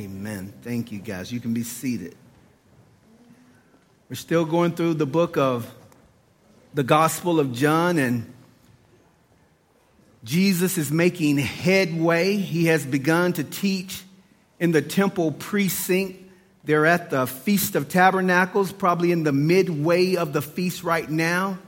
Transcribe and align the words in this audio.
Amen. 0.00 0.54
Thank 0.62 0.92
you, 0.92 0.98
guys. 0.98 1.30
You 1.30 1.40
can 1.40 1.52
be 1.52 1.62
seated. 1.62 2.14
We're 4.08 4.16
still 4.16 4.46
going 4.46 4.72
through 4.72 4.94
the 4.94 5.04
book 5.04 5.36
of 5.36 5.70
the 6.72 6.82
Gospel 6.82 7.38
of 7.38 7.52
John, 7.52 7.98
and 7.98 8.32
Jesus 10.24 10.78
is 10.78 10.90
making 10.90 11.36
headway. 11.36 12.36
He 12.36 12.64
has 12.66 12.86
begun 12.86 13.34
to 13.34 13.44
teach 13.44 14.02
in 14.58 14.72
the 14.72 14.80
temple 14.80 15.32
precinct. 15.32 16.18
They're 16.64 16.86
at 16.86 17.10
the 17.10 17.26
Feast 17.26 17.76
of 17.76 17.90
Tabernacles, 17.90 18.72
probably 18.72 19.12
in 19.12 19.22
the 19.22 19.32
midway 19.32 20.16
of 20.16 20.32
the 20.32 20.40
feast 20.40 20.82
right 20.82 21.10
now. 21.10 21.58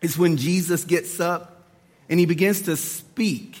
Is 0.00 0.16
when 0.16 0.38
Jesus 0.38 0.84
gets 0.84 1.20
up 1.20 1.66
and 2.08 2.18
he 2.18 2.24
begins 2.24 2.62
to 2.62 2.78
speak. 2.78 3.60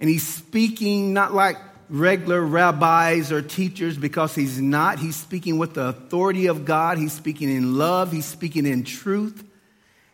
And 0.00 0.08
he's 0.08 0.26
speaking 0.26 1.12
not 1.12 1.34
like 1.34 1.58
regular 1.92 2.40
rabbis 2.40 3.30
or 3.30 3.42
teachers 3.42 3.98
because 3.98 4.34
he's 4.34 4.58
not. 4.58 4.98
He's 4.98 5.14
speaking 5.14 5.58
with 5.58 5.74
the 5.74 5.88
authority 5.88 6.46
of 6.46 6.64
God. 6.64 6.96
He's 6.96 7.12
speaking 7.12 7.54
in 7.54 7.76
love. 7.76 8.10
He's 8.10 8.24
speaking 8.24 8.64
in 8.64 8.82
truth. 8.82 9.44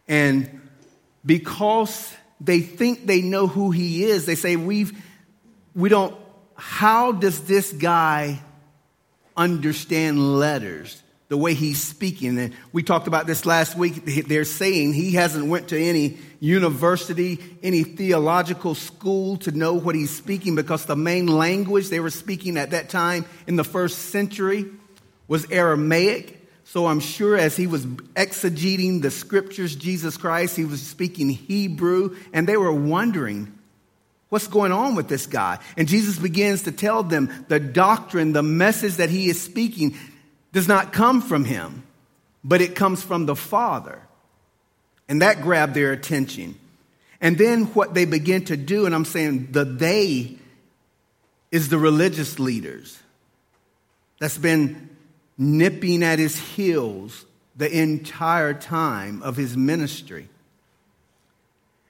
And 0.09 0.61
because 1.25 2.12
they 2.41 2.61
think 2.61 3.06
they 3.06 3.23
know 3.23 3.47
who 3.47 3.70
he 3.70 4.05
is, 4.05 4.27
they 4.27 4.34
say, 4.34 4.56
We've, 4.56 4.93
we 5.75 5.89
don't, 5.89 6.17
how 6.56 7.12
does 7.12 7.45
this 7.45 7.73
guy 7.73 8.41
understand 9.37 10.37
letters? 10.37 11.01
The 11.29 11.37
way 11.37 11.53
he's 11.55 11.83
speaking. 11.83 12.39
And 12.39 12.55
we 12.73 12.83
talked 12.83 13.07
about 13.07 13.27
this 13.27 13.45
last 13.45 13.77
week. 13.77 14.05
They're 14.27 14.45
saying 14.45 14.95
he 14.95 15.13
hasn't 15.13 15.47
went 15.47 15.69
to 15.69 15.79
any 15.79 16.17
university, 16.41 17.39
any 17.63 17.83
theological 17.83 18.75
school 18.75 19.37
to 19.39 19.53
know 19.53 19.75
what 19.75 19.95
he's 19.95 20.15
speaking 20.15 20.55
because 20.55 20.87
the 20.87 20.97
main 20.97 21.27
language 21.27 21.91
they 21.91 22.01
were 22.01 22.11
speaking 22.11 22.57
at 22.57 22.71
that 22.71 22.89
time 22.89 23.27
in 23.47 23.57
the 23.57 23.65
first 23.65 23.99
century 24.11 24.67
was 25.27 25.51
Aramaic. 25.51 26.35
So 26.65 26.87
I'm 26.87 27.01
sure 27.01 27.37
as 27.37 27.57
he 27.57 27.67
was 27.67 27.85
exegeting 27.87 29.03
the 29.03 29.11
scriptures, 29.11 29.77
Jesus 29.77 30.17
Christ, 30.17 30.57
he 30.57 30.65
was 30.65 30.83
speaking 30.83 31.29
Hebrew, 31.29 32.17
and 32.33 32.47
they 32.47 32.57
were 32.57 32.73
wondering, 32.73 33.55
What's 34.31 34.47
going 34.47 34.73
on 34.73 34.95
with 34.95 35.09
this 35.09 35.27
guy? 35.27 35.59
And 35.79 35.89
Jesus 35.89 36.19
begins 36.19 36.65
to 36.65 36.73
tell 36.73 37.03
them 37.03 37.47
the 37.48 37.59
doctrine, 37.59 38.35
the 38.35 38.42
message 38.42 38.97
that 38.97 39.09
he 39.09 39.31
is 39.31 39.42
speaking 39.42 39.97
does 40.59 40.67
not 40.67 40.92
come 40.92 41.23
from 41.23 41.45
him, 41.45 41.84
but 42.42 42.61
it 42.61 42.75
comes 42.75 43.01
from 43.01 43.27
the 43.27 43.37
Father. 43.37 44.03
And 45.09 45.23
that 45.23 45.41
grabbed 45.41 45.73
their 45.73 45.92
attention. 45.92 46.59
And 47.20 47.39
then 47.39 47.67
what 47.67 47.95
they 47.95 48.06
begin 48.06 48.45
to 48.47 48.56
do, 48.56 48.84
and 48.84 48.92
I'm 48.92 49.05
saying 49.05 49.53
the 49.53 49.64
they 49.64 50.36
is 51.53 51.69
the 51.69 51.79
religious 51.79 52.41
leaders 52.41 52.98
that's 54.19 54.36
been 54.36 54.97
nipping 55.39 56.03
at 56.03 56.19
his 56.19 56.36
heels 56.36 57.25
the 57.56 57.70
entire 57.70 58.53
time 58.53 59.23
of 59.23 59.36
his 59.36 59.56
ministry. 59.56 60.29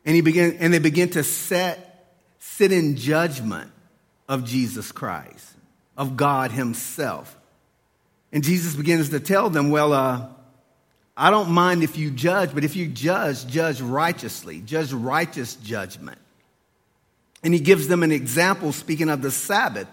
And 0.04 0.14
he 0.14 0.20
began, 0.20 0.58
and 0.60 0.74
they 0.74 0.78
begin 0.78 1.08
to 1.12 1.24
set, 1.24 2.18
sit 2.38 2.70
in 2.70 2.96
judgment 2.96 3.72
of 4.28 4.44
Jesus 4.44 4.92
Christ, 4.92 5.54
of 5.96 6.18
God 6.18 6.50
Himself. 6.50 7.34
And 8.32 8.44
Jesus 8.44 8.74
begins 8.74 9.10
to 9.10 9.20
tell 9.20 9.50
them, 9.50 9.70
Well, 9.70 9.92
uh, 9.92 10.28
I 11.16 11.30
don't 11.30 11.50
mind 11.50 11.82
if 11.82 11.98
you 11.98 12.10
judge, 12.10 12.54
but 12.54 12.64
if 12.64 12.76
you 12.76 12.86
judge, 12.86 13.46
judge 13.46 13.80
righteously, 13.80 14.60
judge 14.60 14.92
righteous 14.92 15.56
judgment. 15.56 16.18
And 17.42 17.52
he 17.54 17.60
gives 17.60 17.88
them 17.88 18.02
an 18.02 18.12
example, 18.12 18.72
speaking 18.72 19.08
of 19.08 19.22
the 19.22 19.30
Sabbath, 19.30 19.88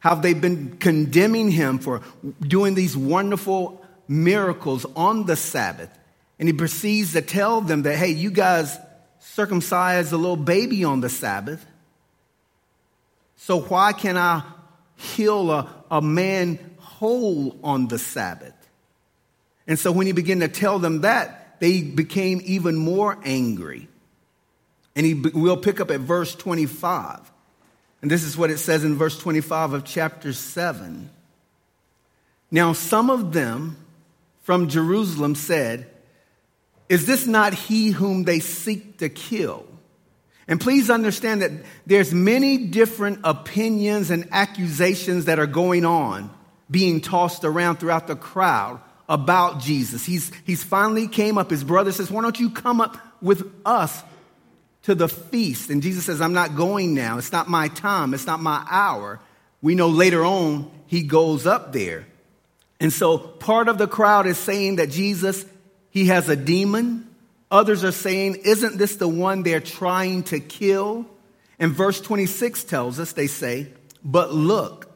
how 0.00 0.14
they've 0.14 0.40
been 0.40 0.76
condemning 0.78 1.50
him 1.50 1.78
for 1.78 2.02
doing 2.40 2.74
these 2.74 2.96
wonderful 2.96 3.84
miracles 4.06 4.86
on 4.94 5.26
the 5.26 5.36
Sabbath. 5.36 5.90
And 6.38 6.48
he 6.48 6.52
proceeds 6.52 7.12
to 7.14 7.22
tell 7.22 7.60
them 7.60 7.82
that, 7.82 7.96
hey, 7.96 8.10
you 8.10 8.30
guys 8.30 8.78
circumcised 9.18 10.12
a 10.12 10.16
little 10.16 10.36
baby 10.36 10.84
on 10.84 11.00
the 11.00 11.08
Sabbath. 11.08 11.64
So 13.36 13.60
why 13.60 13.92
can 13.92 14.16
I 14.16 14.44
heal 14.96 15.50
a, 15.50 15.84
a 15.90 16.02
man 16.02 16.58
whole 16.98 17.56
on 17.62 17.86
the 17.86 17.98
Sabbath. 17.98 18.54
And 19.68 19.78
so 19.78 19.92
when 19.92 20.06
he 20.06 20.12
began 20.12 20.40
to 20.40 20.48
tell 20.48 20.80
them 20.80 21.02
that, 21.02 21.60
they 21.60 21.82
became 21.82 22.40
even 22.44 22.74
more 22.74 23.16
angry. 23.24 23.88
And 24.96 25.06
he, 25.06 25.14
we'll 25.14 25.56
pick 25.56 25.78
up 25.78 25.92
at 25.92 26.00
verse 26.00 26.34
25. 26.34 27.30
And 28.02 28.10
this 28.10 28.24
is 28.24 28.36
what 28.36 28.50
it 28.50 28.58
says 28.58 28.82
in 28.82 28.96
verse 28.96 29.16
25 29.16 29.74
of 29.74 29.84
chapter 29.84 30.32
7. 30.32 31.08
Now, 32.50 32.72
some 32.72 33.10
of 33.10 33.32
them 33.32 33.76
from 34.42 34.68
Jerusalem 34.68 35.36
said, 35.36 35.88
Is 36.88 37.06
this 37.06 37.28
not 37.28 37.54
he 37.54 37.90
whom 37.90 38.24
they 38.24 38.40
seek 38.40 38.98
to 38.98 39.08
kill? 39.08 39.66
And 40.48 40.60
please 40.60 40.90
understand 40.90 41.42
that 41.42 41.52
there's 41.86 42.12
many 42.12 42.56
different 42.66 43.20
opinions 43.22 44.10
and 44.10 44.26
accusations 44.32 45.26
that 45.26 45.38
are 45.38 45.46
going 45.46 45.84
on 45.84 46.34
being 46.70 47.00
tossed 47.00 47.44
around 47.44 47.76
throughout 47.76 48.06
the 48.06 48.16
crowd 48.16 48.80
about 49.08 49.60
Jesus. 49.60 50.04
He's, 50.04 50.30
he's 50.44 50.62
finally 50.62 51.08
came 51.08 51.38
up. 51.38 51.50
His 51.50 51.64
brother 51.64 51.92
says, 51.92 52.10
Why 52.10 52.22
don't 52.22 52.38
you 52.38 52.50
come 52.50 52.80
up 52.80 52.98
with 53.22 53.50
us 53.64 54.02
to 54.82 54.94
the 54.94 55.08
feast? 55.08 55.70
And 55.70 55.82
Jesus 55.82 56.04
says, 56.04 56.20
I'm 56.20 56.34
not 56.34 56.56
going 56.56 56.94
now. 56.94 57.18
It's 57.18 57.32
not 57.32 57.48
my 57.48 57.68
time. 57.68 58.12
It's 58.12 58.26
not 58.26 58.40
my 58.40 58.66
hour. 58.68 59.20
We 59.62 59.74
know 59.74 59.88
later 59.88 60.24
on 60.24 60.70
he 60.86 61.02
goes 61.02 61.46
up 61.46 61.72
there. 61.72 62.06
And 62.80 62.92
so 62.92 63.18
part 63.18 63.68
of 63.68 63.78
the 63.78 63.88
crowd 63.88 64.26
is 64.26 64.38
saying 64.38 64.76
that 64.76 64.90
Jesus, 64.90 65.44
he 65.90 66.06
has 66.06 66.28
a 66.28 66.36
demon. 66.36 67.08
Others 67.50 67.84
are 67.84 67.92
saying, 67.92 68.36
Isn't 68.44 68.76
this 68.76 68.96
the 68.96 69.08
one 69.08 69.42
they're 69.42 69.60
trying 69.60 70.24
to 70.24 70.38
kill? 70.38 71.06
And 71.58 71.72
verse 71.72 72.00
26 72.00 72.64
tells 72.64 73.00
us, 73.00 73.12
they 73.12 73.26
say, 73.26 73.68
But 74.04 74.32
look, 74.32 74.87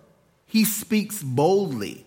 he 0.52 0.66
speaks 0.66 1.22
boldly, 1.22 2.04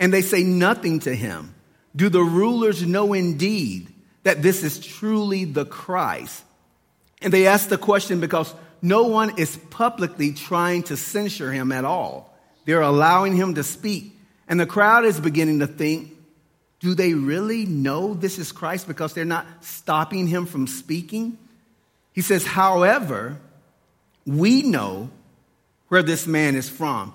and 0.00 0.12
they 0.12 0.20
say 0.20 0.42
nothing 0.42 0.98
to 0.98 1.14
him. 1.14 1.54
Do 1.94 2.08
the 2.08 2.24
rulers 2.24 2.84
know 2.84 3.12
indeed 3.12 3.88
that 4.24 4.42
this 4.42 4.64
is 4.64 4.84
truly 4.84 5.44
the 5.44 5.64
Christ? 5.64 6.42
And 7.22 7.32
they 7.32 7.46
ask 7.46 7.68
the 7.68 7.78
question 7.78 8.18
because 8.18 8.52
no 8.82 9.04
one 9.04 9.38
is 9.38 9.56
publicly 9.70 10.32
trying 10.32 10.82
to 10.84 10.96
censure 10.96 11.52
him 11.52 11.70
at 11.70 11.84
all. 11.84 12.36
They're 12.64 12.80
allowing 12.80 13.36
him 13.36 13.54
to 13.54 13.62
speak. 13.62 14.18
And 14.48 14.58
the 14.58 14.66
crowd 14.66 15.04
is 15.04 15.20
beginning 15.20 15.60
to 15.60 15.68
think, 15.68 16.10
do 16.80 16.96
they 16.96 17.14
really 17.14 17.64
know 17.64 18.14
this 18.14 18.40
is 18.40 18.50
Christ 18.50 18.88
because 18.88 19.14
they're 19.14 19.24
not 19.24 19.46
stopping 19.60 20.26
him 20.26 20.46
from 20.46 20.66
speaking? 20.66 21.38
He 22.12 22.22
says, 22.22 22.44
however, 22.44 23.38
we 24.26 24.62
know 24.62 25.10
where 25.86 26.02
this 26.02 26.26
man 26.26 26.56
is 26.56 26.68
from. 26.68 27.14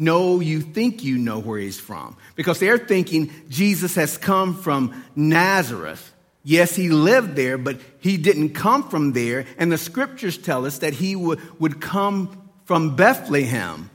No, 0.00 0.40
you 0.40 0.62
think 0.62 1.04
you 1.04 1.18
know 1.18 1.40
where 1.40 1.58
he's 1.58 1.78
from. 1.78 2.16
Because 2.34 2.58
they're 2.58 2.78
thinking 2.78 3.30
Jesus 3.50 3.96
has 3.96 4.16
come 4.16 4.54
from 4.54 5.04
Nazareth. 5.14 6.14
Yes, 6.42 6.74
he 6.74 6.88
lived 6.88 7.36
there, 7.36 7.58
but 7.58 7.78
he 7.98 8.16
didn't 8.16 8.54
come 8.54 8.88
from 8.88 9.12
there. 9.12 9.44
And 9.58 9.70
the 9.70 9.76
scriptures 9.76 10.38
tell 10.38 10.64
us 10.64 10.78
that 10.78 10.94
he 10.94 11.14
would, 11.14 11.38
would 11.60 11.82
come 11.82 12.50
from 12.64 12.96
Bethlehem. 12.96 13.90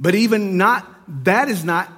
But 0.00 0.16
even 0.16 0.56
not, 0.56 1.24
that 1.24 1.48
is 1.48 1.64
not 1.64 1.88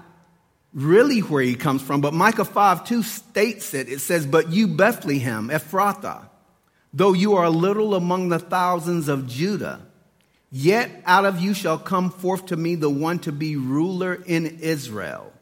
really 0.74 1.20
where 1.20 1.42
he 1.42 1.54
comes 1.54 1.80
from. 1.80 2.02
But 2.02 2.12
Micah 2.12 2.44
5 2.44 2.84
2 2.84 3.02
states 3.02 3.72
it. 3.72 3.88
It 3.88 4.00
says, 4.00 4.26
But 4.26 4.50
you, 4.52 4.68
Bethlehem, 4.68 5.48
Ephrathah, 5.48 6.28
though 6.92 7.14
you 7.14 7.36
are 7.36 7.48
little 7.48 7.94
among 7.94 8.28
the 8.28 8.38
thousands 8.38 9.08
of 9.08 9.26
Judah, 9.26 9.80
Yet 10.52 10.90
out 11.06 11.24
of 11.24 11.40
you 11.40 11.54
shall 11.54 11.78
come 11.78 12.10
forth 12.10 12.46
to 12.46 12.56
me 12.56 12.74
the 12.74 12.90
one 12.90 13.20
to 13.20 13.32
be 13.32 13.56
ruler 13.56 14.14
in 14.14 14.58
Israel, 14.60 15.32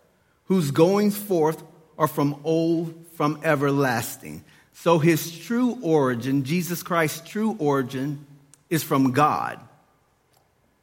whose 0.45 0.71
goings 0.71 1.17
forth 1.17 1.63
are 1.97 2.09
from 2.09 2.41
old, 2.45 2.95
from 3.15 3.41
everlasting. 3.43 4.45
So 4.75 4.99
his 4.99 5.37
true 5.37 5.79
origin, 5.83 6.45
Jesus 6.45 6.83
Christ's 6.83 7.29
true 7.29 7.57
origin, 7.59 8.27
is 8.69 8.83
from 8.83 9.13
God. 9.13 9.59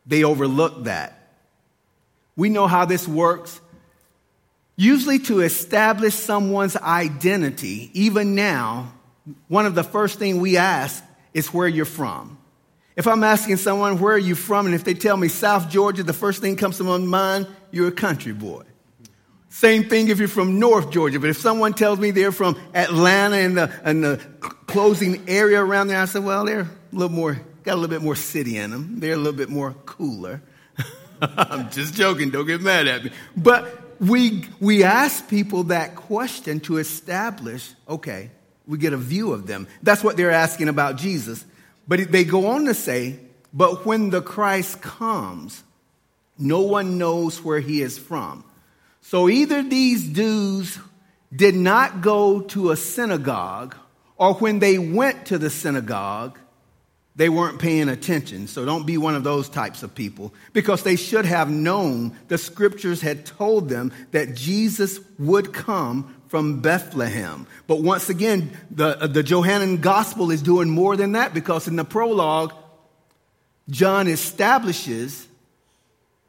They 0.06 0.24
overlook 0.24 0.86
that. 0.86 1.30
We 2.36 2.50
know 2.50 2.68
how 2.68 2.86
this 2.86 3.08
works. 3.08 3.62
Usually, 4.76 5.20
to 5.20 5.40
establish 5.40 6.16
someone's 6.16 6.76
identity, 6.76 7.90
even 7.94 8.36
now, 8.36 8.94
one 9.48 9.66
of 9.66 9.74
the 9.76 9.84
first 9.84 10.20
things 10.20 10.38
we 10.38 10.58
ask 10.58 11.02
is 11.34 11.54
where 11.54 11.68
you're 11.68 11.86
from. 11.86 12.38
If 12.96 13.08
I'm 13.08 13.24
asking 13.24 13.58
someone, 13.58 14.00
where 14.00 14.14
are 14.14 14.18
you 14.18 14.36
from? 14.36 14.66
And 14.66 14.76
if 14.76 14.84
they 14.84 14.94
tell 14.94 15.18
me 15.18 15.28
South 15.28 15.70
Georgia, 15.70 16.04
the 16.04 16.14
first 16.14 16.42
thing 16.42 16.56
comes 16.56 16.78
to 16.78 16.84
my 16.84 16.98
mind, 16.98 17.48
you're 17.72 17.90
a 17.90 17.92
country 17.92 18.32
boy. 18.32 18.64
Same 19.50 19.86
thing 19.86 20.10
if 20.10 20.20
you're 20.20 20.28
from 20.28 20.60
North 20.60 20.92
Georgia. 20.92 21.20
But 21.20 21.30
if 21.30 21.38
someone 21.38 21.74
tells 21.74 22.00
me 22.00 22.12
they're 22.12 22.32
from 22.32 22.58
Atlanta 22.74 23.38
and 23.38 23.58
the, 23.58 23.82
and 23.84 24.04
the 24.04 24.18
closing 24.68 25.30
area 25.30 25.64
around 25.64 25.88
there, 25.88 26.00
I 26.00 26.06
say, 26.06 26.20
well, 26.20 26.46
they're 26.46 26.62
a 26.62 26.70
little 26.92 27.10
more, 27.10 27.40
got 27.64 27.74
a 27.74 27.76
little 27.76 27.90
bit 27.90 28.02
more 28.02 28.16
city 28.16 28.58
in 28.58 28.72
them. 28.72 29.00
They're 29.00 29.14
a 29.14 29.18
little 29.18 29.34
bit 29.34 29.50
more 29.50 29.74
cooler. 29.86 30.42
I'm 31.22 31.70
just 31.70 31.94
joking. 31.94 32.32
Don't 32.32 32.46
get 32.46 32.62
mad 32.62 32.88
at 32.88 33.06
me. 33.06 33.12
But 33.36 34.02
we, 34.02 34.46
we 34.60 34.84
ask 34.84 35.28
people 35.30 35.64
that 35.66 35.96
question 35.96 36.60
to 36.62 36.78
establish, 36.78 37.72
okay, 37.88 38.32
we 38.68 38.78
get 38.78 38.94
a 38.94 38.98
view 38.98 39.32
of 39.32 39.48
them. 39.48 39.68
That's 39.84 40.04
what 40.04 40.18
they're 40.18 40.32
asking 40.32 40.68
about 40.68 40.98
Jesus. 40.98 41.46
But 41.88 42.12
they 42.12 42.24
go 42.24 42.48
on 42.48 42.66
to 42.66 42.74
say, 42.74 43.20
but 43.54 43.86
when 43.86 44.10
the 44.10 44.22
Christ 44.22 44.82
comes, 44.82 45.64
no 46.38 46.62
one 46.62 46.98
knows 46.98 47.44
where 47.44 47.60
he 47.60 47.82
is 47.82 47.98
from. 47.98 48.44
So 49.02 49.30
either 49.30 49.64
these 49.64 50.06
dudes 50.06 50.80
did 51.34 51.56
not 51.56 52.02
go 52.02 52.42
to 52.42 52.72
a 52.72 52.76
synagogue, 52.76 53.76
or 54.18 54.34
when 54.36 54.60
they 54.60 54.78
went 54.78 55.28
to 55.28 55.38
the 55.38 55.50
synagogue, 55.50 56.40
they 57.16 57.30
weren't 57.30 57.60
paying 57.60 57.88
attention. 57.88 58.48
So 58.48 58.66
don't 58.66 58.86
be 58.86 58.98
one 58.98 59.16
of 59.16 59.24
those 59.24 59.48
types 59.48 59.84
of 59.84 59.96
people 59.96 60.34
because 60.52 60.84
they 60.84 60.98
should 60.98 61.26
have 61.26 61.50
known 61.50 62.18
the 62.28 62.38
scriptures 62.38 63.02
had 63.02 63.26
told 63.26 63.70
them 63.70 63.94
that 64.12 64.36
Jesus 64.36 65.00
would 65.18 65.54
come 65.54 66.15
from 66.28 66.62
Bethlehem. 66.62 67.48
But 67.68 67.82
once 67.82 68.10
again, 68.10 68.52
the, 68.72 69.02
uh, 69.04 69.08
the 69.08 69.24
Johannine 69.24 69.78
gospel 69.78 70.32
is 70.32 70.42
doing 70.42 70.70
more 70.70 70.96
than 70.96 71.14
that 71.14 71.34
because 71.34 71.68
in 71.68 71.76
the 71.76 71.86
prologue, 71.86 72.54
John 73.70 74.08
establishes 74.08 75.28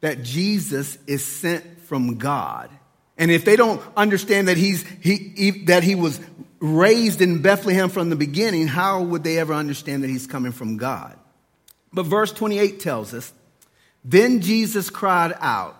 that 0.01 0.23
Jesus 0.23 0.97
is 1.07 1.25
sent 1.25 1.81
from 1.81 2.17
God. 2.17 2.69
And 3.17 3.31
if 3.31 3.45
they 3.45 3.55
don't 3.55 3.81
understand 3.95 4.47
that 4.47 4.57
he's, 4.57 4.85
he, 5.01 5.33
he, 5.35 5.51
that 5.65 5.83
he 5.83 5.95
was 5.95 6.19
raised 6.59 7.21
in 7.21 7.41
Bethlehem 7.41 7.89
from 7.89 8.09
the 8.09 8.15
beginning, 8.15 8.67
how 8.67 9.01
would 9.01 9.23
they 9.23 9.39
ever 9.39 9.53
understand 9.53 10.03
that 10.03 10.09
he's 10.09 10.27
coming 10.27 10.51
from 10.51 10.77
God? 10.77 11.17
But 11.91 12.05
verse 12.05 12.31
28 12.31 12.79
tells 12.79 13.13
us, 13.13 13.33
Then 14.03 14.41
Jesus 14.41 14.89
cried 14.89 15.35
out 15.39 15.75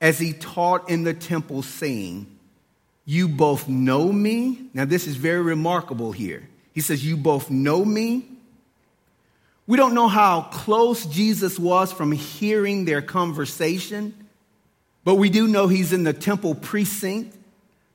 as 0.00 0.18
he 0.18 0.32
taught 0.32 0.88
in 0.88 1.04
the 1.04 1.14
temple, 1.14 1.62
saying, 1.62 2.35
You 3.06 3.28
both 3.28 3.68
know 3.68 4.12
me. 4.12 4.68
Now, 4.74 4.84
this 4.84 5.06
is 5.06 5.14
very 5.14 5.40
remarkable 5.40 6.10
here. 6.10 6.48
He 6.72 6.80
says, 6.80 7.06
You 7.06 7.16
both 7.16 7.50
know 7.50 7.84
me. 7.84 8.26
We 9.68 9.76
don't 9.76 9.94
know 9.94 10.08
how 10.08 10.42
close 10.42 11.06
Jesus 11.06 11.58
was 11.58 11.92
from 11.92 12.12
hearing 12.12 12.84
their 12.84 13.02
conversation, 13.02 14.14
but 15.04 15.16
we 15.16 15.30
do 15.30 15.48
know 15.48 15.66
he's 15.66 15.92
in 15.92 16.04
the 16.04 16.12
temple 16.12 16.54
precinct. 16.54 17.34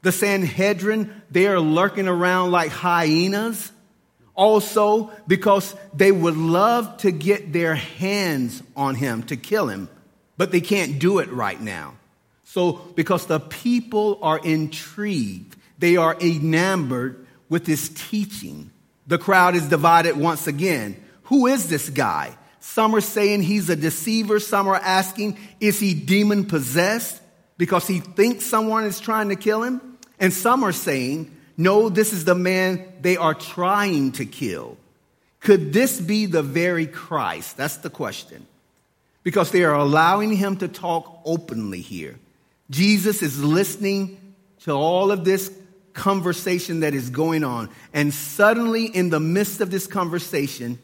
The 0.02 0.12
Sanhedrin, 0.12 1.14
they 1.30 1.48
are 1.48 1.60
lurking 1.60 2.08
around 2.08 2.52
like 2.52 2.72
hyenas. 2.72 3.72
Also, 4.34 5.12
because 5.28 5.76
they 5.94 6.12
would 6.12 6.38
love 6.38 6.98
to 6.98 7.12
get 7.12 7.54
their 7.54 7.76
hands 7.76 8.64
on 8.76 8.96
him 8.96 9.24
to 9.24 9.36
kill 9.36 9.68
him, 9.68 9.90
but 10.38 10.52
they 10.52 10.62
can't 10.62 11.00
do 11.00 11.20
it 11.20 11.30
right 11.32 11.60
now. 11.60 11.94
So, 12.54 12.74
because 12.96 13.28
the 13.28 13.40
people 13.40 14.20
are 14.22 14.38
intrigued, 14.38 15.56
they 15.80 15.96
are 15.96 16.18
enamored 16.20 17.26
with 17.48 17.66
his 17.66 17.88
teaching. 17.88 18.72
The 19.08 19.18
crowd 19.18 19.56
is 19.56 19.70
divided 19.70 20.18
once 20.18 20.48
again. 20.48 21.02
Who 21.24 21.48
is 21.48 21.70
this 21.70 21.90
guy? 21.90 22.38
Some 22.60 22.94
are 22.94 23.00
saying 23.00 23.44
he's 23.44 23.70
a 23.70 23.78
deceiver. 23.78 24.42
Some 24.42 24.68
are 24.68 24.76
asking, 24.76 25.38
is 25.62 25.80
he 25.80 25.94
demon 25.94 26.44
possessed 26.44 27.22
because 27.58 27.88
he 27.88 28.02
thinks 28.02 28.48
someone 28.48 28.84
is 28.84 29.00
trying 29.00 29.30
to 29.30 29.38
kill 29.38 29.64
him? 29.64 29.80
And 30.20 30.34
some 30.34 30.66
are 30.66 30.74
saying, 30.74 31.34
no, 31.56 31.88
this 31.88 32.12
is 32.12 32.26
the 32.26 32.36
man 32.36 32.86
they 33.00 33.16
are 33.16 33.34
trying 33.34 34.12
to 34.14 34.26
kill. 34.26 34.76
Could 35.40 35.72
this 35.72 36.02
be 36.02 36.26
the 36.26 36.44
very 36.44 36.86
Christ? 36.86 37.56
That's 37.56 37.78
the 37.78 37.90
question. 37.90 38.46
Because 39.24 39.52
they 39.52 39.64
are 39.64 39.76
allowing 39.76 40.36
him 40.36 40.58
to 40.58 40.68
talk 40.68 41.22
openly 41.24 41.80
here. 41.80 42.20
Jesus 42.72 43.22
is 43.22 43.44
listening 43.44 44.18
to 44.62 44.72
all 44.72 45.12
of 45.12 45.24
this 45.24 45.52
conversation 45.94 46.80
that 46.80 46.94
is 46.94 47.10
going 47.10 47.44
on. 47.44 47.70
And 47.94 48.14
suddenly, 48.14 48.86
in 48.86 49.10
the 49.10 49.20
midst 49.20 49.62
of 49.62 49.70
this 49.70 49.86
conversation, 49.86 50.80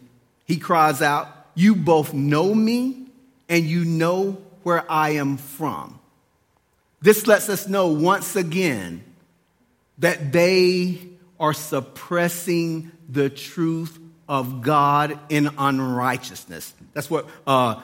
he 0.46 0.58
cries 0.58 1.02
out, 1.02 1.28
You 1.56 1.76
both 1.76 2.14
know 2.14 2.54
me 2.54 3.08
and 3.50 3.66
you 3.66 3.86
know 3.86 4.38
where 4.64 4.90
I 4.92 5.12
am 5.12 5.38
from. 5.38 6.00
This 7.02 7.26
lets 7.26 7.48
us 7.48 7.68
know 7.68 7.88
once 7.88 8.36
again 8.36 9.04
that 10.00 10.32
they 10.32 11.00
are 11.40 11.54
suppressing 11.54 12.92
the 13.08 13.30
truth 13.30 13.98
of 14.28 14.62
God 14.62 15.18
in 15.30 15.50
unrighteousness. 15.58 16.74
That's 16.94 17.10
what 17.10 17.28
uh, 17.46 17.82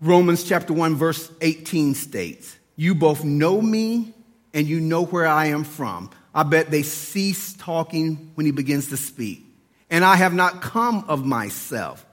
Romans 0.00 0.42
chapter 0.44 0.72
1, 0.72 0.96
verse 0.96 1.30
18 1.40 1.94
states. 1.94 2.57
You 2.78 2.94
both 2.94 3.24
know 3.24 3.60
me 3.60 4.14
and 4.54 4.68
you 4.68 4.78
know 4.78 5.04
where 5.04 5.26
I 5.26 5.46
am 5.46 5.64
from. 5.64 6.10
I 6.32 6.44
bet 6.44 6.70
they 6.70 6.84
cease 6.84 7.54
talking 7.54 8.30
when 8.36 8.46
he 8.46 8.52
begins 8.52 8.90
to 8.90 8.96
speak. 8.96 9.44
And 9.90 10.04
I 10.04 10.14
have 10.14 10.32
not 10.32 10.62
come 10.62 11.04
of 11.08 11.26
myself, 11.26 12.06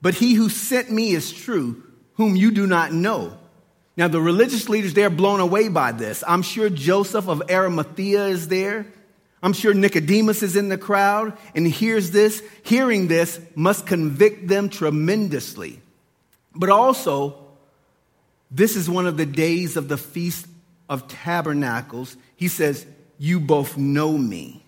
but 0.00 0.14
he 0.14 0.34
who 0.34 0.50
sent 0.50 0.88
me 0.88 1.10
is 1.10 1.32
true, 1.32 1.82
whom 2.14 2.36
you 2.36 2.52
do 2.52 2.64
not 2.64 2.92
know. 2.92 3.36
Now, 3.96 4.06
the 4.06 4.20
religious 4.20 4.68
leaders, 4.68 4.94
they're 4.94 5.10
blown 5.10 5.40
away 5.40 5.66
by 5.66 5.90
this. 5.90 6.22
I'm 6.28 6.42
sure 6.42 6.70
Joseph 6.70 7.28
of 7.28 7.50
Arimathea 7.50 8.26
is 8.26 8.46
there. 8.46 8.86
I'm 9.42 9.52
sure 9.52 9.74
Nicodemus 9.74 10.44
is 10.44 10.54
in 10.54 10.68
the 10.68 10.78
crowd 10.78 11.36
and 11.56 11.66
hears 11.66 12.12
this. 12.12 12.40
Hearing 12.62 13.08
this 13.08 13.40
must 13.56 13.84
convict 13.84 14.46
them 14.46 14.68
tremendously. 14.68 15.80
But 16.54 16.70
also, 16.70 17.47
this 18.50 18.76
is 18.76 18.88
one 18.88 19.06
of 19.06 19.16
the 19.16 19.26
days 19.26 19.76
of 19.76 19.88
the 19.88 19.98
Feast 19.98 20.46
of 20.88 21.08
Tabernacles. 21.08 22.16
He 22.36 22.48
says, 22.48 22.86
You 23.18 23.40
both 23.40 23.76
know 23.76 24.16
me 24.16 24.62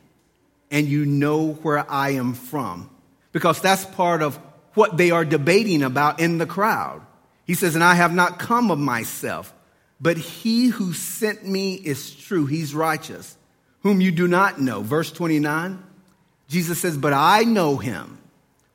and 0.71 0.87
you 0.87 1.07
know 1.07 1.53
where 1.55 1.91
I 1.91 2.11
am 2.11 2.35
from. 2.35 2.91
Because 3.33 3.61
that's 3.61 3.85
part 3.85 4.23
of 4.23 4.37
what 4.75 4.97
they 4.97 5.11
are 5.11 5.25
debating 5.25 5.83
about 5.83 6.21
in 6.21 6.39
the 6.39 6.47
crowd. 6.47 7.03
He 7.47 7.55
says, 7.55 7.75
And 7.75 7.85
I 7.85 7.95
have 7.95 8.15
not 8.15 8.39
come 8.39 8.71
of 8.71 8.79
myself, 8.79 9.53
but 10.01 10.17
he 10.17 10.69
who 10.69 10.93
sent 10.93 11.47
me 11.47 11.75
is 11.75 12.15
true. 12.15 12.47
He's 12.47 12.75
righteous, 12.75 13.37
whom 13.83 14.01
you 14.01 14.13
do 14.13 14.29
not 14.29 14.61
know. 14.61 14.83
Verse 14.83 15.11
29, 15.11 15.83
Jesus 16.49 16.81
says, 16.81 16.97
But 16.97 17.13
I 17.13 17.43
know 17.43 17.77
him, 17.77 18.19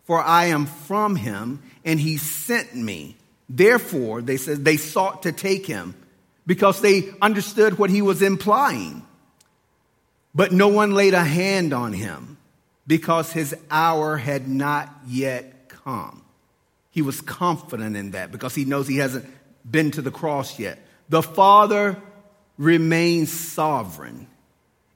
for 0.03 0.21
I 0.21 0.45
am 0.45 0.65
from 0.65 1.15
him, 1.15 1.61
and 1.83 1.99
he 1.99 2.17
sent 2.17 2.75
me. 2.75 3.17
Therefore, 3.49 4.21
they 4.21 4.37
said, 4.37 4.65
they 4.65 4.77
sought 4.77 5.23
to 5.23 5.31
take 5.31 5.65
him 5.65 5.95
because 6.47 6.81
they 6.81 7.11
understood 7.21 7.77
what 7.77 7.89
he 7.89 8.01
was 8.01 8.21
implying. 8.21 9.05
But 10.33 10.51
no 10.51 10.67
one 10.67 10.93
laid 10.93 11.13
a 11.13 11.23
hand 11.23 11.73
on 11.73 11.93
him 11.93 12.37
because 12.87 13.31
his 13.31 13.55
hour 13.69 14.17
had 14.17 14.47
not 14.47 14.89
yet 15.07 15.69
come. 15.69 16.23
He 16.91 17.01
was 17.01 17.21
confident 17.21 17.95
in 17.95 18.11
that 18.11 18.31
because 18.31 18.55
he 18.55 18.65
knows 18.65 18.87
he 18.87 18.97
hasn't 18.97 19.25
been 19.69 19.91
to 19.91 20.01
the 20.01 20.11
cross 20.11 20.59
yet. 20.59 20.79
The 21.09 21.21
Father 21.21 22.01
remains 22.57 23.31
sovereign, 23.31 24.27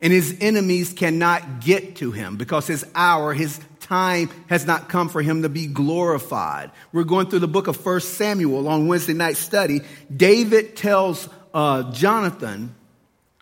and 0.02 0.14
his 0.14 0.38
enemies 0.40 0.94
cannot 0.94 1.62
get 1.62 1.98
to 1.98 2.12
him 2.12 2.38
because 2.38 2.68
his 2.68 2.86
hour, 2.96 3.34
his 3.34 3.60
time 3.90 4.30
has 4.48 4.66
not 4.66 4.88
come 4.88 5.10
for 5.10 5.22
him 5.22 5.42
to 5.42 5.50
be 5.50 5.66
glorified. 5.66 6.72
We're 6.94 7.04
going 7.04 7.28
through 7.28 7.40
the 7.40 7.48
book 7.48 7.68
of 7.68 7.76
First 7.76 8.14
Samuel 8.14 8.68
on 8.68 8.88
Wednesday 8.88 9.14
night 9.14 9.36
study. 9.36 9.82
David 10.16 10.78
tells 10.78 11.28
uh, 11.54 11.92
Jonathan 11.92 12.76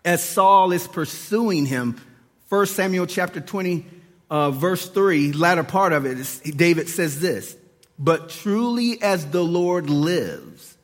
as 0.04 0.24
Saul 0.24 0.72
is 0.72 0.88
pursuing 0.88 1.66
him, 1.66 2.00
First 2.46 2.74
Samuel 2.76 3.06
chapter 3.06 3.40
20, 3.40 3.86
uh, 4.30 4.50
verse 4.50 4.88
3, 4.88 5.32
latter 5.32 5.64
part 5.64 5.92
of 5.92 6.06
it, 6.06 6.18
is, 6.18 6.40
David 6.40 6.88
says 6.88 7.20
this 7.20 7.54
but 7.98 8.28
truly 8.30 9.02
as 9.02 9.26
the 9.26 9.42
Lord 9.42 9.90
lives, 9.90 10.78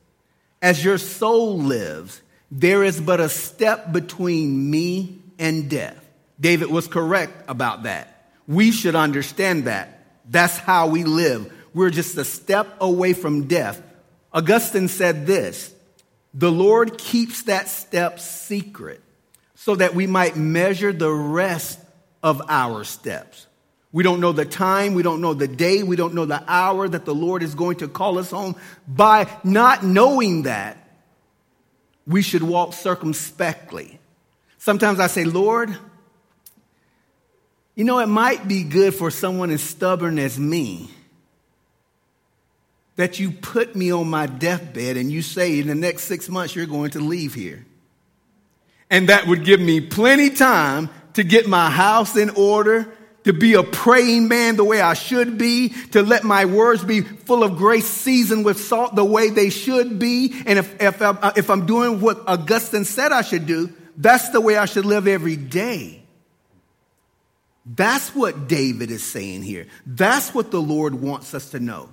as 0.60 0.84
your 0.84 0.98
soul 0.98 1.58
lives, 1.58 2.20
there 2.50 2.82
is 2.82 3.00
but 3.00 3.20
a 3.20 3.28
step 3.28 3.92
between 3.92 4.70
me 4.70 5.20
and 5.38 5.70
death. 5.70 6.04
David 6.40 6.70
was 6.70 6.88
correct 6.88 7.44
about 7.48 7.84
that. 7.84 8.13
We 8.46 8.70
should 8.70 8.94
understand 8.94 9.64
that. 9.64 10.06
That's 10.28 10.56
how 10.56 10.88
we 10.88 11.04
live. 11.04 11.52
We're 11.72 11.90
just 11.90 12.16
a 12.16 12.24
step 12.24 12.76
away 12.80 13.12
from 13.12 13.46
death. 13.46 13.82
Augustine 14.32 14.88
said 14.88 15.26
this 15.26 15.74
The 16.32 16.52
Lord 16.52 16.98
keeps 16.98 17.42
that 17.44 17.68
step 17.68 18.20
secret 18.20 19.00
so 19.54 19.74
that 19.76 19.94
we 19.94 20.06
might 20.06 20.36
measure 20.36 20.92
the 20.92 21.12
rest 21.12 21.78
of 22.22 22.42
our 22.48 22.84
steps. 22.84 23.46
We 23.92 24.02
don't 24.02 24.20
know 24.20 24.32
the 24.32 24.44
time, 24.44 24.94
we 24.94 25.04
don't 25.04 25.20
know 25.20 25.34
the 25.34 25.46
day, 25.46 25.84
we 25.84 25.94
don't 25.94 26.14
know 26.14 26.24
the 26.24 26.42
hour 26.48 26.88
that 26.88 27.04
the 27.04 27.14
Lord 27.14 27.44
is 27.44 27.54
going 27.54 27.76
to 27.76 27.88
call 27.88 28.18
us 28.18 28.32
home. 28.32 28.56
By 28.88 29.30
not 29.44 29.84
knowing 29.84 30.42
that, 30.42 30.78
we 32.06 32.20
should 32.20 32.42
walk 32.42 32.72
circumspectly. 32.72 34.00
Sometimes 34.58 34.98
I 34.98 35.06
say, 35.06 35.24
Lord, 35.24 35.76
you 37.74 37.84
know, 37.84 37.98
it 37.98 38.06
might 38.06 38.46
be 38.46 38.62
good 38.62 38.94
for 38.94 39.10
someone 39.10 39.50
as 39.50 39.62
stubborn 39.62 40.18
as 40.18 40.38
me 40.38 40.88
that 42.96 43.18
you 43.18 43.32
put 43.32 43.74
me 43.74 43.92
on 43.92 44.08
my 44.08 44.26
deathbed 44.26 44.96
and 44.96 45.10
you 45.10 45.22
say 45.22 45.58
in 45.58 45.66
the 45.66 45.74
next 45.74 46.04
six 46.04 46.28
months 46.28 46.54
you're 46.54 46.66
going 46.66 46.90
to 46.90 47.00
leave 47.00 47.34
here. 47.34 47.66
And 48.88 49.08
that 49.08 49.26
would 49.26 49.44
give 49.44 49.60
me 49.60 49.80
plenty 49.80 50.30
time 50.30 50.88
to 51.14 51.24
get 51.24 51.48
my 51.48 51.70
house 51.70 52.16
in 52.16 52.30
order, 52.30 52.86
to 53.24 53.32
be 53.32 53.54
a 53.54 53.62
praying 53.62 54.28
man 54.28 54.56
the 54.56 54.64
way 54.64 54.80
I 54.80 54.94
should 54.94 55.38
be, 55.38 55.70
to 55.90 56.02
let 56.02 56.22
my 56.22 56.44
words 56.44 56.84
be 56.84 57.00
full 57.00 57.42
of 57.42 57.56
grace, 57.56 57.86
seasoned 57.86 58.44
with 58.44 58.60
salt 58.60 58.94
the 58.94 59.04
way 59.04 59.30
they 59.30 59.50
should 59.50 59.98
be. 59.98 60.32
And 60.46 60.58
if, 60.58 60.80
if, 60.80 61.02
I'm, 61.02 61.18
if 61.34 61.50
I'm 61.50 61.66
doing 61.66 62.00
what 62.00 62.22
Augustine 62.28 62.84
said 62.84 63.10
I 63.10 63.22
should 63.22 63.46
do, 63.46 63.72
that's 63.96 64.28
the 64.28 64.40
way 64.40 64.56
I 64.56 64.66
should 64.66 64.84
live 64.84 65.08
every 65.08 65.36
day. 65.36 66.03
That's 67.66 68.14
what 68.14 68.46
David 68.46 68.90
is 68.90 69.02
saying 69.02 69.42
here. 69.42 69.66
That's 69.86 70.34
what 70.34 70.50
the 70.50 70.60
Lord 70.60 70.94
wants 70.94 71.32
us 71.34 71.50
to 71.50 71.60
know. 71.60 71.88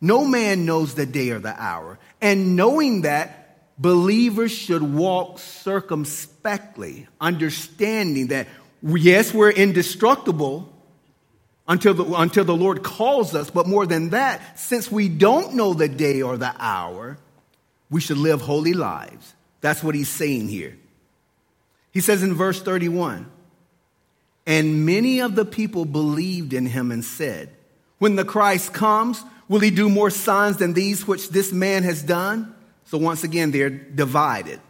No 0.00 0.24
man 0.24 0.64
knows 0.64 0.94
the 0.94 1.06
day 1.06 1.30
or 1.30 1.40
the 1.40 1.54
hour. 1.60 1.98
And 2.20 2.56
knowing 2.56 3.02
that, 3.02 3.40
believers 3.76 4.52
should 4.52 4.82
walk 4.82 5.38
circumspectly, 5.38 7.08
understanding 7.20 8.28
that, 8.28 8.46
yes, 8.82 9.34
we're 9.34 9.50
indestructible 9.50 10.72
until 11.66 11.94
the, 11.94 12.04
until 12.14 12.44
the 12.44 12.56
Lord 12.56 12.82
calls 12.82 13.34
us, 13.34 13.50
but 13.50 13.66
more 13.66 13.86
than 13.86 14.10
that, 14.10 14.58
since 14.58 14.90
we 14.90 15.08
don't 15.08 15.54
know 15.54 15.72
the 15.72 15.88
day 15.88 16.20
or 16.20 16.36
the 16.36 16.54
hour, 16.58 17.18
we 17.90 18.00
should 18.00 18.18
live 18.18 18.40
holy 18.40 18.72
lives. 18.72 19.34
That's 19.60 19.82
what 19.82 19.94
he's 19.94 20.08
saying 20.08 20.48
here. 20.48 20.76
He 21.92 22.00
says 22.00 22.22
in 22.22 22.34
verse 22.34 22.62
31 22.62 23.30
And 24.46 24.86
many 24.86 25.20
of 25.20 25.34
the 25.34 25.44
people 25.44 25.84
believed 25.84 26.52
in 26.52 26.66
him 26.66 26.90
and 26.90 27.04
said, 27.04 27.50
When 27.98 28.16
the 28.16 28.24
Christ 28.24 28.72
comes, 28.72 29.22
Will 29.50 29.58
he 29.58 29.72
do 29.72 29.88
more 29.88 30.10
signs 30.10 30.58
than 30.58 30.74
these 30.74 31.08
which 31.08 31.30
this 31.30 31.52
man 31.52 31.82
has 31.82 32.04
done? 32.04 32.54
So 32.84 32.98
once 32.98 33.24
again, 33.24 33.50
they're 33.50 33.68
divided. 33.68 34.60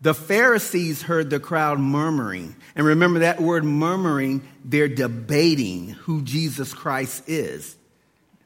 The 0.00 0.14
Pharisees 0.14 1.02
heard 1.02 1.28
the 1.28 1.40
crowd 1.40 1.80
murmuring. 1.80 2.54
And 2.76 2.86
remember 2.86 3.18
that 3.18 3.42
word 3.42 3.64
murmuring, 3.64 4.46
they're 4.64 4.86
debating 4.86 5.88
who 5.88 6.22
Jesus 6.22 6.72
Christ 6.72 7.24
is, 7.26 7.76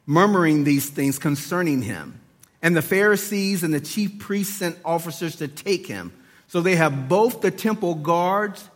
murmuring 0.07 0.63
these 0.63 0.89
things 0.89 1.19
concerning 1.19 1.83
him. 1.83 2.21
And 2.63 2.75
the 2.75 2.81
Pharisees 2.81 3.61
and 3.61 3.71
the 3.71 3.79
chief 3.79 4.17
priests 4.17 4.55
sent 4.55 4.79
officers 4.83 5.35
to 5.35 5.47
take 5.47 5.85
him. 5.85 6.11
So 6.47 6.61
they 6.61 6.75
have 6.75 7.07
both 7.07 7.41
the 7.41 7.51
temple 7.51 7.93
guards 7.93 8.67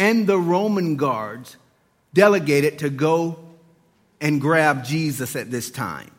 and 0.00 0.26
the 0.26 0.38
Roman 0.38 0.96
guards 0.96 1.58
delegated 2.14 2.78
to 2.78 2.88
go 2.88 3.38
and 4.18 4.40
grab 4.40 4.82
Jesus 4.82 5.36
at 5.36 5.50
this 5.50 5.70
time. 5.70 6.10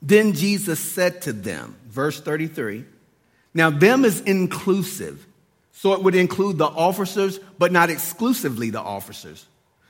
Then 0.00 0.34
Jesus 0.34 0.78
said 0.78 1.22
to 1.22 1.32
them, 1.32 1.76
verse 1.88 2.20
33, 2.20 2.84
now 3.54 3.70
them 3.70 4.04
is 4.04 4.20
inclusive. 4.20 5.26
So 5.72 5.94
it 5.94 6.02
would 6.04 6.14
include 6.14 6.58
the 6.58 6.66
officers, 6.66 7.40
but 7.58 7.72
not 7.72 7.90
exclusively 7.90 8.70
the 8.70 8.80
officers. 8.80 9.46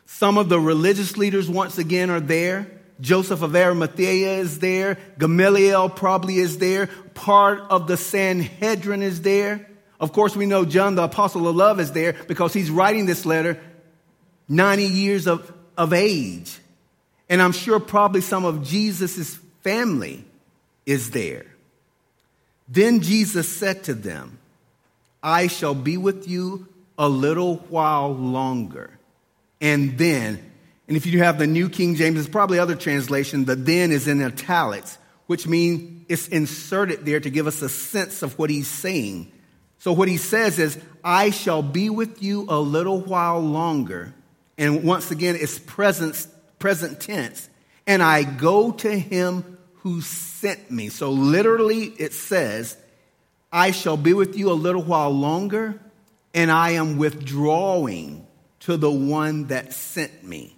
Some 0.06 0.38
of 0.38 0.48
the 0.48 0.58
religious 0.58 1.18
leaders, 1.18 1.50
once 1.50 1.76
again, 1.76 2.08
are 2.08 2.20
there. 2.20 2.70
Joseph 3.00 3.42
of 3.42 3.54
Arimathea 3.54 4.38
is 4.38 4.58
there. 4.58 4.96
Gamaliel 5.18 5.90
probably 5.90 6.38
is 6.38 6.56
there. 6.58 6.86
Part 7.12 7.60
of 7.68 7.88
the 7.88 7.98
Sanhedrin 7.98 9.02
is 9.02 9.20
there. 9.20 9.68
Of 10.02 10.12
course, 10.12 10.34
we 10.34 10.46
know 10.46 10.64
John, 10.64 10.96
the 10.96 11.04
apostle 11.04 11.46
of 11.46 11.54
love, 11.54 11.78
is 11.78 11.92
there 11.92 12.14
because 12.26 12.52
he's 12.52 12.72
writing 12.72 13.06
this 13.06 13.24
letter 13.24 13.58
90 14.48 14.84
years 14.84 15.28
of, 15.28 15.50
of 15.78 15.92
age. 15.92 16.58
And 17.28 17.40
I'm 17.40 17.52
sure 17.52 17.78
probably 17.78 18.20
some 18.20 18.44
of 18.44 18.64
Jesus' 18.64 19.36
family 19.62 20.24
is 20.84 21.12
there. 21.12 21.46
Then 22.68 23.00
Jesus 23.00 23.48
said 23.48 23.84
to 23.84 23.94
them, 23.94 24.40
I 25.22 25.46
shall 25.46 25.74
be 25.74 25.96
with 25.96 26.28
you 26.28 26.66
a 26.98 27.08
little 27.08 27.56
while 27.68 28.12
longer. 28.12 28.98
And 29.60 29.96
then, 29.98 30.50
and 30.88 30.96
if 30.96 31.06
you 31.06 31.20
have 31.20 31.38
the 31.38 31.46
New 31.46 31.68
King 31.68 31.94
James, 31.94 32.14
there's 32.14 32.28
probably 32.28 32.58
other 32.58 32.74
translation, 32.74 33.44
the 33.44 33.54
then 33.54 33.92
is 33.92 34.08
in 34.08 34.20
italics, 34.20 34.98
which 35.28 35.46
means 35.46 36.04
it's 36.08 36.26
inserted 36.26 37.06
there 37.06 37.20
to 37.20 37.30
give 37.30 37.46
us 37.46 37.62
a 37.62 37.68
sense 37.68 38.22
of 38.22 38.36
what 38.36 38.50
he's 38.50 38.66
saying. 38.66 39.31
So 39.82 39.92
what 39.92 40.06
he 40.06 40.16
says 40.16 40.60
is, 40.60 40.78
I 41.02 41.30
shall 41.30 41.60
be 41.60 41.90
with 41.90 42.22
you 42.22 42.46
a 42.48 42.60
little 42.60 43.00
while 43.00 43.40
longer. 43.40 44.14
And 44.56 44.84
once 44.84 45.10
again, 45.10 45.34
it's 45.34 45.58
present, 45.58 46.24
present 46.60 47.00
tense. 47.00 47.48
And 47.84 48.00
I 48.00 48.22
go 48.22 48.70
to 48.70 48.96
him 48.96 49.58
who 49.78 50.00
sent 50.00 50.70
me. 50.70 50.88
So 50.88 51.10
literally 51.10 51.86
it 51.98 52.12
says, 52.12 52.76
I 53.50 53.72
shall 53.72 53.96
be 53.96 54.14
with 54.14 54.38
you 54.38 54.52
a 54.52 54.54
little 54.54 54.84
while 54.84 55.10
longer, 55.10 55.80
and 56.32 56.52
I 56.52 56.70
am 56.70 56.96
withdrawing 56.96 58.24
to 58.60 58.76
the 58.76 58.88
one 58.88 59.48
that 59.48 59.72
sent 59.72 60.22
me. 60.22 60.54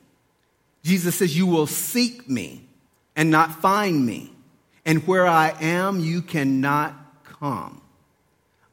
Jesus 0.82 1.14
says, 1.14 1.34
You 1.34 1.46
will 1.46 1.66
seek 1.66 2.28
me 2.28 2.68
and 3.16 3.30
not 3.30 3.62
find 3.62 4.04
me. 4.04 4.34
And 4.84 5.06
where 5.06 5.26
I 5.26 5.54
am, 5.62 5.98
you 6.00 6.20
cannot 6.20 6.94
come. 7.24 7.80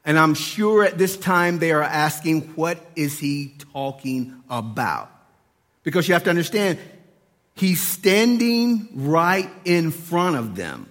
And 0.03 0.17
I'm 0.17 0.34
sure 0.34 0.84
at 0.84 0.98
this 0.98 1.15
time 1.15 1.60
they 1.60 1.72
are 1.72 1.84
asking, 1.84 2.41
What 2.55 2.79
is 2.96 3.20
he 3.20 3.55
talking 3.74 4.41
about? 4.50 5.12
Because 5.84 6.08
you 6.08 6.13
have 6.13 6.24
to 6.24 6.29
understand, 6.29 6.79
He's 7.53 7.81
standing 7.81 8.89
right 8.93 9.50
in 9.65 9.91
front 9.91 10.38
of 10.38 10.55
them. 10.55 10.89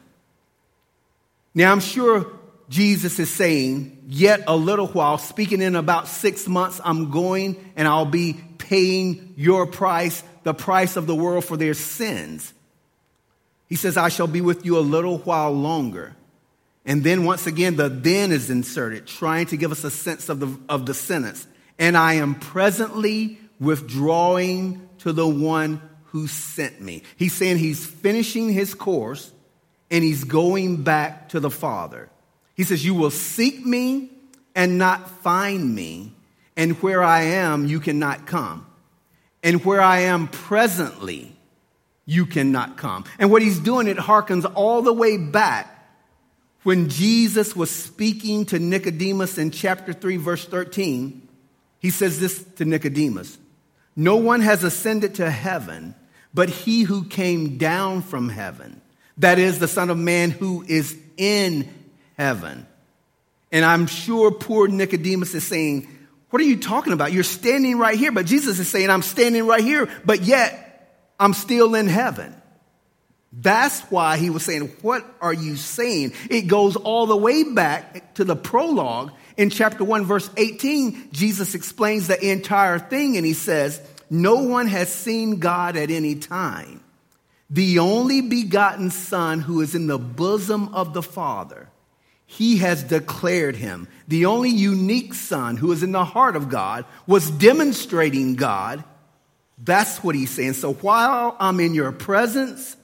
Now, 1.54 1.72
I'm 1.72 1.80
sure 1.80 2.30
Jesus 2.68 3.18
is 3.18 3.30
saying, 3.30 4.04
Yet 4.06 4.44
a 4.46 4.56
little 4.56 4.86
while, 4.86 5.18
speaking 5.18 5.60
in 5.60 5.74
about 5.74 6.06
six 6.06 6.46
months, 6.46 6.80
I'm 6.84 7.10
going 7.10 7.72
and 7.74 7.88
I'll 7.88 8.06
be 8.06 8.40
paying 8.58 9.34
your 9.36 9.66
price, 9.66 10.22
the 10.44 10.54
price 10.54 10.96
of 10.96 11.08
the 11.08 11.14
world 11.14 11.44
for 11.44 11.56
their 11.56 11.74
sins. 11.74 12.52
He 13.68 13.74
says, 13.74 13.96
I 13.96 14.08
shall 14.08 14.28
be 14.28 14.40
with 14.40 14.64
you 14.64 14.78
a 14.78 14.80
little 14.80 15.18
while 15.18 15.52
longer. 15.52 16.14
And 16.84 17.04
then 17.04 17.25
once 17.25 17.46
again, 17.46 17.76
the 17.76 17.88
then 17.88 18.32
is 18.32 18.50
inserted, 18.50 19.06
trying 19.06 19.46
to 19.46 19.56
give 19.56 19.72
us 19.72 19.84
a 19.84 19.90
sense 19.90 20.28
of 20.28 20.40
the, 20.40 20.58
of 20.68 20.87
the 20.87 20.94
sentence. 20.94 21.46
And 21.78 21.96
I 21.96 22.14
am 22.14 22.34
presently 22.34 23.38
withdrawing 23.58 24.88
to 24.99 25.12
the 25.12 25.28
one 25.28 25.82
who 26.06 26.26
sent 26.26 26.80
me. 26.80 27.02
He's 27.16 27.34
saying 27.34 27.58
he's 27.58 27.87
finishing 27.87 28.52
his 28.52 28.75
course 28.75 29.30
and 29.90 30.02
he's 30.02 30.25
going 30.25 30.82
back 30.82 31.30
to 31.30 31.40
the 31.40 31.50
Father. 31.50 32.08
He 32.54 32.64
says, 32.64 32.84
You 32.84 32.94
will 32.94 33.10
seek 33.10 33.64
me 33.64 34.10
and 34.54 34.78
not 34.78 35.08
find 35.08 35.75
me, 35.75 36.12
and 36.56 36.72
where 36.82 37.02
I 37.02 37.22
am, 37.22 37.66
you 37.66 37.80
cannot 37.80 38.26
come. 38.26 38.66
And 39.42 39.64
where 39.64 39.80
I 39.80 40.00
am 40.00 40.28
presently, 40.28 41.34
you 42.04 42.26
cannot 42.26 42.76
come. 42.76 43.04
And 43.18 43.30
what 43.30 43.42
he's 43.42 43.58
doing, 43.58 43.87
it 43.87 43.96
harkens 43.96 44.50
all 44.54 44.82
the 44.82 44.92
way 44.92 45.16
back 45.16 45.79
when 46.62 46.88
Jesus 46.88 47.56
was 47.56 47.70
speaking 47.70 48.44
to 48.46 48.58
Nicodemus 48.58 49.38
in 49.38 49.50
chapter 49.50 49.92
3, 49.92 50.16
verse 50.16 50.44
13. 50.44 51.28
He 51.78 51.90
says 51.90 52.20
this 52.20 52.42
to 52.56 52.64
Nicodemus 52.64 53.38
No 53.96 54.16
one 54.16 54.42
has 54.42 54.64
ascended 54.64 55.16
to 55.16 55.30
heaven 55.30 55.94
but 56.32 56.48
he 56.48 56.82
who 56.82 57.04
came 57.04 57.58
down 57.58 58.02
from 58.02 58.28
heaven, 58.28 58.80
that 59.18 59.38
is 59.38 59.58
the 59.58 59.68
Son 59.68 59.90
of 59.90 59.98
Man 59.98 60.30
who 60.30 60.64
is 60.66 60.96
in 61.16 61.68
heaven. 62.16 62.66
And 63.52 63.64
I'm 63.64 63.86
sure 63.86 64.30
poor 64.30 64.68
Nicodemus 64.68 65.34
is 65.34 65.44
saying, 65.44 65.88
What 66.30 66.40
are 66.40 66.44
you 66.44 66.58
talking 66.58 66.92
about? 66.92 67.12
You're 67.12 67.24
standing 67.24 67.78
right 67.78 67.98
here. 67.98 68.12
But 68.12 68.26
Jesus 68.26 68.58
is 68.60 68.68
saying, 68.68 68.90
I'm 68.90 69.02
standing 69.02 69.46
right 69.46 69.62
here, 69.62 69.88
but 70.04 70.22
yet 70.22 71.12
I'm 71.18 71.34
still 71.34 71.74
in 71.74 71.88
heaven. 71.88 72.34
That's 73.32 73.80
why 73.82 74.16
he 74.16 74.30
was 74.30 74.44
saying, 74.44 74.72
What 74.82 75.04
are 75.20 75.32
you 75.32 75.56
saying? 75.56 76.14
It 76.28 76.42
goes 76.42 76.76
all 76.76 77.06
the 77.06 77.16
way 77.16 77.44
back 77.44 78.14
to 78.14 78.25
the 78.25 78.37
prologue 78.37 79.12
in 79.37 79.50
chapter 79.50 79.84
1, 79.84 80.04
verse 80.04 80.28
18. 80.37 81.12
Jesus 81.12 81.54
explains 81.54 82.08
the 82.08 82.30
entire 82.30 82.78
thing 82.78 83.16
and 83.16 83.25
he 83.25 83.34
says, 83.34 83.80
no 84.10 84.42
one 84.42 84.66
has 84.66 84.92
seen 84.92 85.38
God 85.38 85.76
at 85.76 85.90
any 85.90 86.16
time. 86.16 86.80
The 87.49 87.78
only 87.78 88.20
begotten 88.20 88.90
Son 88.90 89.40
who 89.40 89.60
is 89.60 89.76
in 89.76 89.87
the 89.87 89.99
bosom 89.99 90.75
of 90.75 90.92
the 90.94 91.02
Father, 91.02 91.68
he 92.26 92.58
has 92.58 92.82
declared 92.82 93.56
him. 93.56 93.88
The 94.08 94.26
only 94.26 94.50
unique 94.50 95.14
Son 95.14 95.56
who 95.56 95.70
is 95.70 95.84
in 95.84 95.92
the 95.92 96.04
heart 96.04 96.34
of 96.34 96.49
God 96.49 96.84
was 97.06 97.30
demonstrating 97.30 98.34
God. 98.34 98.84
That's 99.58 100.02
what 100.02 100.16
he's 100.16 100.30
saying. 100.30 100.54
So 100.54 100.72
while 100.75 101.37
I'm 101.38 101.60
in 101.60 101.75
your 101.75 101.92
presence, 101.92 102.76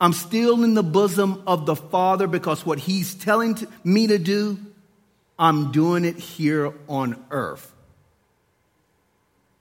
I'm 0.00 0.12
still 0.12 0.64
in 0.64 0.74
the 0.74 0.82
bosom 0.82 1.42
of 1.46 1.66
the 1.66 1.76
Father 1.76 2.26
because 2.26 2.66
what 2.66 2.78
he's 2.78 3.14
telling 3.14 3.56
me 3.84 4.06
to 4.08 4.18
do, 4.18 4.58
I'm 5.38 5.72
doing 5.72 6.04
it 6.04 6.16
here 6.18 6.72
on 6.88 7.22
earth. 7.30 7.72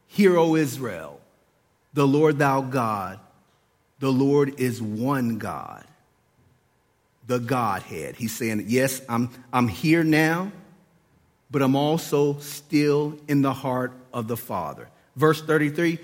Hear, 0.08 0.38
O 0.38 0.56
Israel, 0.56 1.20
the 1.94 2.08
Lord 2.08 2.40
thou 2.40 2.62
God, 2.62 3.20
the 4.00 4.12
Lord 4.12 4.60
is 4.60 4.82
one 4.82 5.38
God. 5.40 5.86
the 7.28 7.40
Godhead. 7.40 8.16
He's 8.16 8.36
saying, 8.36 8.66
Yes, 8.68 9.02
I'm, 9.10 9.30
I'm 9.52 9.68
here 9.68 10.04
now, 10.04 10.52
but 11.52 11.62
I'm 11.62 11.75
also 11.75 12.38
still 12.40 13.18
in 13.28 13.42
the 13.42 13.54
heart 13.54 13.94
of 14.13 14.28
the 14.28 14.38
Father. 14.38 14.90
Verse 15.16 15.42
33, 15.42 16.00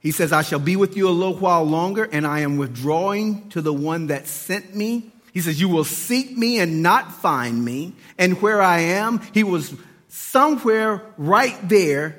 he 0.00 0.10
says, 0.12 0.32
I 0.32 0.42
shall 0.42 0.60
be 0.60 0.76
with 0.76 0.96
you 0.96 1.08
a 1.08 1.10
little 1.10 1.34
while 1.34 1.64
longer, 1.64 2.04
and 2.04 2.26
I 2.26 2.40
am 2.40 2.56
withdrawing 2.56 3.48
to 3.50 3.60
the 3.60 3.72
one 3.72 4.08
that 4.08 4.28
sent 4.28 4.74
me. 4.74 5.12
He 5.32 5.40
says, 5.40 5.60
You 5.60 5.68
will 5.68 5.84
seek 5.84 6.36
me 6.36 6.58
and 6.60 6.82
not 6.82 7.12
find 7.12 7.64
me. 7.64 7.94
And 8.16 8.40
where 8.40 8.62
I 8.62 8.80
am, 8.80 9.20
he 9.34 9.42
was 9.42 9.74
somewhere 10.08 11.02
right 11.16 11.56
there, 11.68 12.16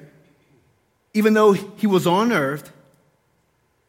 even 1.13 1.33
though 1.33 1.53
he 1.53 1.88
was 1.88 2.05
on 2.05 2.31
earth. 2.31 2.71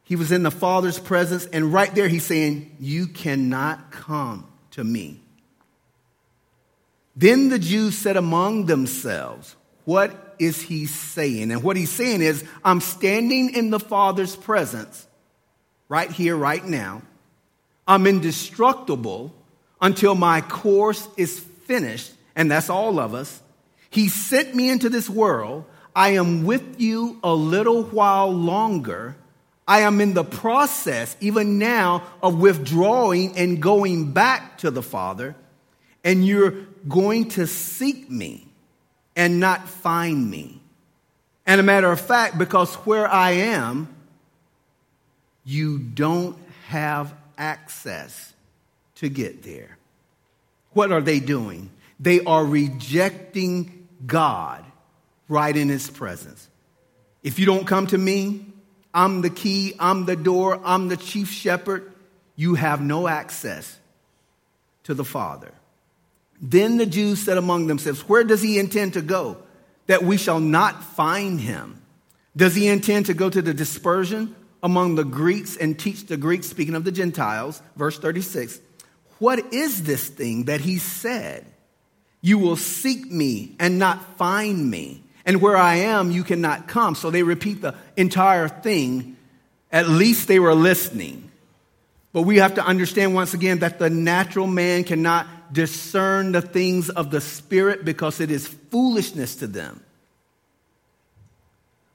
He 0.04 0.16
was 0.16 0.32
in 0.32 0.42
the 0.42 0.50
Father's 0.50 0.99
presence, 0.99 1.47
and 1.47 1.73
right 1.73 1.94
there 1.94 2.09
he's 2.09 2.26
saying, 2.26 2.76
You 2.80 3.06
cannot 3.06 3.92
come 3.92 4.47
to 4.73 4.82
me. 4.82 5.20
Then 7.14 7.49
the 7.49 7.59
Jews 7.59 7.97
said 7.97 8.16
among 8.16 8.66
themselves, 8.66 9.54
What 9.85 10.29
is 10.40 10.61
he 10.61 10.87
saying? 10.87 11.52
And 11.52 11.62
what 11.62 11.76
he's 11.76 11.90
saying 11.90 12.23
is, 12.23 12.44
I'm 12.64 12.80
standing 12.80 13.54
in 13.54 13.70
the 13.70 13.80
Father's 13.80 14.35
presence, 14.35 15.06
right 15.88 16.11
here, 16.11 16.37
right 16.37 16.64
now. 16.64 17.02
I'm 17.87 18.06
indestructible 18.06 19.35
until 19.80 20.14
my 20.14 20.40
course 20.40 21.09
is 21.16 21.38
finished, 21.38 22.12
and 22.35 22.50
that's 22.50 22.70
all 22.70 22.99
of 22.99 23.14
us. 23.14 23.40
He 23.90 24.09
sent 24.09 24.54
me 24.54 24.70
into 24.70 24.88
this 24.88 25.09
world. 25.09 25.64
I 25.94 26.11
am 26.11 26.44
with 26.44 26.80
you 26.80 27.18
a 27.23 27.35
little 27.35 27.82
while 27.85 28.32
longer 28.32 29.16
I 29.70 29.82
am 29.82 30.00
in 30.00 30.14
the 30.14 30.25
process, 30.25 31.16
even 31.20 31.61
now, 31.61 32.02
of 32.20 32.40
withdrawing 32.40 33.38
and 33.38 33.62
going 33.62 34.11
back 34.11 34.59
to 34.59 34.70
the 34.73 34.82
Father, 34.82 35.37
and 36.02 36.26
you're 36.26 36.66
going 36.88 37.28
to 37.30 37.47
seek 37.47 38.11
me 38.11 38.50
and 39.17 39.40
not 39.40 39.69
find 39.69 40.31
me. 40.31 40.61
And 41.47 41.61
a 41.61 41.64
matter 41.64 41.90
of 41.90 42.00
fact, 42.00 42.38
because 42.38 42.75
where 42.76 43.09
I 43.09 43.31
am, 43.33 43.95
you 45.45 45.79
don't 45.79 46.37
have 46.67 47.12
access 47.37 48.33
to 48.97 49.09
get 49.09 49.43
there. 49.43 49.76
What 50.73 50.93
are 50.93 51.00
they 51.00 51.19
doing? 51.21 51.71
They 51.99 52.23
are 52.25 52.45
rejecting 52.45 53.88
God 54.07 54.64
right 55.29 55.57
in 55.57 55.69
His 55.69 55.90
presence. 55.90 56.49
If 57.23 57.38
you 57.38 57.47
don't 57.47 57.67
come 57.67 57.87
to 57.88 57.99
me, 57.99 58.47
I'm 58.95 59.23
the 59.23 59.31
key, 59.31 59.75
I'm 59.79 60.05
the 60.05 60.17
door, 60.17 60.61
I'm 60.64 60.88
the 60.88 60.97
chief 60.97 61.31
shepherd. 61.31 61.93
You 62.37 62.55
have 62.55 62.81
no 62.81 63.09
access 63.09 63.79
to 64.85 64.95
the 64.95 65.05
Father. 65.05 65.52
Then 66.40 66.78
the 66.78 66.87
Jews 66.87 67.23
said 67.23 67.37
among 67.37 67.66
themselves, 67.66 68.09
Where 68.09 68.25
does 68.25 68.42
he 68.42 68.59
intend 68.59 68.94
to 68.94 69.02
go 69.02 69.38
that 69.87 70.02
we 70.02 70.16
shall 70.16 70.40
not 70.40 70.82
find 70.82 71.40
him? 71.40 71.82
Does 72.37 72.54
he 72.54 72.68
intend 72.68 73.06
to 73.06 73.14
go 73.14 73.28
to 73.28 73.42
the 73.42 73.52
dispersion 73.52 74.35
among 74.62 74.94
the 74.94 75.04
Greeks 75.04 75.56
and 75.56 75.78
teach 75.78 76.06
the 76.06 76.16
Greeks, 76.16 76.49
speaking 76.49 76.75
of 76.75 76.85
the 76.85 76.92
Gentiles? 76.92 77.61
Verse 77.76 77.99
36. 77.99 78.61
What 79.18 79.52
is 79.52 79.82
this 79.82 80.09
thing 80.09 80.44
that 80.44 80.62
he 80.62 80.78
said? 80.78 81.44
You 82.23 82.38
will 82.38 82.56
seek 82.56 83.11
me 83.11 83.56
and 83.59 83.78
not 83.78 84.16
find 84.16 84.70
me. 84.70 85.02
And 85.26 85.42
where 85.42 85.56
I 85.56 85.76
am, 85.76 86.11
you 86.11 86.25
cannot 86.25 86.68
come. 86.68 86.94
So 86.94 87.11
they 87.11 87.23
repeat 87.23 87.61
the 87.61 87.75
entire 87.97 88.49
thing. 88.49 89.16
At 89.70 89.88
least 89.88 90.28
they 90.28 90.38
were 90.38 90.54
listening. 90.54 91.29
But 92.12 92.23
we 92.23 92.38
have 92.38 92.55
to 92.55 92.64
understand 92.64 93.14
once 93.14 93.35
again 93.35 93.61
that 93.61 93.79
the 93.79 93.88
natural 93.88 94.47
man 94.47 94.85
cannot 94.85 95.52
discern 95.52 96.33
the 96.33 96.43
things 96.43 96.90
of 96.90 97.11
the 97.11 97.21
Spirit 97.21 97.85
because 97.85 98.21
it 98.21 98.31
is 98.31 98.47
foolishness 98.47 99.37
to 99.37 99.47
them. 99.47 99.81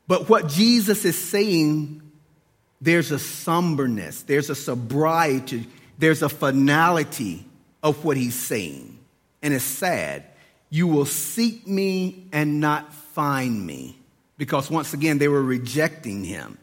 But 0.07 0.29
what 0.29 0.47
Jesus 0.47 1.03
is 1.03 1.17
saying, 1.17 2.01
there's 2.79 3.11
a 3.11 3.19
somberness, 3.19 4.23
there's 4.23 4.49
a 4.49 4.55
sobriety, 4.55 5.67
there's 5.97 6.21
a 6.21 6.29
finality 6.29 7.45
of 7.81 8.05
what 8.05 8.17
he's 8.17 8.35
saying. 8.35 8.97
And 9.41 9.53
it's 9.53 9.65
sad. 9.65 10.23
You 10.69 10.87
will 10.87 11.05
seek 11.05 11.67
me 11.67 12.27
and 12.31 12.59
not 12.59 12.93
find 12.93 13.65
me. 13.65 13.97
Because 14.37 14.69
once 14.69 14.93
again, 14.93 15.17
they 15.17 15.27
were 15.27 15.41
rejecting 15.41 16.23
him. 16.23 16.57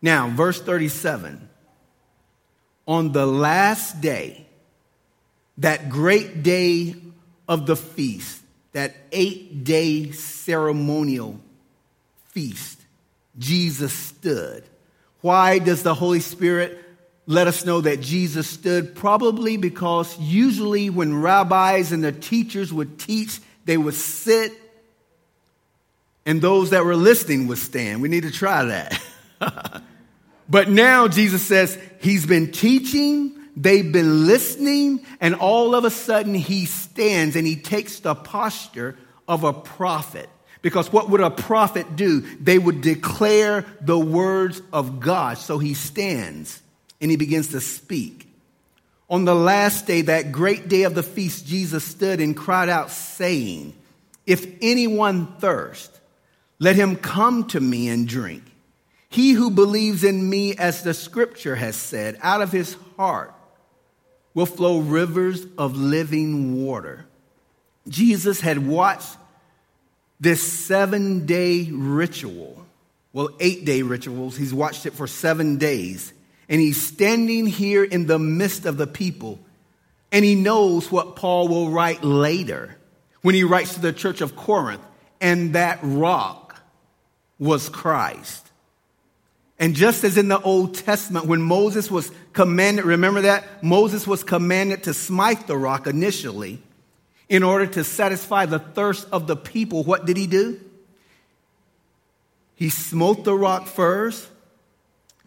Now, 0.00 0.28
verse 0.28 0.60
37 0.60 1.49
On 2.90 3.12
the 3.12 3.24
last 3.24 4.00
day, 4.00 4.44
that 5.58 5.90
great 5.90 6.42
day 6.42 6.96
of 7.46 7.64
the 7.64 7.76
feast, 7.76 8.42
that 8.72 8.96
eight 9.12 9.62
day 9.62 10.10
ceremonial 10.10 11.38
feast, 12.30 12.80
Jesus 13.38 13.92
stood. 13.92 14.64
Why 15.20 15.60
does 15.60 15.84
the 15.84 15.94
Holy 15.94 16.18
Spirit 16.18 16.84
let 17.28 17.46
us 17.46 17.64
know 17.64 17.80
that 17.80 18.00
Jesus 18.00 18.48
stood? 18.48 18.96
Probably 18.96 19.56
because 19.56 20.18
usually 20.18 20.90
when 20.90 21.22
rabbis 21.22 21.92
and 21.92 22.02
the 22.02 22.10
teachers 22.10 22.72
would 22.72 22.98
teach, 22.98 23.38
they 23.66 23.76
would 23.76 23.94
sit 23.94 24.52
and 26.26 26.42
those 26.42 26.70
that 26.70 26.84
were 26.84 26.96
listening 26.96 27.46
would 27.46 27.58
stand. 27.58 28.02
We 28.02 28.08
need 28.08 28.24
to 28.24 28.32
try 28.32 28.64
that. 28.64 29.82
but 30.50 30.68
now 30.68 31.06
Jesus 31.08 31.42
says 31.42 31.78
he's 32.00 32.26
been 32.26 32.50
teaching, 32.50 33.38
they've 33.56 33.90
been 33.90 34.26
listening, 34.26 35.06
and 35.20 35.36
all 35.36 35.74
of 35.74 35.84
a 35.84 35.90
sudden 35.90 36.34
he 36.34 36.66
stands 36.66 37.36
and 37.36 37.46
he 37.46 37.56
takes 37.56 38.00
the 38.00 38.14
posture 38.14 38.98
of 39.28 39.44
a 39.44 39.52
prophet. 39.52 40.28
Because 40.60 40.92
what 40.92 41.08
would 41.08 41.20
a 41.20 41.30
prophet 41.30 41.96
do? 41.96 42.20
They 42.20 42.58
would 42.58 42.82
declare 42.82 43.64
the 43.80 43.98
words 43.98 44.60
of 44.72 45.00
God. 45.00 45.38
So 45.38 45.58
he 45.58 45.72
stands 45.72 46.60
and 47.00 47.10
he 47.10 47.16
begins 47.16 47.48
to 47.48 47.60
speak. 47.60 48.26
On 49.08 49.24
the 49.24 49.34
last 49.34 49.86
day, 49.86 50.02
that 50.02 50.32
great 50.32 50.68
day 50.68 50.82
of 50.82 50.94
the 50.94 51.02
feast, 51.02 51.46
Jesus 51.46 51.84
stood 51.84 52.20
and 52.20 52.36
cried 52.36 52.68
out, 52.68 52.90
saying, 52.90 53.74
If 54.26 54.46
anyone 54.60 55.26
thirst, 55.38 55.98
let 56.58 56.76
him 56.76 56.96
come 56.96 57.46
to 57.48 57.60
me 57.60 57.88
and 57.88 58.06
drink. 58.06 58.44
He 59.10 59.32
who 59.32 59.50
believes 59.50 60.04
in 60.04 60.30
me, 60.30 60.54
as 60.56 60.82
the 60.82 60.94
scripture 60.94 61.56
has 61.56 61.74
said, 61.74 62.16
out 62.22 62.42
of 62.42 62.52
his 62.52 62.76
heart 62.96 63.34
will 64.34 64.46
flow 64.46 64.78
rivers 64.78 65.44
of 65.58 65.76
living 65.76 66.64
water. 66.64 67.06
Jesus 67.88 68.40
had 68.40 68.64
watched 68.64 69.16
this 70.20 70.40
seven 70.40 71.26
day 71.26 71.68
ritual, 71.72 72.64
well, 73.12 73.30
eight 73.40 73.64
day 73.64 73.82
rituals. 73.82 74.36
He's 74.36 74.54
watched 74.54 74.86
it 74.86 74.92
for 74.92 75.08
seven 75.08 75.58
days. 75.58 76.12
And 76.48 76.60
he's 76.60 76.80
standing 76.80 77.46
here 77.46 77.82
in 77.82 78.06
the 78.06 78.18
midst 78.18 78.64
of 78.64 78.76
the 78.76 78.86
people. 78.86 79.40
And 80.12 80.24
he 80.24 80.36
knows 80.36 80.90
what 80.90 81.16
Paul 81.16 81.48
will 81.48 81.70
write 81.70 82.04
later 82.04 82.76
when 83.22 83.34
he 83.34 83.44
writes 83.44 83.74
to 83.74 83.80
the 83.80 83.92
church 83.92 84.20
of 84.20 84.36
Corinth. 84.36 84.82
And 85.20 85.54
that 85.54 85.80
rock 85.82 86.60
was 87.38 87.68
Christ. 87.68 88.49
And 89.60 89.74
just 89.74 90.04
as 90.04 90.16
in 90.16 90.28
the 90.28 90.40
Old 90.40 90.74
Testament, 90.74 91.26
when 91.26 91.42
Moses 91.42 91.90
was 91.90 92.10
commanded, 92.32 92.86
remember 92.86 93.20
that? 93.20 93.62
Moses 93.62 94.06
was 94.06 94.24
commanded 94.24 94.84
to 94.84 94.94
smite 94.94 95.46
the 95.46 95.56
rock 95.56 95.86
initially 95.86 96.62
in 97.28 97.42
order 97.42 97.66
to 97.66 97.84
satisfy 97.84 98.46
the 98.46 98.58
thirst 98.58 99.06
of 99.12 99.26
the 99.26 99.36
people. 99.36 99.84
What 99.84 100.06
did 100.06 100.16
he 100.16 100.26
do? 100.26 100.58
He 102.56 102.70
smote 102.70 103.24
the 103.24 103.34
rock 103.34 103.66
first, 103.66 104.28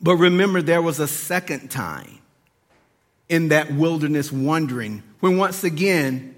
but 0.01 0.15
remember, 0.15 0.63
there 0.63 0.81
was 0.81 0.99
a 0.99 1.07
second 1.07 1.69
time 1.69 2.19
in 3.29 3.49
that 3.49 3.71
wilderness 3.71 4.31
wandering 4.31 5.03
when 5.19 5.37
once 5.37 5.63
again 5.63 6.35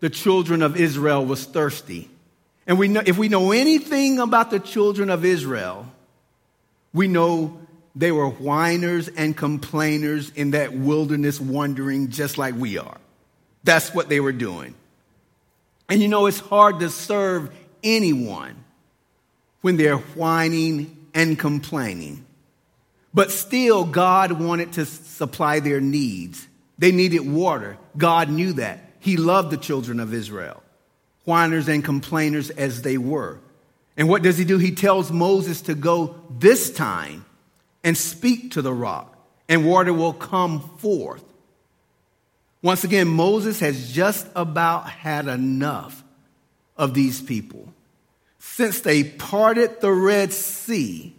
the 0.00 0.10
children 0.10 0.60
of 0.60 0.76
Israel 0.76 1.24
was 1.24 1.44
thirsty. 1.46 2.10
And 2.66 2.78
we 2.78 2.88
know, 2.88 3.02
if 3.04 3.16
we 3.16 3.30
know 3.30 3.50
anything 3.50 4.18
about 4.18 4.50
the 4.50 4.60
children 4.60 5.08
of 5.08 5.24
Israel, 5.24 5.86
we 6.92 7.08
know 7.08 7.60
they 7.94 8.12
were 8.12 8.28
whiners 8.28 9.08
and 9.08 9.36
complainers 9.36 10.30
in 10.30 10.52
that 10.52 10.72
wilderness 10.72 11.40
wandering 11.40 12.10
just 12.10 12.38
like 12.38 12.54
we 12.54 12.78
are. 12.78 12.98
That's 13.64 13.92
what 13.92 14.08
they 14.08 14.20
were 14.20 14.32
doing. 14.32 14.74
And 15.88 16.00
you 16.00 16.08
know, 16.08 16.26
it's 16.26 16.40
hard 16.40 16.80
to 16.80 16.90
serve 16.90 17.52
anyone 17.82 18.64
when 19.62 19.76
they're 19.76 19.96
whining 19.96 21.08
and 21.14 21.38
complaining. 21.38 22.24
But 23.12 23.32
still, 23.32 23.84
God 23.84 24.32
wanted 24.32 24.74
to 24.74 24.86
supply 24.86 25.60
their 25.60 25.80
needs. 25.80 26.46
They 26.78 26.92
needed 26.92 27.20
water. 27.20 27.78
God 27.96 28.30
knew 28.30 28.52
that. 28.54 28.80
He 29.00 29.16
loved 29.16 29.50
the 29.50 29.56
children 29.56 30.00
of 30.00 30.14
Israel 30.14 30.62
whiners 31.28 31.68
and 31.68 31.84
complainers 31.84 32.48
as 32.48 32.80
they 32.80 32.96
were. 32.96 33.38
And 33.98 34.08
what 34.08 34.22
does 34.22 34.38
he 34.38 34.44
do? 34.44 34.58
He 34.58 34.70
tells 34.70 35.10
Moses 35.10 35.60
to 35.62 35.74
go 35.74 36.14
this 36.30 36.70
time 36.70 37.26
and 37.82 37.96
speak 37.98 38.52
to 38.52 38.62
the 38.62 38.72
rock, 38.72 39.16
and 39.48 39.66
water 39.66 39.92
will 39.92 40.12
come 40.12 40.60
forth. 40.78 41.24
Once 42.62 42.84
again, 42.84 43.08
Moses 43.08 43.58
has 43.60 43.92
just 43.92 44.26
about 44.36 44.88
had 44.88 45.26
enough 45.26 46.02
of 46.76 46.94
these 46.94 47.20
people. 47.20 47.72
Since 48.38 48.80
they 48.80 49.02
parted 49.02 49.80
the 49.80 49.92
Red 49.92 50.32
Sea, 50.32 51.14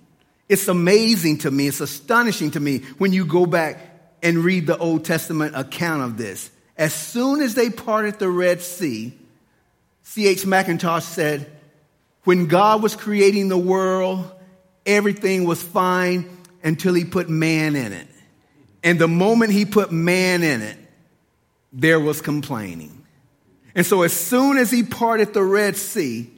it's 0.48 0.68
amazing 0.70 1.40
to 1.40 1.52
me, 1.52 1.68
it's 1.68 1.82
astonishing 1.82 2.52
to 2.52 2.60
me 2.60 2.80
when 2.98 3.12
you 3.12 3.26
go 3.26 3.46
back 3.46 3.78
and 4.24 4.40
read 4.40 4.68
the 4.68 4.78
Old 4.78 5.04
Testament 5.04 5.56
account 5.56 6.04
of 6.04 6.18
this. 6.18 6.50
As 6.78 6.94
soon 6.94 7.42
as 7.42 7.56
they 7.56 7.70
parted 7.70 8.20
the 8.20 8.30
Red 8.30 8.62
Sea, 8.62 9.18
C.H. 10.04 10.46
Mackintosh 10.46 11.04
said, 11.04 11.52
when 12.24 12.48
God 12.48 12.84
was 12.84 12.96
creating 12.96 13.48
the 13.48 13.58
world, 13.58 14.30
everything 14.86 15.46
was 15.46 15.62
fine 15.62 16.30
until 16.64 16.94
he 16.94 17.06
put 17.06 17.30
man 17.30 17.76
in 17.76 17.94
it. 17.94 18.08
And 18.84 19.00
the 19.00 19.08
moment 19.08 19.52
he 19.52 19.66
put 19.66 19.92
man 19.92 20.44
in 20.44 20.62
it, 20.62 20.78
there 21.72 22.00
was 22.00 22.22
complaining. 22.22 23.06
And 23.76 23.86
so, 23.86 24.02
as 24.02 24.14
soon 24.14 24.58
as 24.58 24.72
he 24.72 24.84
parted 24.84 25.34
the 25.34 25.44
Red 25.44 25.76
Sea 25.76 26.30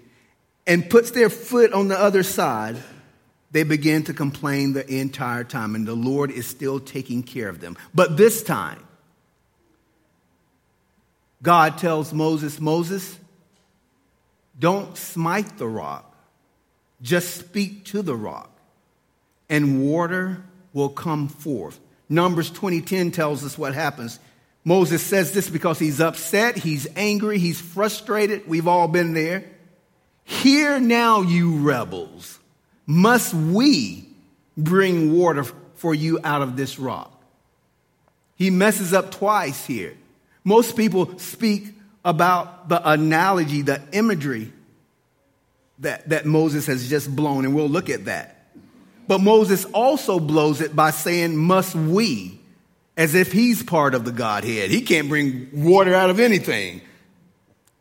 and 0.67 0.89
puts 0.89 1.11
their 1.11 1.29
foot 1.29 1.71
on 1.73 1.87
the 1.87 1.97
other 1.97 2.23
side, 2.23 2.77
they 3.51 3.63
begin 3.63 4.03
to 4.03 4.13
complain 4.13 4.73
the 4.73 4.87
entire 4.87 5.43
time. 5.43 5.75
And 5.75 5.87
the 5.87 5.95
Lord 5.95 6.31
is 6.31 6.47
still 6.47 6.79
taking 6.79 7.23
care 7.23 7.49
of 7.49 7.61
them. 7.61 7.77
But 7.93 8.17
this 8.17 8.43
time, 8.43 8.85
God 11.41 11.77
tells 11.77 12.13
Moses, 12.13 12.59
Moses, 12.59 13.17
don't 14.57 14.97
smite 14.97 15.57
the 15.57 15.67
rock, 15.67 16.15
just 17.01 17.35
speak 17.35 17.85
to 17.85 18.01
the 18.01 18.15
rock, 18.15 18.49
and 19.49 19.81
water 19.81 20.43
will 20.73 20.89
come 20.89 21.27
forth. 21.27 21.79
Numbers 22.09 22.49
20:10 22.51 23.11
tells 23.11 23.43
us 23.43 23.57
what 23.57 23.73
happens. 23.73 24.19
Moses 24.63 25.01
says 25.01 25.31
this 25.31 25.49
because 25.49 25.79
he's 25.79 25.99
upset, 25.99 26.57
he's 26.57 26.87
angry, 26.95 27.39
he's 27.39 27.59
frustrated. 27.59 28.47
We've 28.47 28.67
all 28.67 28.87
been 28.87 29.13
there. 29.13 29.45
Hear 30.23 30.79
now, 30.79 31.21
you 31.21 31.57
rebels. 31.57 32.39
Must 32.85 33.33
we 33.33 34.07
bring 34.57 35.17
water 35.17 35.45
for 35.75 35.95
you 35.95 36.19
out 36.23 36.41
of 36.41 36.55
this 36.55 36.77
rock? 36.77 37.11
He 38.35 38.49
messes 38.49 38.93
up 38.93 39.11
twice 39.11 39.65
here. 39.65 39.95
Most 40.43 40.75
people 40.75 41.17
speak 41.19 41.73
about 42.03 42.69
the 42.69 42.89
analogy, 42.89 43.61
the 43.61 43.81
imagery 43.91 44.51
that, 45.79 46.09
that 46.09 46.25
Moses 46.25 46.67
has 46.67 46.89
just 46.89 47.13
blown, 47.15 47.45
and 47.45 47.55
we'll 47.55 47.69
look 47.69 47.89
at 47.89 48.05
that. 48.05 48.37
But 49.07 49.19
Moses 49.19 49.65
also 49.65 50.19
blows 50.19 50.61
it 50.61 50.75
by 50.75 50.91
saying, 50.91 51.35
Must 51.35 51.75
we? 51.75 52.41
as 52.97 53.15
if 53.15 53.31
he's 53.31 53.63
part 53.63 53.95
of 53.95 54.05
the 54.05 54.11
Godhead. 54.11 54.69
He 54.69 54.81
can't 54.81 55.09
bring 55.09 55.49
water 55.53 55.93
out 55.93 56.09
of 56.09 56.19
anything. 56.19 56.81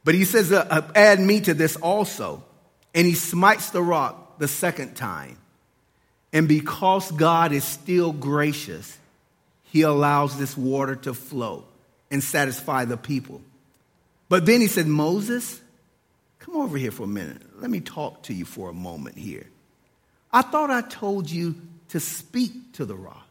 But 0.04 0.14
he 0.14 0.24
says, 0.24 0.52
uh, 0.52 0.66
uh, 0.70 0.90
Add 0.94 1.20
me 1.20 1.40
to 1.42 1.54
this 1.54 1.76
also. 1.76 2.42
And 2.94 3.06
he 3.06 3.14
smites 3.14 3.70
the 3.70 3.82
rock 3.82 4.38
the 4.38 4.48
second 4.48 4.96
time. 4.96 5.36
And 6.32 6.48
because 6.48 7.10
God 7.10 7.52
is 7.52 7.64
still 7.64 8.12
gracious, 8.12 8.98
he 9.64 9.82
allows 9.82 10.38
this 10.38 10.56
water 10.56 10.96
to 10.96 11.12
flow 11.12 11.64
and 12.10 12.22
satisfy 12.22 12.84
the 12.84 12.96
people. 12.96 13.42
But 14.30 14.46
then 14.46 14.62
he 14.62 14.66
said, 14.66 14.86
Moses, 14.86 15.60
come 16.38 16.56
over 16.56 16.78
here 16.78 16.90
for 16.90 17.02
a 17.02 17.06
minute. 17.08 17.42
Let 17.60 17.70
me 17.70 17.80
talk 17.80 18.22
to 18.22 18.32
you 18.32 18.46
for 18.46 18.70
a 18.70 18.72
moment 18.72 19.18
here. 19.18 19.46
I 20.32 20.40
thought 20.40 20.70
I 20.70 20.80
told 20.80 21.30
you 21.30 21.56
to 21.88 22.00
speak 22.00 22.72
to 22.74 22.86
the 22.86 22.96
rock 22.96 23.26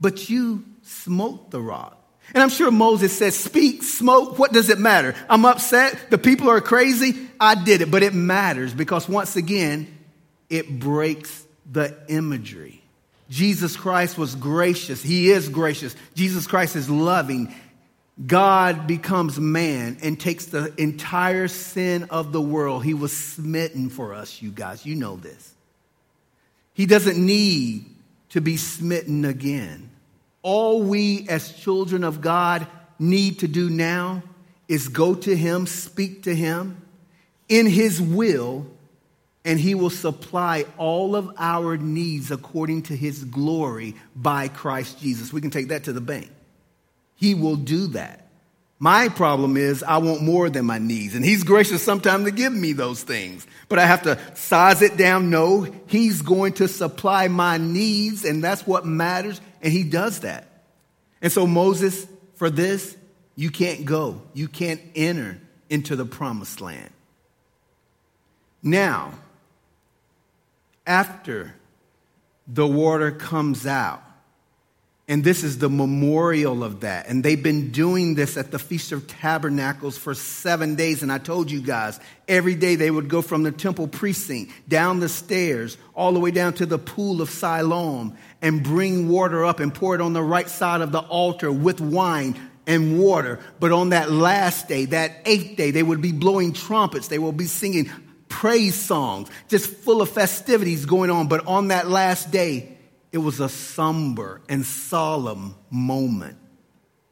but 0.00 0.28
you 0.28 0.64
smote 0.82 1.50
the 1.50 1.60
rock. 1.60 1.96
And 2.34 2.42
I'm 2.42 2.48
sure 2.48 2.70
Moses 2.70 3.16
said, 3.16 3.32
Speak, 3.34 3.82
smoke, 3.82 4.38
what 4.38 4.52
does 4.52 4.68
it 4.68 4.78
matter? 4.78 5.14
I'm 5.28 5.44
upset. 5.44 6.10
The 6.10 6.18
people 6.18 6.50
are 6.50 6.60
crazy. 6.60 7.28
I 7.38 7.54
did 7.54 7.82
it. 7.82 7.90
But 7.90 8.02
it 8.02 8.14
matters 8.14 8.74
because 8.74 9.08
once 9.08 9.36
again, 9.36 9.86
it 10.50 10.78
breaks 10.78 11.44
the 11.70 11.96
imagery. 12.08 12.82
Jesus 13.28 13.76
Christ 13.76 14.18
was 14.18 14.34
gracious. 14.34 15.02
He 15.02 15.30
is 15.30 15.48
gracious. 15.48 15.94
Jesus 16.14 16.46
Christ 16.46 16.76
is 16.76 16.90
loving. 16.90 17.54
God 18.24 18.86
becomes 18.86 19.38
man 19.38 19.98
and 20.02 20.18
takes 20.18 20.46
the 20.46 20.72
entire 20.80 21.48
sin 21.48 22.04
of 22.04 22.32
the 22.32 22.40
world. 22.40 22.84
He 22.84 22.94
was 22.94 23.14
smitten 23.14 23.90
for 23.90 24.14
us, 24.14 24.40
you 24.40 24.50
guys. 24.50 24.86
You 24.86 24.94
know 24.94 25.16
this. 25.16 25.54
He 26.72 26.86
doesn't 26.86 27.18
need 27.18 27.84
to 28.30 28.40
be 28.40 28.56
smitten 28.56 29.24
again. 29.24 29.90
All 30.42 30.82
we 30.82 31.26
as 31.28 31.52
children 31.52 32.04
of 32.04 32.20
God 32.20 32.66
need 32.98 33.40
to 33.40 33.48
do 33.48 33.68
now 33.68 34.22
is 34.68 34.88
go 34.88 35.14
to 35.14 35.36
Him, 35.36 35.66
speak 35.66 36.22
to 36.22 36.34
Him 36.34 36.80
in 37.48 37.66
His 37.66 38.00
will, 38.00 38.66
and 39.44 39.60
He 39.60 39.74
will 39.74 39.90
supply 39.90 40.64
all 40.78 41.16
of 41.16 41.30
our 41.38 41.76
needs 41.76 42.30
according 42.30 42.82
to 42.84 42.96
His 42.96 43.24
glory 43.24 43.94
by 44.14 44.48
Christ 44.48 45.00
Jesus. 45.00 45.32
We 45.32 45.40
can 45.40 45.50
take 45.50 45.68
that 45.68 45.84
to 45.84 45.92
the 45.92 46.00
bank. 46.00 46.30
He 47.16 47.34
will 47.34 47.56
do 47.56 47.88
that. 47.88 48.26
My 48.78 49.08
problem 49.08 49.56
is 49.56 49.82
I 49.82 49.98
want 49.98 50.22
more 50.22 50.50
than 50.50 50.66
my 50.66 50.78
needs. 50.78 51.14
And 51.14 51.24
he's 51.24 51.44
gracious 51.44 51.82
sometimes 51.82 52.26
to 52.26 52.30
give 52.30 52.52
me 52.52 52.72
those 52.74 53.02
things. 53.02 53.46
But 53.68 53.78
I 53.78 53.86
have 53.86 54.02
to 54.02 54.18
size 54.34 54.82
it 54.82 54.98
down. 54.98 55.30
No, 55.30 55.66
he's 55.86 56.20
going 56.20 56.52
to 56.54 56.68
supply 56.68 57.28
my 57.28 57.56
needs, 57.56 58.24
and 58.24 58.44
that's 58.44 58.66
what 58.66 58.84
matters. 58.84 59.40
And 59.62 59.72
he 59.72 59.82
does 59.82 60.20
that. 60.20 60.46
And 61.22 61.32
so, 61.32 61.46
Moses, 61.46 62.06
for 62.34 62.50
this, 62.50 62.94
you 63.34 63.50
can't 63.50 63.86
go. 63.86 64.20
You 64.34 64.46
can't 64.46 64.80
enter 64.94 65.38
into 65.70 65.96
the 65.96 66.04
promised 66.04 66.60
land. 66.60 66.90
Now, 68.62 69.14
after 70.86 71.54
the 72.46 72.66
water 72.66 73.10
comes 73.10 73.66
out, 73.66 74.02
and 75.08 75.22
this 75.22 75.44
is 75.44 75.58
the 75.58 75.70
memorial 75.70 76.64
of 76.64 76.80
that. 76.80 77.06
And 77.06 77.22
they've 77.22 77.40
been 77.40 77.70
doing 77.70 78.16
this 78.16 78.36
at 78.36 78.50
the 78.50 78.58
Feast 78.58 78.90
of 78.90 79.06
Tabernacles 79.06 79.96
for 79.96 80.14
seven 80.14 80.74
days. 80.74 81.04
And 81.04 81.12
I 81.12 81.18
told 81.18 81.48
you 81.48 81.60
guys, 81.60 82.00
every 82.26 82.56
day 82.56 82.74
they 82.74 82.90
would 82.90 83.08
go 83.08 83.22
from 83.22 83.44
the 83.44 83.52
temple 83.52 83.86
precinct 83.86 84.52
down 84.68 84.98
the 84.98 85.08
stairs, 85.08 85.78
all 85.94 86.12
the 86.12 86.18
way 86.18 86.32
down 86.32 86.54
to 86.54 86.66
the 86.66 86.78
pool 86.78 87.22
of 87.22 87.30
Siloam, 87.30 88.16
and 88.42 88.64
bring 88.64 89.08
water 89.08 89.44
up 89.44 89.60
and 89.60 89.72
pour 89.72 89.94
it 89.94 90.00
on 90.00 90.12
the 90.12 90.22
right 90.22 90.48
side 90.48 90.80
of 90.80 90.90
the 90.90 91.00
altar 91.00 91.52
with 91.52 91.80
wine 91.80 92.36
and 92.66 92.98
water. 92.98 93.38
But 93.60 93.70
on 93.70 93.90
that 93.90 94.10
last 94.10 94.66
day, 94.66 94.86
that 94.86 95.18
eighth 95.24 95.56
day, 95.56 95.70
they 95.70 95.84
would 95.84 96.02
be 96.02 96.10
blowing 96.10 96.52
trumpets. 96.52 97.06
They 97.06 97.20
will 97.20 97.30
be 97.30 97.46
singing 97.46 97.92
praise 98.28 98.74
songs, 98.74 99.28
just 99.46 99.70
full 99.70 100.02
of 100.02 100.10
festivities 100.10 100.84
going 100.84 101.10
on. 101.10 101.28
But 101.28 101.46
on 101.46 101.68
that 101.68 101.88
last 101.88 102.32
day, 102.32 102.75
it 103.12 103.18
was 103.18 103.40
a 103.40 103.48
somber 103.48 104.40
and 104.48 104.64
solemn 104.64 105.54
moment. 105.70 106.36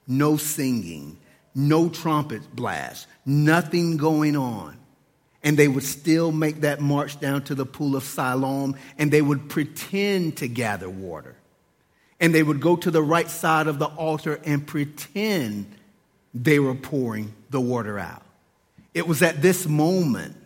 No 0.06 0.36
singing, 0.36 1.18
no 1.54 1.88
trumpet 1.88 2.54
blast, 2.54 3.06
nothing 3.24 3.96
going 3.96 4.36
on. 4.36 4.76
And 5.42 5.58
they 5.58 5.68
would 5.68 5.84
still 5.84 6.32
make 6.32 6.62
that 6.62 6.80
march 6.80 7.20
down 7.20 7.42
to 7.44 7.54
the 7.54 7.66
pool 7.66 7.96
of 7.96 8.02
Siloam 8.02 8.76
and 8.98 9.10
they 9.10 9.22
would 9.22 9.48
pretend 9.48 10.38
to 10.38 10.48
gather 10.48 10.88
water. 10.88 11.36
And 12.18 12.34
they 12.34 12.42
would 12.42 12.60
go 12.60 12.76
to 12.76 12.90
the 12.90 13.02
right 13.02 13.28
side 13.28 13.66
of 13.66 13.78
the 13.78 13.86
altar 13.86 14.40
and 14.44 14.66
pretend 14.66 15.66
they 16.32 16.58
were 16.58 16.74
pouring 16.74 17.34
the 17.50 17.60
water 17.60 17.98
out. 17.98 18.22
It 18.94 19.06
was 19.06 19.22
at 19.22 19.42
this 19.42 19.66
moment 19.66 20.36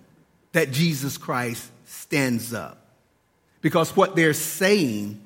that 0.53 0.73
Jesus 0.73 1.17
Christ 1.17 1.71
stands 1.85 2.53
up. 2.53 2.87
Because 3.61 3.95
what 3.97 4.17
they're 4.17 4.35
saying 4.35 5.21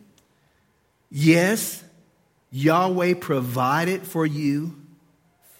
Yes, 1.14 1.85
Yahweh 2.51 3.14
provided 3.14 4.03
for 4.03 4.25
you 4.25 4.75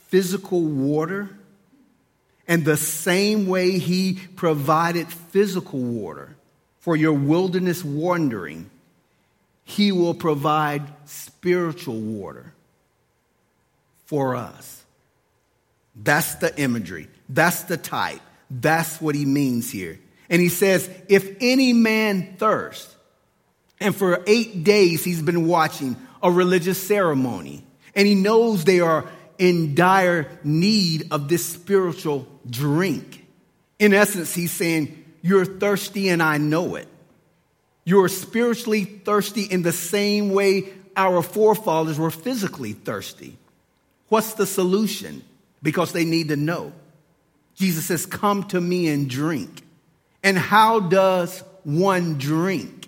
physical 0.08 0.62
water, 0.62 1.28
and 2.48 2.64
the 2.64 2.76
same 2.76 3.46
way 3.46 3.78
He 3.78 4.18
provided 4.36 5.08
physical 5.08 5.78
water 5.78 6.34
for 6.80 6.96
your 6.96 7.12
wilderness 7.12 7.84
wandering, 7.84 8.70
He 9.64 9.92
will 9.92 10.14
provide 10.14 10.82
spiritual 11.04 12.00
water 12.00 12.54
for 14.06 14.34
us. 14.34 14.82
That's 15.94 16.34
the 16.36 16.58
imagery, 16.58 17.08
that's 17.28 17.64
the 17.64 17.76
type, 17.76 18.20
that's 18.50 19.02
what 19.02 19.14
He 19.14 19.26
means 19.26 19.70
here. 19.70 20.00
And 20.30 20.40
He 20.40 20.48
says, 20.48 20.90
If 21.08 21.36
any 21.40 21.74
man 21.74 22.36
thirst, 22.38 22.91
and 23.82 23.94
for 23.94 24.22
eight 24.26 24.64
days, 24.64 25.04
he's 25.04 25.22
been 25.22 25.46
watching 25.46 25.96
a 26.22 26.30
religious 26.30 26.80
ceremony. 26.80 27.64
And 27.94 28.06
he 28.06 28.14
knows 28.14 28.64
they 28.64 28.80
are 28.80 29.06
in 29.38 29.74
dire 29.74 30.30
need 30.44 31.08
of 31.10 31.28
this 31.28 31.44
spiritual 31.44 32.26
drink. 32.48 33.26
In 33.78 33.92
essence, 33.92 34.34
he's 34.34 34.52
saying, 34.52 35.04
You're 35.20 35.44
thirsty 35.44 36.08
and 36.08 36.22
I 36.22 36.38
know 36.38 36.76
it. 36.76 36.88
You're 37.84 38.08
spiritually 38.08 38.84
thirsty 38.84 39.42
in 39.42 39.62
the 39.62 39.72
same 39.72 40.30
way 40.30 40.68
our 40.96 41.22
forefathers 41.22 41.98
were 41.98 42.10
physically 42.10 42.72
thirsty. 42.72 43.36
What's 44.08 44.34
the 44.34 44.46
solution? 44.46 45.24
Because 45.62 45.92
they 45.92 46.04
need 46.04 46.28
to 46.28 46.36
know. 46.36 46.72
Jesus 47.56 47.86
says, 47.86 48.06
Come 48.06 48.44
to 48.48 48.60
me 48.60 48.88
and 48.88 49.10
drink. 49.10 49.62
And 50.22 50.38
how 50.38 50.80
does 50.80 51.42
one 51.64 52.18
drink? 52.18 52.81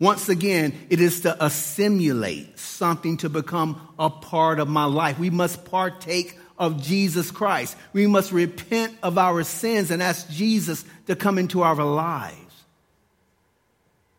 Once 0.00 0.30
again, 0.30 0.72
it 0.88 0.98
is 0.98 1.20
to 1.20 1.44
assimilate 1.44 2.58
something 2.58 3.18
to 3.18 3.28
become 3.28 3.78
a 3.98 4.08
part 4.08 4.58
of 4.58 4.66
my 4.66 4.86
life. 4.86 5.18
We 5.18 5.28
must 5.28 5.66
partake 5.66 6.38
of 6.58 6.82
Jesus 6.82 7.30
Christ. 7.30 7.76
We 7.92 8.06
must 8.06 8.32
repent 8.32 8.96
of 9.02 9.18
our 9.18 9.44
sins 9.44 9.90
and 9.90 10.02
ask 10.02 10.28
Jesus 10.30 10.86
to 11.06 11.14
come 11.14 11.36
into 11.36 11.60
our 11.60 11.84
lives. 11.84 12.36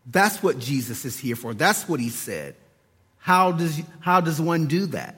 That's 0.06 0.40
what 0.40 0.60
Jesus 0.60 1.04
is 1.04 1.18
here 1.18 1.36
for. 1.36 1.52
That's 1.52 1.88
what 1.88 1.98
he 1.98 2.10
said. 2.10 2.54
How 3.18 3.50
does, 3.50 3.80
how 4.00 4.20
does 4.20 4.40
one 4.40 4.66
do 4.66 4.86
that? 4.86 5.16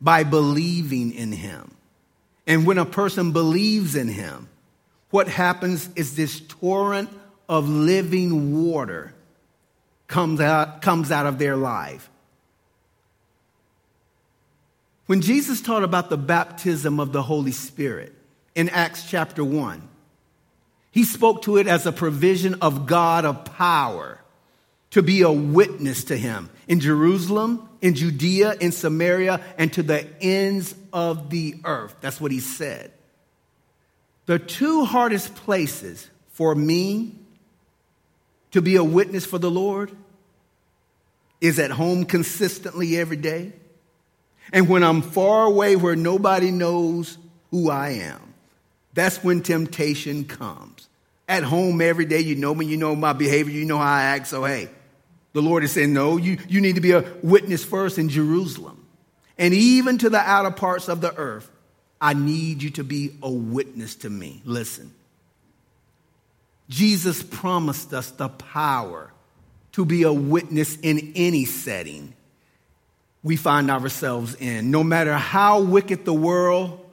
By 0.00 0.22
believing 0.22 1.12
in 1.12 1.32
him. 1.32 1.72
And 2.46 2.66
when 2.66 2.78
a 2.78 2.86
person 2.86 3.32
believes 3.32 3.96
in 3.96 4.06
him, 4.08 4.48
what 5.10 5.26
happens 5.26 5.88
is 5.96 6.14
this 6.14 6.40
torrent 6.40 7.10
of 7.48 7.68
living 7.68 8.64
water 8.64 9.12
comes 10.08 10.40
out, 10.40 10.82
comes 10.82 11.12
out 11.12 11.26
of 11.26 11.38
their 11.38 11.56
life. 11.56 12.10
When 15.06 15.20
Jesus 15.20 15.60
taught 15.60 15.84
about 15.84 16.10
the 16.10 16.18
baptism 16.18 16.98
of 16.98 17.12
the 17.12 17.22
Holy 17.22 17.52
Spirit 17.52 18.12
in 18.54 18.68
Acts 18.68 19.08
chapter 19.08 19.44
1, 19.44 19.86
he 20.90 21.04
spoke 21.04 21.42
to 21.42 21.58
it 21.58 21.66
as 21.66 21.86
a 21.86 21.92
provision 21.92 22.56
of 22.60 22.86
God 22.86 23.24
of 23.24 23.44
power 23.44 24.20
to 24.90 25.02
be 25.02 25.22
a 25.22 25.30
witness 25.30 26.04
to 26.04 26.16
him 26.16 26.50
in 26.66 26.80
Jerusalem, 26.80 27.68
in 27.80 27.94
Judea, 27.94 28.54
in 28.60 28.72
Samaria, 28.72 29.40
and 29.56 29.72
to 29.74 29.82
the 29.82 30.06
ends 30.20 30.74
of 30.92 31.30
the 31.30 31.56
earth. 31.64 31.94
That's 32.00 32.20
what 32.20 32.32
he 32.32 32.40
said. 32.40 32.92
The 34.26 34.38
two 34.38 34.84
hardest 34.84 35.34
places 35.34 36.08
for 36.30 36.54
me 36.54 37.17
to 38.52 38.62
be 38.62 38.76
a 38.76 38.84
witness 38.84 39.26
for 39.26 39.38
the 39.38 39.50
Lord 39.50 39.92
is 41.40 41.58
at 41.58 41.70
home 41.70 42.04
consistently 42.04 42.96
every 42.96 43.16
day 43.16 43.52
and 44.52 44.68
when 44.68 44.82
I'm 44.82 45.02
far 45.02 45.44
away 45.44 45.76
where 45.76 45.96
nobody 45.96 46.50
knows 46.50 47.18
who 47.50 47.70
I 47.70 47.90
am, 47.90 48.34
that's 48.94 49.22
when 49.22 49.42
temptation 49.42 50.24
comes. 50.24 50.88
At 51.28 51.42
home 51.42 51.80
every 51.82 52.06
day, 52.06 52.20
you 52.20 52.36
know 52.36 52.54
me, 52.54 52.64
you 52.66 52.78
know 52.78 52.96
my 52.96 53.12
behavior, 53.12 53.52
you 53.52 53.66
know 53.66 53.76
how 53.76 53.84
I 53.84 54.02
act, 54.02 54.28
so 54.28 54.44
hey, 54.44 54.70
the 55.34 55.42
Lord 55.42 55.62
is 55.62 55.72
saying, 55.72 55.92
no, 55.92 56.16
you, 56.16 56.38
you 56.48 56.60
need 56.60 56.76
to 56.76 56.80
be 56.80 56.92
a 56.92 57.04
witness 57.22 57.62
first 57.62 57.98
in 57.98 58.08
Jerusalem. 58.08 58.86
And 59.36 59.52
even 59.52 59.98
to 59.98 60.10
the 60.10 60.18
outer 60.18 60.50
parts 60.50 60.88
of 60.88 61.02
the 61.02 61.14
earth, 61.14 61.50
I 62.00 62.14
need 62.14 62.62
you 62.62 62.70
to 62.70 62.84
be 62.84 63.14
a 63.22 63.30
witness 63.30 63.96
to 63.96 64.10
me. 64.10 64.40
Listen. 64.44 64.94
Jesus 66.68 67.22
promised 67.22 67.92
us 67.94 68.10
the 68.10 68.28
power 68.28 69.12
to 69.72 69.84
be 69.84 70.02
a 70.02 70.12
witness 70.12 70.76
in 70.76 71.12
any 71.14 71.44
setting 71.44 72.14
we 73.22 73.36
find 73.36 73.70
ourselves 73.70 74.34
in. 74.34 74.70
No 74.70 74.84
matter 74.84 75.14
how 75.14 75.62
wicked 75.62 76.04
the 76.04 76.12
world 76.12 76.84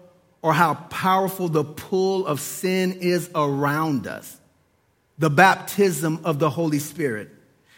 or 0.41 0.53
how 0.53 0.75
powerful 0.75 1.49
the 1.49 1.63
pull 1.63 2.25
of 2.25 2.39
sin 2.39 2.93
is 3.01 3.29
around 3.35 4.07
us, 4.07 4.37
the 5.17 5.29
baptism 5.29 6.21
of 6.23 6.39
the 6.39 6.49
Holy 6.49 6.79
Spirit. 6.79 7.29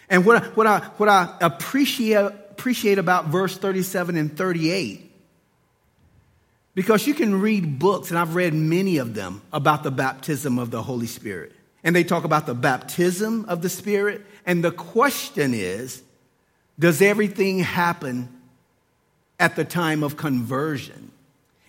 And 0.09 0.25
what 0.25 0.43
I, 0.43 0.47
what 0.49 0.67
I, 0.67 0.79
what 0.97 1.09
I 1.09 1.35
appreciate, 1.41 2.15
appreciate 2.15 2.97
about 2.97 3.27
verse 3.27 3.57
37 3.57 4.17
and 4.17 4.35
38 4.37 5.07
because 6.77 7.07
you 7.07 7.15
can 7.15 7.41
read 7.41 7.79
books, 7.79 8.11
and 8.11 8.19
I've 8.19 8.35
read 8.35 8.53
many 8.53 8.97
of 8.97 9.15
them 9.15 9.41
about 9.51 9.81
the 9.81 9.89
baptism 9.89 10.59
of 10.59 10.69
the 10.69 10.83
Holy 10.83 11.07
Spirit. 11.07 11.51
And 11.83 11.95
they 11.95 12.03
talk 12.03 12.23
about 12.23 12.45
the 12.45 12.55
baptism 12.55 13.45
of 13.45 13.61
the 13.61 13.69
Spirit. 13.69 14.25
And 14.45 14.63
the 14.63 14.71
question 14.71 15.53
is 15.53 16.03
does 16.79 17.01
everything 17.01 17.59
happen 17.59 18.29
at 19.39 19.55
the 19.55 19.65
time 19.65 20.03
of 20.03 20.17
conversion? 20.17 21.11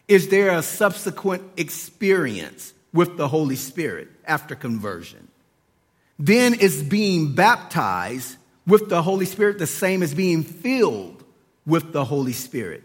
Is 0.06 0.28
there 0.28 0.50
a 0.50 0.62
subsequent 0.62 1.42
experience 1.56 2.72
with 2.92 3.16
the 3.16 3.28
Holy 3.28 3.56
Spirit 3.56 4.08
after 4.26 4.54
conversion? 4.54 5.28
Then 6.18 6.54
is 6.54 6.82
being 6.82 7.34
baptized 7.34 8.36
with 8.66 8.88
the 8.88 9.02
Holy 9.02 9.26
Spirit 9.26 9.58
the 9.58 9.66
same 9.66 10.02
as 10.02 10.14
being 10.14 10.42
filled 10.42 11.24
with 11.66 11.92
the 11.92 12.04
Holy 12.04 12.32
Spirit? 12.32 12.82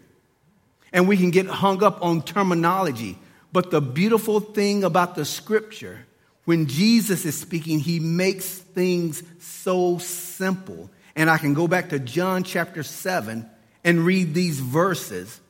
And 0.92 1.08
we 1.08 1.16
can 1.16 1.30
get 1.30 1.46
hung 1.46 1.82
up 1.82 2.02
on 2.02 2.22
terminology, 2.22 3.18
but 3.52 3.70
the 3.70 3.80
beautiful 3.80 4.38
thing 4.38 4.84
about 4.84 5.14
the 5.14 5.24
scripture, 5.24 6.06
when 6.44 6.66
Jesus 6.66 7.24
is 7.24 7.38
speaking, 7.38 7.78
he 7.78 8.00
makes 8.00 8.46
things 8.46 9.22
so 9.38 9.98
simple. 9.98 10.90
And 11.16 11.30
I 11.30 11.38
can 11.38 11.54
go 11.54 11.66
back 11.68 11.90
to 11.90 11.98
John 11.98 12.44
chapter 12.44 12.82
7 12.82 13.48
and 13.82 14.00
read 14.00 14.34
these 14.34 14.60
verses. 14.60 15.40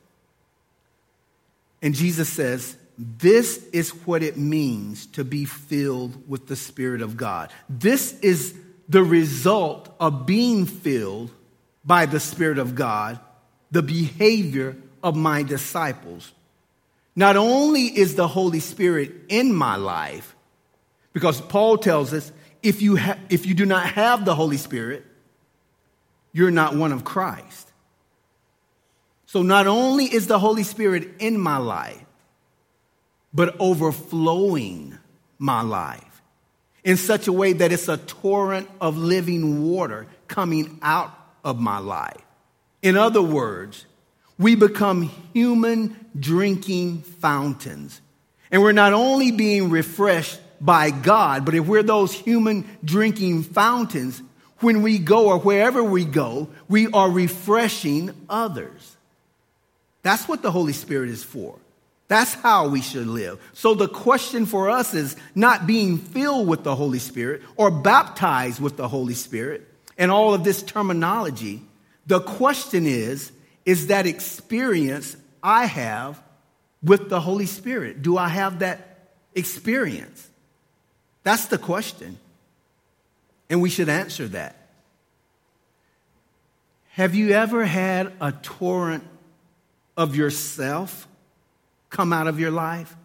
And 1.81 1.93
Jesus 1.93 2.29
says, 2.29 2.77
This 2.97 3.65
is 3.73 3.89
what 4.05 4.23
it 4.23 4.37
means 4.37 5.07
to 5.07 5.23
be 5.23 5.45
filled 5.45 6.29
with 6.29 6.47
the 6.47 6.55
Spirit 6.55 7.01
of 7.01 7.17
God. 7.17 7.51
This 7.67 8.17
is 8.19 8.55
the 8.87 9.03
result 9.03 9.93
of 9.99 10.25
being 10.25 10.65
filled 10.65 11.31
by 11.83 12.05
the 12.05 12.19
Spirit 12.19 12.57
of 12.57 12.75
God, 12.75 13.19
the 13.71 13.81
behavior 13.81 14.77
of 15.03 15.15
my 15.15 15.43
disciples. 15.43 16.31
Not 17.15 17.35
only 17.35 17.83
is 17.83 18.15
the 18.15 18.27
Holy 18.27 18.59
Spirit 18.59 19.11
in 19.29 19.53
my 19.53 19.75
life, 19.75 20.34
because 21.15 21.39
Paul 21.39 21.77
tells 21.77 22.11
us 22.11 22.29
if 22.61 22.81
you, 22.81 22.97
ha- 22.97 23.17
if 23.29 23.45
you 23.45 23.53
do 23.53 23.65
not 23.65 23.87
have 23.87 24.25
the 24.25 24.35
Holy 24.35 24.57
Spirit, 24.57 25.05
you're 26.33 26.51
not 26.51 26.75
one 26.75 26.91
of 26.91 27.05
Christ. 27.05 27.71
So 29.25 29.41
not 29.41 29.65
only 29.65 30.03
is 30.13 30.27
the 30.27 30.37
Holy 30.37 30.63
Spirit 30.63 31.07
in 31.19 31.39
my 31.39 31.55
life, 31.55 32.03
but 33.33 33.55
overflowing 33.61 34.97
my 35.39 35.61
life 35.61 36.21
in 36.83 36.97
such 36.97 37.27
a 37.29 37.31
way 37.31 37.53
that 37.53 37.71
it's 37.71 37.87
a 37.87 37.95
torrent 37.95 38.69
of 38.81 38.97
living 38.97 39.71
water 39.71 40.07
coming 40.27 40.79
out 40.81 41.17
of 41.45 41.61
my 41.61 41.77
life. 41.77 42.21
In 42.81 42.97
other 42.97 43.21
words, 43.21 43.85
we 44.37 44.55
become 44.55 45.09
human 45.31 45.95
drinking 46.19 47.03
fountains. 47.03 48.01
And 48.51 48.61
we're 48.61 48.73
not 48.73 48.91
only 48.91 49.31
being 49.31 49.69
refreshed 49.69 50.41
by 50.61 50.91
God, 50.91 51.45
but 51.45 51.55
if 51.55 51.65
we're 51.65 51.83
those 51.83 52.13
human 52.13 52.67
drinking 52.83 53.43
fountains, 53.43 54.21
when 54.59 54.81
we 54.81 54.99
go 54.99 55.27
or 55.27 55.39
wherever 55.39 55.83
we 55.83 56.05
go, 56.05 56.49
we 56.67 56.87
are 56.87 57.09
refreshing 57.09 58.11
others. 58.29 58.95
That's 60.01 60.27
what 60.27 60.41
the 60.41 60.51
Holy 60.51 60.73
Spirit 60.73 61.09
is 61.09 61.23
for. 61.23 61.57
That's 62.07 62.35
how 62.35 62.67
we 62.67 62.81
should 62.81 63.07
live. 63.07 63.39
So 63.53 63.73
the 63.73 63.87
question 63.87 64.45
for 64.45 64.69
us 64.69 64.93
is 64.93 65.15
not 65.33 65.65
being 65.65 65.97
filled 65.97 66.47
with 66.47 66.63
the 66.63 66.75
Holy 66.75 66.99
Spirit 66.99 67.41
or 67.55 67.71
baptized 67.71 68.61
with 68.61 68.77
the 68.77 68.87
Holy 68.87 69.15
Spirit 69.15 69.67
and 69.97 70.11
all 70.11 70.33
of 70.33 70.43
this 70.43 70.61
terminology. 70.61 71.61
The 72.05 72.19
question 72.19 72.85
is, 72.85 73.31
is 73.65 73.87
that 73.87 74.05
experience 74.05 75.17
I 75.41 75.65
have 75.65 76.21
with 76.83 77.09
the 77.09 77.19
Holy 77.19 77.47
Spirit? 77.47 78.03
Do 78.03 78.17
I 78.17 78.27
have 78.27 78.59
that 78.59 79.09
experience? 79.33 80.29
That's 81.25 81.47
the 81.47 81.57
question. 81.57 82.19
And 83.49 83.61
we 83.61 83.69
should 83.69 83.89
answer 83.89 84.27
that. 84.29 84.55
Have 86.91 87.15
you 87.15 87.31
ever 87.31 87.65
had 87.65 88.13
a 88.21 88.31
torrent 88.31 89.03
of 89.97 90.15
yourself 90.15 91.07
come 91.89 92.13
out 92.13 92.27
of 92.27 92.39
your 92.39 92.51
life? 92.51 92.95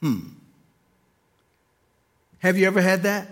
Hmm. 0.00 0.20
Have 2.38 2.56
you 2.56 2.66
ever 2.68 2.80
had 2.80 3.02
that? 3.02 3.28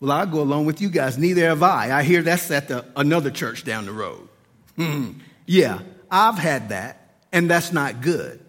Well, 0.00 0.10
I'll 0.10 0.26
go 0.26 0.40
along 0.40 0.66
with 0.66 0.80
you 0.80 0.90
guys. 0.90 1.16
Neither 1.16 1.42
have 1.42 1.62
I. 1.62 1.96
I 1.96 2.02
hear 2.02 2.20
that's 2.22 2.50
at 2.50 2.66
the, 2.66 2.84
another 2.96 3.30
church 3.30 3.62
down 3.62 3.86
the 3.86 3.92
road. 3.92 4.28
Hmm. 4.74 5.12
Yeah, 5.46 5.80
I've 6.10 6.38
had 6.38 6.70
that, 6.70 7.14
and 7.30 7.48
that's 7.48 7.72
not 7.72 8.00
good. 8.00 8.40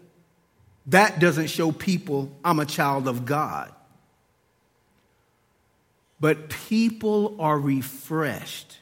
That 0.87 1.19
doesn't 1.19 1.47
show 1.47 1.71
people 1.71 2.35
I'm 2.43 2.59
a 2.59 2.65
child 2.65 3.07
of 3.07 3.25
God. 3.25 3.71
But 6.23 6.47
people 6.47 7.35
are 7.37 7.59
refreshed 7.59 8.77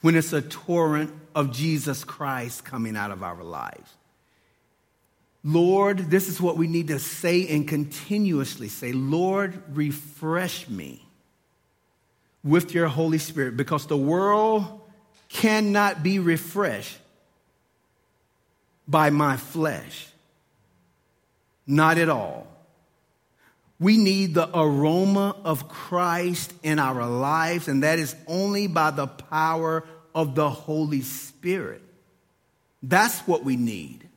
when 0.00 0.16
it's 0.16 0.32
a 0.32 0.42
torrent 0.42 1.14
of 1.36 1.52
Jesus 1.52 2.02
Christ 2.02 2.64
coming 2.64 2.96
out 2.96 3.12
of 3.12 3.22
our 3.22 3.44
lives. 3.44 3.88
Lord, 5.44 6.10
this 6.10 6.26
is 6.26 6.40
what 6.40 6.56
we 6.56 6.66
need 6.66 6.88
to 6.88 6.98
say 6.98 7.46
and 7.46 7.68
continuously 7.68 8.66
say 8.66 8.90
Lord, 8.92 9.62
refresh 9.72 10.68
me 10.68 11.06
with 12.42 12.74
your 12.74 12.88
Holy 12.88 13.18
Spirit 13.18 13.56
because 13.56 13.86
the 13.86 13.96
world 13.96 14.80
cannot 15.28 16.02
be 16.02 16.18
refreshed 16.18 16.98
by 18.88 19.10
my 19.10 19.36
flesh. 19.36 20.08
Not 21.68 21.98
at 21.98 22.08
all. 22.08 22.48
We 23.78 23.98
need 23.98 24.34
the 24.34 24.48
aroma 24.58 25.36
of 25.44 25.68
Christ 25.68 26.52
in 26.62 26.78
our 26.78 27.06
lives, 27.06 27.68
and 27.68 27.82
that 27.82 27.98
is 27.98 28.16
only 28.26 28.66
by 28.66 28.90
the 28.90 29.06
power 29.06 29.84
of 30.14 30.34
the 30.34 30.48
Holy 30.48 31.02
Spirit. 31.02 31.82
That's 32.82 33.20
what 33.20 33.44
we 33.44 33.56
need. 33.56 34.08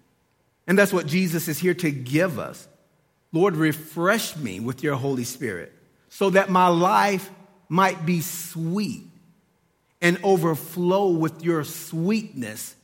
And 0.65 0.77
that's 0.77 0.93
what 0.93 1.07
Jesus 1.07 1.47
is 1.47 1.57
here 1.57 1.73
to 1.73 1.91
give 1.91 2.39
us. 2.39 2.67
Lord, 3.31 3.55
refresh 3.55 4.35
me 4.37 4.59
with 4.59 4.83
your 4.83 4.95
Holy 4.95 5.23
Spirit 5.23 5.73
so 6.09 6.29
that 6.29 6.49
my 6.49 6.67
life 6.67 7.29
might 7.67 8.05
be 8.05 8.21
sweet 8.21 9.03
and 10.01 10.17
overflow 10.23 11.09
with 11.09 11.43
your 11.43 11.63
sweetness 11.63 12.75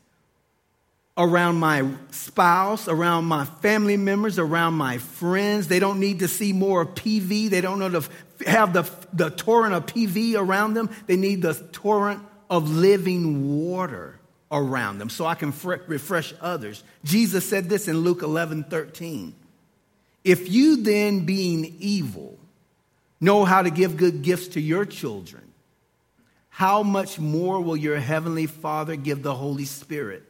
around 1.18 1.56
my 1.56 1.88
spouse, 2.12 2.88
around 2.88 3.26
my 3.26 3.46
family 3.46 3.98
members, 3.98 4.38
around 4.38 4.74
my 4.74 4.98
friends. 4.98 5.68
They 5.68 5.80
don't 5.80 6.00
need 6.00 6.20
to 6.20 6.28
see 6.28 6.52
more 6.52 6.86
PV. 6.86 7.50
They 7.50 7.62
don't 7.62 7.80
know 7.80 7.90
to 7.90 8.10
have 8.46 8.74
the, 8.74 8.90
the 9.14 9.30
torrent 9.30 9.74
of 9.74 9.86
PV 9.86 10.36
around 10.38 10.74
them. 10.74 10.90
They 11.08 11.16
need 11.16 11.42
the 11.42 11.54
torrent 11.72 12.22
of 12.50 12.70
living 12.70 13.66
water 13.66 14.20
around 14.52 15.00
them 15.00 15.10
so 15.10 15.26
I 15.26 15.36
can 15.36 15.52
fr- 15.52 15.76
refresh 15.88 16.34
others. 16.42 16.84
Jesus 17.04 17.48
said 17.48 17.70
this 17.70 17.88
in 17.88 18.00
Luke 18.00 18.22
11 18.22 18.66
13. 18.66 19.34
If 20.24 20.50
you 20.50 20.78
then, 20.78 21.26
being 21.26 21.76
evil, 21.80 22.40
know 23.22 23.46
how 23.46 23.62
to 23.62 23.70
give 23.70 23.96
good 23.96 24.22
gifts 24.22 24.50
to 24.50 24.62
your 24.62 24.84
children, 24.84 25.44
how 26.50 26.84
much 26.84 27.20
more 27.20 27.62
will 27.62 27.78
your 27.78 28.00
heavenly 28.00 28.48
Father 28.48 28.96
give 28.96 29.24
the 29.24 29.36
Holy 29.36 29.66
Spirit 29.66 30.24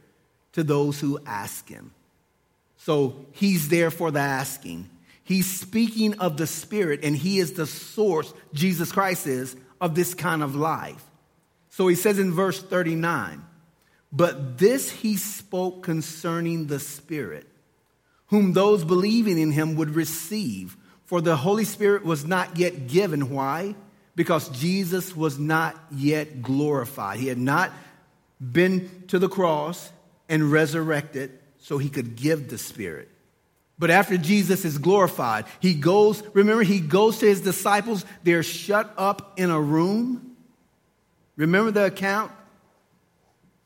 to 0.56 0.64
those 0.64 0.98
who 0.98 1.20
ask 1.24 1.68
him? 1.68 1.92
So 2.78 3.26
he's 3.32 3.68
there 3.68 3.90
for 3.90 4.10
the 4.10 4.20
asking. 4.20 4.90
He's 5.22 5.60
speaking 5.60 6.18
of 6.18 6.36
the 6.36 6.46
Spirit, 6.46 7.00
and 7.02 7.16
he 7.16 7.38
is 7.38 7.52
the 7.52 7.66
source, 7.66 8.32
Jesus 8.52 8.90
Christ 8.90 9.26
is, 9.26 9.54
of 9.80 9.94
this 9.94 10.14
kind 10.14 10.42
of 10.42 10.56
life. 10.56 11.04
So 11.70 11.88
he 11.88 11.94
says 11.94 12.18
in 12.18 12.32
verse 12.32 12.62
39, 12.62 13.44
but 14.10 14.58
this 14.58 14.90
he 14.90 15.16
spoke 15.16 15.82
concerning 15.82 16.66
the 16.66 16.80
Spirit 16.80 17.46
whom 18.28 18.52
those 18.54 18.84
believing 18.84 19.38
in 19.38 19.52
him 19.52 19.76
would 19.76 19.90
receive. 19.90 20.76
For 21.04 21.20
the 21.20 21.36
Holy 21.36 21.64
Spirit 21.64 22.04
was 22.04 22.24
not 22.24 22.56
yet 22.56 22.88
given. 22.88 23.30
Why? 23.30 23.74
Because 24.14 24.48
Jesus 24.48 25.14
was 25.14 25.38
not 25.38 25.76
yet 25.92 26.42
glorified. 26.42 27.20
He 27.20 27.28
had 27.28 27.38
not 27.38 27.72
been 28.40 29.04
to 29.08 29.18
the 29.18 29.28
cross 29.28 29.92
and 30.28 30.50
resurrected 30.50 31.38
so 31.58 31.78
he 31.78 31.88
could 31.88 32.16
give 32.16 32.48
the 32.48 32.58
Spirit. 32.58 33.08
But 33.78 33.90
after 33.90 34.16
Jesus 34.16 34.64
is 34.64 34.78
glorified, 34.78 35.44
he 35.60 35.74
goes, 35.74 36.22
remember, 36.32 36.62
he 36.62 36.80
goes 36.80 37.18
to 37.18 37.26
his 37.26 37.42
disciples. 37.42 38.04
They're 38.22 38.42
shut 38.42 38.92
up 38.96 39.34
in 39.36 39.50
a 39.50 39.60
room. 39.60 40.36
Remember 41.36 41.70
the 41.70 41.84
account? 41.86 42.32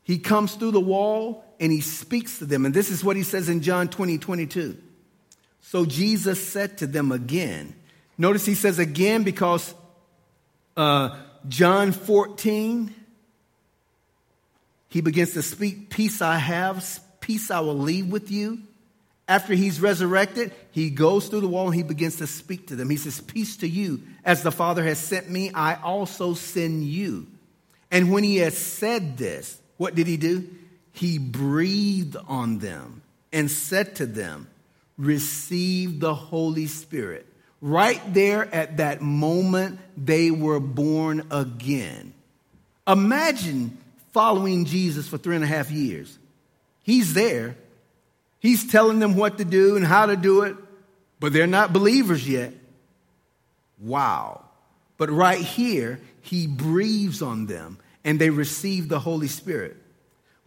He 0.03 0.19
comes 0.19 0.55
through 0.55 0.71
the 0.71 0.81
wall 0.81 1.45
and 1.59 1.71
he 1.71 1.79
speaks 1.79 2.39
to 2.39 2.45
them. 2.45 2.65
And 2.65 2.73
this 2.73 2.89
is 2.89 3.03
what 3.03 3.15
he 3.15 3.23
says 3.23 3.47
in 3.47 3.61
John 3.61 3.87
20, 3.87 4.17
22. 4.17 4.77
So 5.61 5.85
Jesus 5.85 6.45
said 6.45 6.79
to 6.79 6.87
them 6.87 7.11
again. 7.11 7.75
Notice 8.17 8.45
he 8.45 8.55
says 8.55 8.79
again 8.79 9.23
because 9.23 9.73
uh, 10.75 11.17
John 11.47 11.93
14, 11.93 12.93
he 14.91 15.01
begins 15.01 15.33
to 15.33 15.41
speak, 15.41 15.89
Peace 15.89 16.21
I 16.21 16.37
have, 16.37 16.99
peace 17.19 17.49
I 17.49 17.61
will 17.61 17.79
leave 17.79 18.07
with 18.11 18.29
you. 18.29 18.59
After 19.27 19.53
he's 19.53 19.81
resurrected, 19.81 20.51
he 20.71 20.89
goes 20.89 21.27
through 21.27 21.41
the 21.41 21.47
wall 21.47 21.67
and 21.67 21.75
he 21.75 21.83
begins 21.83 22.17
to 22.17 22.27
speak 22.27 22.67
to 22.67 22.75
them. 22.75 22.89
He 22.89 22.97
says, 22.97 23.19
Peace 23.21 23.57
to 23.57 23.67
you. 23.67 24.03
As 24.23 24.43
the 24.43 24.51
Father 24.51 24.83
has 24.83 24.99
sent 24.99 25.29
me, 25.29 25.51
I 25.51 25.81
also 25.81 26.35
send 26.35 26.83
you. 26.83 27.27
And 27.89 28.11
when 28.11 28.23
he 28.23 28.37
has 28.37 28.57
said 28.57 29.17
this, 29.17 29.59
what 29.77 29.95
did 29.95 30.05
he 30.05 30.17
do? 30.17 30.47
he 30.93 31.17
breathed 31.17 32.17
on 32.27 32.59
them 32.59 33.01
and 33.31 33.49
said 33.49 33.95
to 33.97 34.05
them, 34.05 34.47
Receive 34.97 35.99
the 35.99 36.13
Holy 36.13 36.67
Spirit. 36.67 37.25
Right 37.61 38.01
there 38.13 38.53
at 38.53 38.77
that 38.77 39.01
moment, 39.01 39.79
they 39.97 40.31
were 40.31 40.59
born 40.59 41.27
again. 41.31 42.13
Imagine 42.87 43.77
following 44.11 44.65
Jesus 44.65 45.07
for 45.07 45.17
three 45.17 45.35
and 45.35 45.43
a 45.43 45.47
half 45.47 45.71
years. 45.71 46.17
He's 46.83 47.13
there, 47.13 47.55
he's 48.39 48.69
telling 48.71 48.99
them 48.99 49.15
what 49.15 49.37
to 49.37 49.45
do 49.45 49.75
and 49.75 49.85
how 49.85 50.07
to 50.07 50.15
do 50.15 50.41
it, 50.41 50.55
but 51.19 51.33
they're 51.33 51.47
not 51.47 51.73
believers 51.73 52.27
yet. 52.27 52.53
Wow. 53.79 54.43
But 54.97 55.09
right 55.09 55.39
here, 55.39 55.99
he 56.21 56.47
breathes 56.47 57.21
on 57.21 57.45
them 57.45 57.77
and 58.03 58.19
they 58.19 58.29
receive 58.29 58.89
the 58.89 58.99
Holy 58.99 59.27
Spirit. 59.27 59.77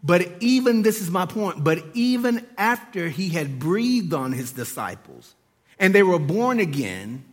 But 0.02 0.28
even, 0.40 0.82
this 0.82 1.00
is 1.00 1.10
my 1.10 1.24
point, 1.24 1.64
but 1.64 1.82
even 1.94 2.46
after 2.58 3.08
he 3.08 3.30
had 3.30 3.58
breathed 3.58 4.12
on 4.12 4.32
his 4.32 4.52
disciples 4.52 5.34
and 5.78 5.94
they 5.94 6.02
were 6.02 6.18
born 6.18 6.60
again, 6.60 7.24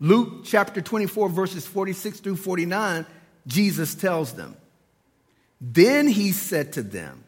Luke 0.00 0.44
chapter 0.44 0.80
24, 0.80 1.28
verses 1.28 1.66
46 1.66 2.20
through 2.20 2.36
49, 2.36 3.06
Jesus 3.46 3.94
tells 3.94 4.32
them, 4.32 4.56
Then 5.60 6.06
he 6.06 6.32
said 6.32 6.72
to 6.74 6.82
them, 6.82 7.24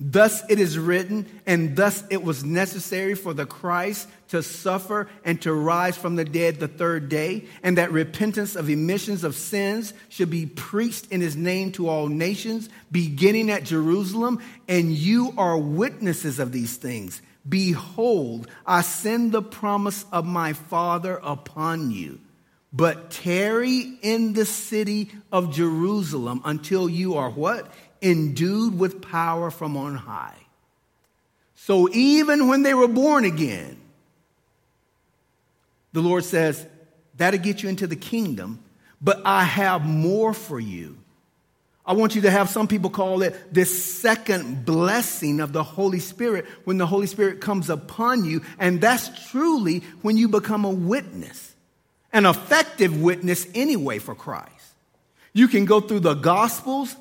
Thus 0.00 0.44
it 0.48 0.60
is 0.60 0.78
written, 0.78 1.26
and 1.44 1.74
thus 1.74 2.04
it 2.08 2.22
was 2.22 2.44
necessary 2.44 3.16
for 3.16 3.34
the 3.34 3.46
Christ 3.46 4.08
to 4.28 4.44
suffer 4.44 5.08
and 5.24 5.42
to 5.42 5.52
rise 5.52 5.96
from 5.96 6.14
the 6.14 6.24
dead 6.24 6.60
the 6.60 6.68
third 6.68 7.08
day, 7.08 7.46
and 7.64 7.78
that 7.78 7.90
repentance 7.90 8.54
of 8.54 8.70
emissions 8.70 9.24
of 9.24 9.34
sins 9.34 9.92
should 10.08 10.30
be 10.30 10.46
preached 10.46 11.10
in 11.10 11.20
his 11.20 11.34
name 11.34 11.72
to 11.72 11.88
all 11.88 12.06
nations, 12.06 12.68
beginning 12.92 13.50
at 13.50 13.64
Jerusalem. 13.64 14.40
And 14.68 14.92
you 14.92 15.34
are 15.36 15.58
witnesses 15.58 16.38
of 16.38 16.52
these 16.52 16.76
things. 16.76 17.20
Behold, 17.48 18.48
I 18.64 18.82
send 18.82 19.32
the 19.32 19.42
promise 19.42 20.04
of 20.12 20.24
my 20.24 20.52
Father 20.52 21.18
upon 21.24 21.90
you. 21.90 22.20
But 22.72 23.10
tarry 23.10 23.98
in 24.02 24.34
the 24.34 24.44
city 24.44 25.10
of 25.32 25.54
Jerusalem 25.54 26.42
until 26.44 26.88
you 26.88 27.14
are 27.14 27.30
what? 27.30 27.72
endued 28.02 28.78
with 28.78 29.02
power 29.02 29.50
from 29.50 29.76
on 29.76 29.94
high. 29.94 30.36
So 31.54 31.88
even 31.90 32.48
when 32.48 32.62
they 32.62 32.74
were 32.74 32.88
born 32.88 33.24
again, 33.24 33.78
the 35.92 36.00
Lord 36.00 36.24
says, 36.24 36.64
that'll 37.16 37.40
get 37.40 37.62
you 37.62 37.68
into 37.68 37.86
the 37.86 37.96
kingdom, 37.96 38.62
but 39.00 39.22
I 39.24 39.44
have 39.44 39.84
more 39.84 40.32
for 40.32 40.60
you. 40.60 40.98
I 41.84 41.94
want 41.94 42.14
you 42.14 42.22
to 42.22 42.30
have 42.30 42.50
some 42.50 42.68
people 42.68 42.90
call 42.90 43.22
it 43.22 43.34
this 43.52 43.82
second 43.82 44.66
blessing 44.66 45.40
of 45.40 45.54
the 45.54 45.62
Holy 45.62 46.00
Spirit 46.00 46.44
when 46.64 46.76
the 46.76 46.86
Holy 46.86 47.06
Spirit 47.06 47.40
comes 47.40 47.70
upon 47.70 48.26
you. 48.26 48.42
And 48.58 48.78
that's 48.78 49.30
truly 49.30 49.78
when 50.02 50.18
you 50.18 50.28
become 50.28 50.66
a 50.66 50.70
witness, 50.70 51.47
an 52.18 52.26
effective 52.26 53.00
witness 53.00 53.46
anyway 53.54 53.98
for 53.98 54.14
Christ. 54.14 54.52
You 55.32 55.46
can 55.46 55.64
go 55.64 55.80
through 55.80 56.00
the 56.00 56.14
Gospels 56.14 56.96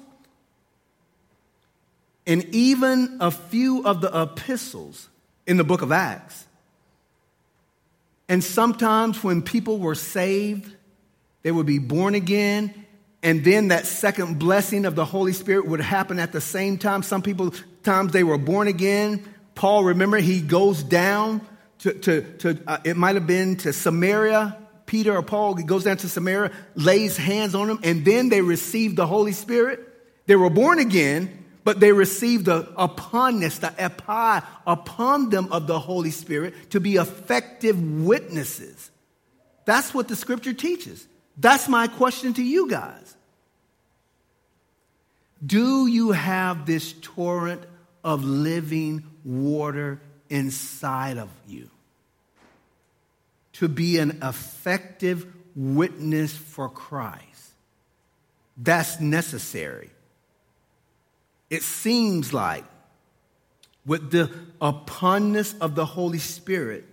and 2.28 2.46
even 2.54 3.18
a 3.20 3.32
few 3.32 3.84
of 3.84 4.02
the 4.02 4.22
epistles 4.22 5.10
in 5.48 5.58
the 5.58 5.64
book 5.64 5.82
of 5.82 5.92
Acts. 5.92 6.46
And 8.30 8.44
sometimes 8.44 9.24
when 9.24 9.42
people 9.42 9.80
were 9.80 9.96
saved, 9.96 10.72
they 11.42 11.52
would 11.52 11.66
be 11.66 11.80
born 11.80 12.14
again, 12.14 12.86
and 13.24 13.44
then 13.44 13.70
that 13.70 13.86
second 13.86 14.38
blessing 14.38 14.86
of 14.86 14.96
the 14.96 15.06
Holy 15.06 15.34
Spirit 15.34 15.66
would 15.66 15.80
happen 15.80 16.20
at 16.20 16.32
the 16.32 16.42
same 16.42 16.78
time. 16.78 17.02
Some 17.02 17.22
people, 17.22 17.54
times 17.84 18.12
they 18.12 18.24
were 18.24 18.38
born 18.38 18.68
again. 18.68 19.24
Paul, 19.56 19.86
remember, 19.86 20.18
he 20.18 20.42
goes 20.42 20.84
down 20.84 21.42
to, 21.80 21.94
to, 21.94 22.22
to 22.40 22.60
uh, 22.68 22.78
it 22.84 22.98
might 22.98 23.16
have 23.16 23.26
been 23.26 23.56
to 23.58 23.74
Samaria. 23.74 24.58
Peter 24.88 25.16
or 25.16 25.22
Paul, 25.22 25.54
goes 25.54 25.84
down 25.84 25.98
to 25.98 26.10
Samaria, 26.10 26.52
lays 26.76 27.16
hands 27.18 27.54
on 27.54 27.68
them, 27.68 27.80
and 27.84 28.04
then 28.04 28.30
they 28.30 28.42
receive 28.42 28.96
the 28.96 29.06
Holy 29.06 29.34
Spirit. 29.34 29.80
They 30.26 30.36
were 30.36 30.50
born 30.50 30.80
again, 30.80 31.46
but 31.64 31.80
they 31.80 31.92
received 31.92 32.46
the 32.46 32.64
uponness, 32.78 33.60
the 33.60 33.74
epi, 33.80 34.46
upon 34.66 35.30
them 35.30 35.52
of 35.52 35.68
the 35.68 35.78
Holy 35.78 36.12
Spirit 36.12 36.72
to 36.72 36.80
be 36.80 36.96
effective 36.96 37.80
witnesses. 37.80 38.90
That's 39.66 39.94
what 39.94 40.08
the 40.08 40.16
scripture 40.16 40.54
teaches. 40.54 41.06
That's 41.38 41.68
my 41.68 41.88
question 41.88 42.34
to 42.36 42.44
you 42.44 42.70
guys. 42.70 43.16
Do 45.46 45.86
you 45.86 46.12
have 46.12 46.66
this 46.66 46.94
torrent 47.02 47.62
of 48.04 48.24
living 48.24 49.04
water 49.24 50.02
inside 50.30 51.18
of 51.18 51.30
you 51.48 51.70
to 53.60 53.68
be 53.68 53.98
an 53.98 54.20
effective 54.22 55.26
witness 55.56 56.36
for 56.36 56.70
Christ? 56.70 57.24
That's 58.58 59.00
necessary. 59.00 59.92
It 61.50 61.64
seems 61.64 62.34
like 62.34 62.66
with 63.86 64.12
the 64.12 64.30
uponness 64.62 65.56
of 65.62 65.76
the 65.76 65.86
Holy 65.86 66.18
Spirit, 66.18 66.86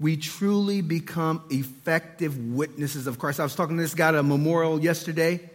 we 0.00 0.16
truly 0.16 0.80
become 0.80 1.42
effective 1.50 2.36
witnesses 2.52 3.06
of 3.06 3.18
Christ. 3.18 3.40
I 3.40 3.44
was 3.44 3.54
talking 3.54 3.76
to 3.76 3.82
this 3.82 3.94
guy 3.94 4.08
at 4.08 4.14
a 4.14 4.22
memorial 4.22 4.80
yesterday, 4.80 5.50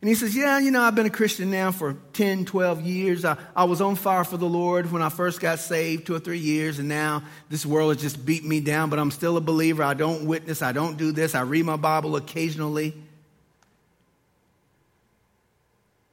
and 0.00 0.08
he 0.08 0.14
says, 0.14 0.34
Yeah, 0.34 0.58
you 0.58 0.70
know, 0.70 0.82
I've 0.82 0.94
been 0.94 1.06
a 1.06 1.10
Christian 1.10 1.50
now 1.50 1.72
for 1.72 1.94
10, 2.14 2.46
12 2.46 2.80
years. 2.80 3.24
I, 3.24 3.36
I 3.54 3.64
was 3.64 3.82
on 3.82 3.96
fire 3.96 4.24
for 4.24 4.38
the 4.38 4.46
Lord 4.46 4.90
when 4.90 5.02
I 5.02 5.10
first 5.10 5.40
got 5.40 5.58
saved, 5.58 6.06
two 6.06 6.14
or 6.14 6.20
three 6.20 6.38
years, 6.38 6.78
and 6.78 6.88
now 6.88 7.22
this 7.50 7.66
world 7.66 7.92
has 7.94 8.00
just 8.00 8.24
beat 8.24 8.44
me 8.44 8.60
down, 8.60 8.88
but 8.88 8.98
I'm 8.98 9.10
still 9.10 9.36
a 9.36 9.42
believer. 9.42 9.82
I 9.82 9.94
don't 9.94 10.24
witness, 10.24 10.62
I 10.62 10.72
don't 10.72 10.96
do 10.96 11.12
this, 11.12 11.34
I 11.34 11.42
read 11.42 11.66
my 11.66 11.76
Bible 11.76 12.16
occasionally. 12.16 12.94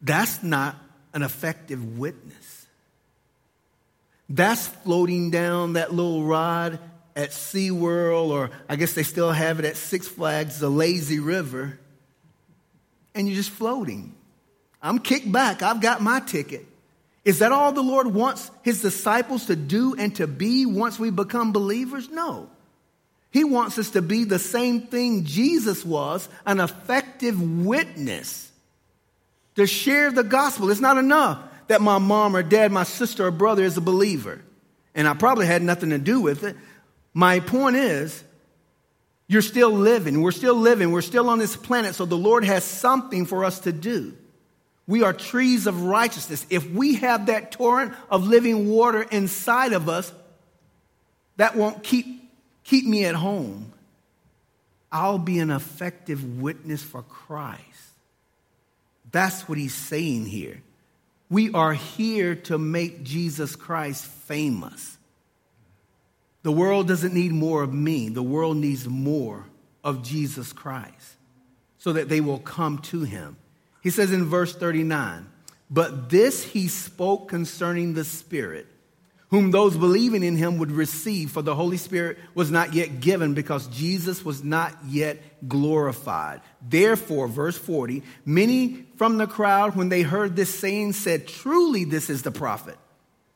That's 0.01 0.43
not 0.43 0.75
an 1.13 1.23
effective 1.23 1.97
witness. 1.97 2.67
That's 4.29 4.67
floating 4.67 5.31
down 5.31 5.73
that 5.73 5.93
little 5.93 6.25
rod 6.25 6.79
at 7.15 7.29
SeaWorld, 7.29 8.29
or 8.29 8.51
I 8.67 8.75
guess 8.75 8.93
they 8.93 9.03
still 9.03 9.31
have 9.31 9.59
it 9.59 9.65
at 9.65 9.77
Six 9.77 10.09
Flags, 10.09 10.59
the 10.59 10.69
lazy 10.69 11.19
river 11.19 11.79
and 13.17 13.27
you're 13.27 13.35
just 13.35 13.49
floating. 13.49 14.15
I'm 14.81 14.99
kicked 14.99 15.31
back. 15.31 15.61
I've 15.61 15.81
got 15.81 16.01
my 16.01 16.19
ticket. 16.19 16.65
Is 17.25 17.39
that 17.39 17.51
all 17.51 17.73
the 17.73 17.81
Lord 17.81 18.07
wants 18.07 18.49
his 18.61 18.81
disciples 18.81 19.47
to 19.47 19.55
do 19.55 19.95
and 19.95 20.15
to 20.15 20.27
be 20.27 20.65
once 20.65 20.97
we 20.97 21.09
become 21.09 21.51
believers? 21.51 22.09
No. 22.09 22.49
He 23.31 23.43
wants 23.43 23.77
us 23.77 23.91
to 23.91 24.01
be 24.01 24.23
the 24.23 24.39
same 24.39 24.81
thing 24.87 25.25
Jesus 25.25 25.83
was 25.83 26.29
an 26.45 26.59
effective 26.59 27.41
witness 27.41 28.49
to 29.55 29.67
share 29.67 30.11
the 30.11 30.23
gospel. 30.23 30.69
It's 30.69 30.79
not 30.79 30.97
enough 30.97 31.39
that 31.67 31.81
my 31.81 31.97
mom 31.97 32.35
or 32.35 32.43
dad, 32.43 32.71
my 32.71 32.83
sister 32.83 33.27
or 33.27 33.31
brother 33.31 33.63
is 33.63 33.75
a 33.75 33.81
believer. 33.81 34.41
And 34.95 35.07
I 35.07 35.13
probably 35.13 35.47
had 35.47 35.61
nothing 35.61 35.89
to 35.89 35.97
do 35.97 36.21
with 36.21 36.43
it. 36.43 36.55
My 37.13 37.39
point 37.41 37.75
is, 37.75 38.23
you're 39.27 39.41
still 39.41 39.71
living. 39.71 40.21
We're 40.21 40.31
still 40.31 40.55
living. 40.55 40.91
We're 40.91 41.01
still 41.01 41.29
on 41.29 41.39
this 41.39 41.55
planet. 41.55 41.95
So 41.95 42.05
the 42.05 42.17
Lord 42.17 42.43
has 42.45 42.63
something 42.63 43.25
for 43.25 43.43
us 43.43 43.59
to 43.61 43.71
do. 43.73 44.15
We 44.87 45.03
are 45.03 45.11
trees 45.11 45.67
of 45.67 45.83
righteousness. 45.83 46.45
If 46.49 46.69
we 46.71 46.95
have 46.95 47.25
that 47.25 47.51
torrent 47.51 47.93
of 48.09 48.25
living 48.25 48.69
water 48.69 49.01
inside 49.01 49.73
of 49.73 49.89
us, 49.89 50.13
that 51.35 51.55
won't 51.55 51.83
keep, 51.83 52.05
keep 52.63 52.85
me 52.85 53.03
at 53.05 53.15
home. 53.15 53.73
I'll 54.89 55.19
be 55.19 55.39
an 55.39 55.51
effective 55.51 56.39
witness 56.39 56.81
for 56.81 57.03
Christ. 57.03 57.61
That's 59.11 59.47
what 59.49 59.57
he's 59.57 59.73
saying 59.73 60.25
here. 60.25 60.61
We 61.29 61.51
are 61.51 61.73
here 61.73 62.35
to 62.35 62.57
make 62.57 63.03
Jesus 63.03 63.57
Christ 63.57 64.05
famous. 64.05 64.96
The 66.43 66.51
world 66.51 66.87
doesn't 66.87 67.13
need 67.13 67.31
more 67.31 67.63
of 67.63 67.73
me, 67.73 68.09
the 68.09 68.23
world 68.23 68.57
needs 68.57 68.87
more 68.87 69.45
of 69.83 70.03
Jesus 70.03 70.53
Christ 70.53 71.15
so 71.77 71.93
that 71.93 72.09
they 72.09 72.21
will 72.21 72.39
come 72.39 72.79
to 72.79 73.03
him. 73.03 73.37
He 73.81 73.89
says 73.89 74.11
in 74.11 74.25
verse 74.25 74.53
39, 74.53 75.27
But 75.69 76.09
this 76.09 76.43
he 76.43 76.67
spoke 76.67 77.29
concerning 77.29 77.93
the 77.93 78.03
Spirit, 78.03 78.67
whom 79.29 79.51
those 79.51 79.77
believing 79.77 80.23
in 80.23 80.35
him 80.35 80.57
would 80.57 80.71
receive, 80.71 81.31
for 81.31 81.41
the 81.41 81.55
Holy 81.55 81.77
Spirit 81.77 82.17
was 82.33 82.51
not 82.51 82.73
yet 82.73 82.99
given 82.99 83.33
because 83.33 83.67
Jesus 83.67 84.25
was 84.25 84.43
not 84.43 84.73
yet 84.87 85.47
glorified. 85.47 86.41
Therefore, 86.61 87.27
verse 87.27 87.57
40, 87.57 88.03
many 88.25 88.85
from 88.95 89.17
the 89.17 89.27
crowd, 89.27 89.75
when 89.75 89.89
they 89.89 90.01
heard 90.01 90.35
this 90.35 90.53
saying, 90.53 90.93
said, 90.93 91.27
Truly, 91.27 91.83
this 91.83 92.09
is 92.09 92.23
the 92.23 92.31
prophet. 92.31 92.77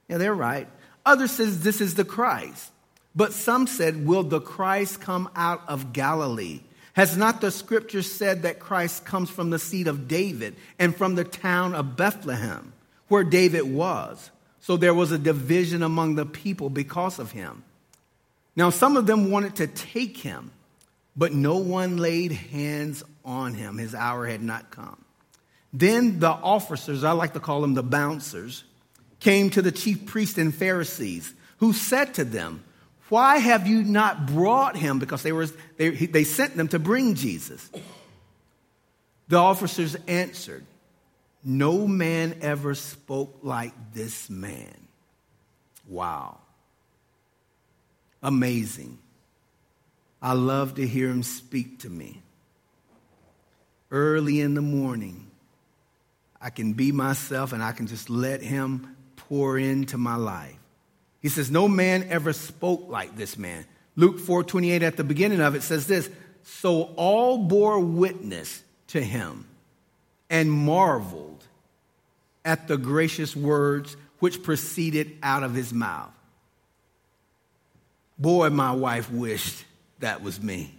Yeah, 0.09 0.17
they're 0.17 0.33
right. 0.33 0.67
Others 1.05 1.31
says, 1.31 1.63
This 1.63 1.79
is 1.79 1.95
the 1.95 2.05
Christ. 2.05 2.70
But 3.15 3.33
some 3.33 3.67
said, 3.67 4.05
Will 4.05 4.23
the 4.23 4.41
Christ 4.41 5.01
come 5.01 5.29
out 5.35 5.63
of 5.67 5.93
Galilee? 5.93 6.61
Has 6.93 7.15
not 7.15 7.39
the 7.41 7.51
scripture 7.51 8.01
said 8.01 8.41
that 8.41 8.59
Christ 8.59 9.05
comes 9.05 9.29
from 9.29 9.49
the 9.49 9.59
seed 9.59 9.87
of 9.87 10.07
David 10.07 10.55
and 10.77 10.95
from 10.95 11.15
the 11.15 11.23
town 11.23 11.73
of 11.73 11.95
Bethlehem, 11.95 12.73
where 13.07 13.23
David 13.23 13.63
was? 13.63 14.29
So 14.59 14.77
there 14.77 14.93
was 14.93 15.11
a 15.11 15.17
division 15.17 15.83
among 15.83 16.15
the 16.15 16.25
people 16.25 16.69
because 16.69 17.17
of 17.17 17.31
him. 17.31 17.63
Now, 18.55 18.69
some 18.69 18.97
of 18.97 19.07
them 19.07 19.31
wanted 19.31 19.55
to 19.57 19.67
take 19.67 20.17
him, 20.17 20.51
but 21.15 21.33
no 21.33 21.57
one 21.57 21.97
laid 21.97 22.33
hands 22.33 23.03
on 23.23 23.53
him. 23.53 23.77
His 23.77 23.95
hour 23.95 24.27
had 24.27 24.41
not 24.41 24.69
come. 24.71 25.03
Then 25.73 26.19
the 26.19 26.29
officers, 26.29 27.03
I 27.03 27.11
like 27.11 27.33
to 27.33 27.39
call 27.39 27.61
them 27.61 27.73
the 27.73 27.83
bouncers, 27.83 28.65
came 29.21 29.49
to 29.51 29.61
the 29.61 29.71
chief 29.71 30.05
priests 30.05 30.37
and 30.37 30.53
Pharisees, 30.53 31.33
who 31.57 31.71
said 31.71 32.13
to 32.15 32.25
them, 32.25 32.63
why 33.11 33.39
have 33.39 33.67
you 33.67 33.83
not 33.83 34.25
brought 34.25 34.77
him? 34.77 34.97
Because 34.97 35.21
they, 35.21 35.33
were, 35.33 35.45
they, 35.75 35.89
they 35.89 36.23
sent 36.23 36.55
them 36.55 36.69
to 36.69 36.79
bring 36.79 37.15
Jesus. 37.15 37.69
The 39.27 39.35
officers 39.35 39.97
answered, 40.07 40.65
No 41.43 41.89
man 41.89 42.37
ever 42.39 42.73
spoke 42.73 43.39
like 43.41 43.73
this 43.93 44.29
man. 44.29 44.87
Wow. 45.89 46.37
Amazing. 48.23 48.97
I 50.21 50.31
love 50.31 50.75
to 50.75 50.87
hear 50.87 51.09
him 51.09 51.23
speak 51.23 51.79
to 51.79 51.89
me. 51.89 52.21
Early 53.91 54.39
in 54.39 54.53
the 54.53 54.61
morning, 54.61 55.29
I 56.39 56.49
can 56.49 56.71
be 56.71 56.93
myself 56.93 57.51
and 57.51 57.61
I 57.61 57.73
can 57.73 57.87
just 57.87 58.09
let 58.09 58.41
him 58.41 58.95
pour 59.17 59.57
into 59.57 59.97
my 59.97 60.15
life. 60.15 60.55
He 61.21 61.29
says, 61.29 61.51
No 61.51 61.67
man 61.67 62.07
ever 62.09 62.33
spoke 62.33 62.85
like 62.89 63.15
this 63.15 63.37
man. 63.37 63.65
Luke 63.95 64.19
4 64.19 64.43
28 64.43 64.83
at 64.83 64.97
the 64.97 65.03
beginning 65.03 65.41
of 65.41 65.55
it 65.55 65.63
says 65.63 65.87
this 65.87 66.09
So 66.43 66.93
all 66.95 67.37
bore 67.37 67.79
witness 67.79 68.63
to 68.87 69.01
him 69.01 69.45
and 70.29 70.51
marveled 70.51 71.43
at 72.43 72.67
the 72.67 72.77
gracious 72.77 73.35
words 73.35 73.95
which 74.19 74.43
proceeded 74.43 75.17
out 75.21 75.43
of 75.43 75.53
his 75.53 75.73
mouth. 75.73 76.11
Boy, 78.17 78.49
my 78.49 78.71
wife 78.71 79.11
wished 79.11 79.65
that 79.99 80.21
was 80.21 80.41
me. 80.41 80.73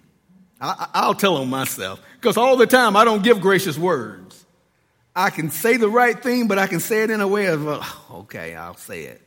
I, 0.61 1.07
will 1.09 1.15
tell 1.15 1.39
on 1.39 1.51
myself 1.51 2.01
because 2.21 2.37
all 2.37 2.57
the 2.57 2.69
time 2.69 2.97
I 2.97 3.05
don't 3.05 3.25
give 3.25 3.41
gracious 3.41 3.77
words. 3.77 4.45
I 5.15 5.31
can 5.31 5.51
say 5.51 5.77
the 5.77 5.89
right 5.89 6.21
thing, 6.21 6.47
but 6.47 6.59
I 6.59 6.69
can 6.69 6.81
say 6.81 7.03
it 7.03 7.11
in 7.11 7.21
a 7.21 7.27
way 7.27 7.47
of, 7.47 7.67
oh, 7.67 8.07
okay, 8.21 8.55
I'll 8.55 8.77
say 8.77 9.03
it. 9.05 9.21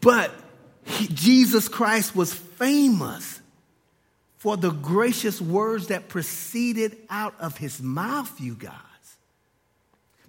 But 0.00 0.32
he, 0.84 1.08
Jesus 1.08 1.68
Christ 1.68 2.14
was 2.14 2.32
famous 2.32 3.40
for 4.36 4.56
the 4.56 4.70
gracious 4.70 5.40
words 5.40 5.88
that 5.88 6.08
proceeded 6.08 6.96
out 7.10 7.34
of 7.40 7.56
his 7.58 7.82
mouth, 7.82 8.40
you 8.40 8.54
guys. 8.54 8.74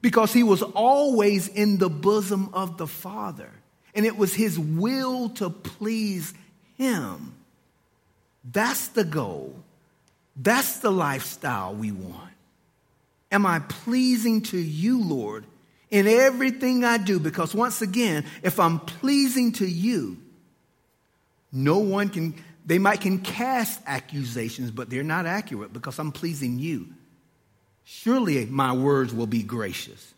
Because 0.01 0.33
he 0.33 0.43
was 0.43 0.61
always 0.61 1.47
in 1.47 1.77
the 1.77 1.89
bosom 1.89 2.49
of 2.53 2.77
the 2.77 2.87
Father, 2.87 3.51
and 3.93 4.05
it 4.05 4.17
was 4.17 4.33
his 4.33 4.57
will 4.57 5.29
to 5.31 5.49
please 5.49 6.33
him. 6.77 7.33
That's 8.49 8.87
the 8.87 9.03
goal. 9.03 9.53
That's 10.35 10.79
the 10.79 10.91
lifestyle 10.91 11.75
we 11.75 11.91
want. 11.91 12.31
Am 13.31 13.45
I 13.45 13.59
pleasing 13.59 14.41
to 14.43 14.57
you, 14.57 15.03
Lord, 15.03 15.45
in 15.91 16.07
everything 16.07 16.83
I 16.83 16.97
do 16.97 17.19
because 17.19 17.53
once 17.53 17.81
again, 17.81 18.25
if 18.43 18.59
I'm 18.59 18.79
pleasing 18.79 19.53
to 19.53 19.65
you, 19.65 20.17
no 21.51 21.79
one 21.79 22.09
can, 22.09 22.35
they 22.65 22.77
might 22.77 23.01
can 23.01 23.19
cast 23.19 23.81
accusations, 23.87 24.71
but 24.71 24.89
they're 24.89 25.03
not 25.03 25.25
accurate 25.25 25.73
because 25.73 25.97
I'm 25.97 26.11
pleasing 26.11 26.59
you. 26.59 26.87
Surely 27.83 28.45
my 28.45 28.73
words 28.73 29.13
will 29.13 29.27
be 29.27 29.41
gracious. 29.41 30.13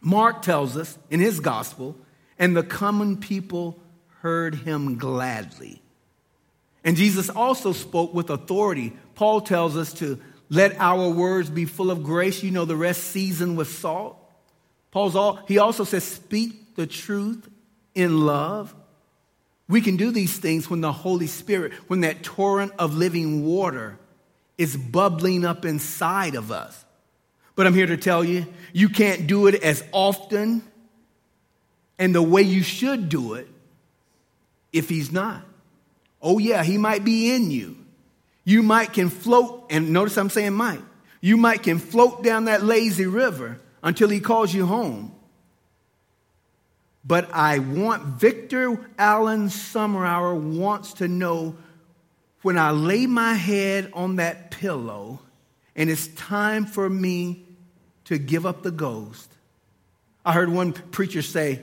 Mark 0.00 0.42
tells 0.42 0.76
us 0.76 0.96
in 1.10 1.18
his 1.18 1.40
gospel, 1.40 1.96
and 2.38 2.56
the 2.56 2.62
common 2.62 3.16
people 3.16 3.76
heard 4.20 4.54
him 4.54 4.98
gladly. 4.98 5.82
And 6.84 6.96
Jesus 6.96 7.28
also 7.28 7.72
spoke 7.72 8.14
with 8.14 8.30
authority. 8.30 8.92
Paul 9.16 9.40
tells 9.40 9.76
us 9.76 9.92
to 9.94 10.20
let 10.48 10.78
our 10.78 11.08
words 11.08 11.50
be 11.50 11.64
full 11.64 11.90
of 11.90 12.04
grace. 12.04 12.44
You 12.44 12.52
know, 12.52 12.64
the 12.64 12.76
rest 12.76 13.02
seasoned 13.02 13.56
with 13.56 13.68
salt. 13.68 14.16
Paul's 14.96 15.14
all, 15.14 15.40
he 15.46 15.58
also 15.58 15.84
says, 15.84 16.04
speak 16.04 16.74
the 16.74 16.86
truth 16.86 17.50
in 17.94 18.24
love. 18.24 18.74
We 19.68 19.82
can 19.82 19.98
do 19.98 20.10
these 20.10 20.38
things 20.38 20.70
when 20.70 20.80
the 20.80 20.90
Holy 20.90 21.26
Spirit, 21.26 21.74
when 21.86 22.00
that 22.00 22.22
torrent 22.22 22.72
of 22.78 22.94
living 22.94 23.44
water 23.44 23.98
is 24.56 24.74
bubbling 24.74 25.44
up 25.44 25.66
inside 25.66 26.34
of 26.34 26.50
us. 26.50 26.82
But 27.56 27.66
I'm 27.66 27.74
here 27.74 27.88
to 27.88 27.98
tell 27.98 28.24
you, 28.24 28.46
you 28.72 28.88
can't 28.88 29.26
do 29.26 29.48
it 29.48 29.62
as 29.62 29.84
often 29.92 30.62
and 31.98 32.14
the 32.14 32.22
way 32.22 32.40
you 32.40 32.62
should 32.62 33.10
do 33.10 33.34
it 33.34 33.48
if 34.72 34.88
he's 34.88 35.12
not. 35.12 35.42
Oh, 36.22 36.38
yeah, 36.38 36.64
he 36.64 36.78
might 36.78 37.04
be 37.04 37.34
in 37.34 37.50
you. 37.50 37.76
You 38.44 38.62
might 38.62 38.94
can 38.94 39.10
float, 39.10 39.66
and 39.68 39.92
notice 39.92 40.16
I'm 40.16 40.30
saying 40.30 40.54
might. 40.54 40.80
You 41.20 41.36
might 41.36 41.62
can 41.62 41.80
float 41.80 42.24
down 42.24 42.46
that 42.46 42.64
lazy 42.64 43.04
river 43.04 43.60
until 43.82 44.08
he 44.08 44.20
calls 44.20 44.52
you 44.52 44.66
home. 44.66 45.12
But 47.04 47.32
I 47.32 47.60
want 47.60 48.02
Victor 48.04 48.90
Allen 48.98 49.48
Summerhour 49.48 50.34
wants 50.38 50.94
to 50.94 51.08
know 51.08 51.56
when 52.42 52.58
I 52.58 52.70
lay 52.70 53.06
my 53.06 53.34
head 53.34 53.90
on 53.92 54.16
that 54.16 54.50
pillow 54.50 55.20
and 55.76 55.90
it's 55.90 56.08
time 56.08 56.64
for 56.64 56.88
me 56.88 57.44
to 58.04 58.18
give 58.18 58.46
up 58.46 58.62
the 58.62 58.70
ghost. 58.70 59.30
I 60.24 60.32
heard 60.32 60.48
one 60.48 60.72
preacher 60.72 61.22
say, 61.22 61.60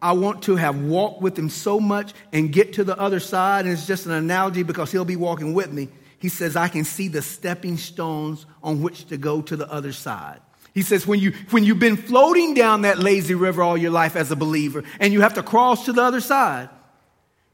I 0.00 0.12
want 0.12 0.44
to 0.44 0.56
have 0.56 0.80
walked 0.80 1.20
with 1.20 1.38
him 1.38 1.48
so 1.48 1.80
much 1.80 2.12
and 2.32 2.52
get 2.52 2.74
to 2.74 2.84
the 2.84 2.98
other 2.98 3.18
side. 3.18 3.64
And 3.64 3.72
it's 3.72 3.86
just 3.86 4.06
an 4.06 4.12
analogy 4.12 4.62
because 4.62 4.92
he'll 4.92 5.04
be 5.04 5.16
walking 5.16 5.52
with 5.52 5.72
me. 5.72 5.88
He 6.18 6.28
says, 6.28 6.56
I 6.56 6.68
can 6.68 6.84
see 6.84 7.08
the 7.08 7.22
stepping 7.22 7.76
stones 7.76 8.46
on 8.62 8.82
which 8.82 9.06
to 9.06 9.16
go 9.16 9.42
to 9.42 9.56
the 9.56 9.70
other 9.70 9.92
side. 9.92 10.40
He 10.76 10.82
says, 10.82 11.06
when, 11.06 11.20
you, 11.20 11.32
when 11.52 11.64
you've 11.64 11.78
been 11.78 11.96
floating 11.96 12.52
down 12.52 12.82
that 12.82 12.98
lazy 12.98 13.34
river 13.34 13.62
all 13.62 13.78
your 13.78 13.90
life 13.90 14.14
as 14.14 14.30
a 14.30 14.36
believer 14.36 14.84
and 15.00 15.10
you 15.10 15.22
have 15.22 15.32
to 15.32 15.42
cross 15.42 15.86
to 15.86 15.94
the 15.94 16.02
other 16.02 16.20
side, 16.20 16.68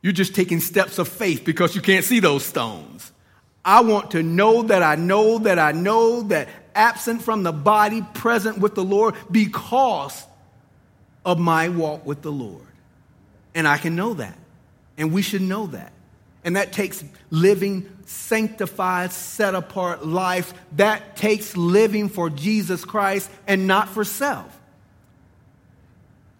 you're 0.00 0.12
just 0.12 0.34
taking 0.34 0.58
steps 0.58 0.98
of 0.98 1.06
faith 1.06 1.44
because 1.44 1.76
you 1.76 1.82
can't 1.82 2.04
see 2.04 2.18
those 2.18 2.44
stones. 2.44 3.12
I 3.64 3.82
want 3.82 4.10
to 4.10 4.24
know 4.24 4.64
that 4.64 4.82
I 4.82 4.96
know 4.96 5.38
that 5.38 5.60
I 5.60 5.70
know 5.70 6.22
that 6.22 6.48
absent 6.74 7.22
from 7.22 7.44
the 7.44 7.52
body, 7.52 8.02
present 8.12 8.58
with 8.58 8.74
the 8.74 8.82
Lord 8.82 9.14
because 9.30 10.26
of 11.24 11.38
my 11.38 11.68
walk 11.68 12.04
with 12.04 12.22
the 12.22 12.32
Lord. 12.32 12.66
And 13.54 13.68
I 13.68 13.78
can 13.78 13.94
know 13.94 14.14
that. 14.14 14.36
And 14.98 15.12
we 15.12 15.22
should 15.22 15.42
know 15.42 15.68
that. 15.68 15.91
And 16.44 16.56
that 16.56 16.72
takes 16.72 17.04
living, 17.30 17.88
sanctified, 18.04 19.12
set 19.12 19.54
apart 19.54 20.04
life. 20.06 20.52
That 20.76 21.16
takes 21.16 21.56
living 21.56 22.08
for 22.08 22.30
Jesus 22.30 22.84
Christ 22.84 23.30
and 23.46 23.66
not 23.66 23.88
for 23.88 24.04
self. 24.04 24.58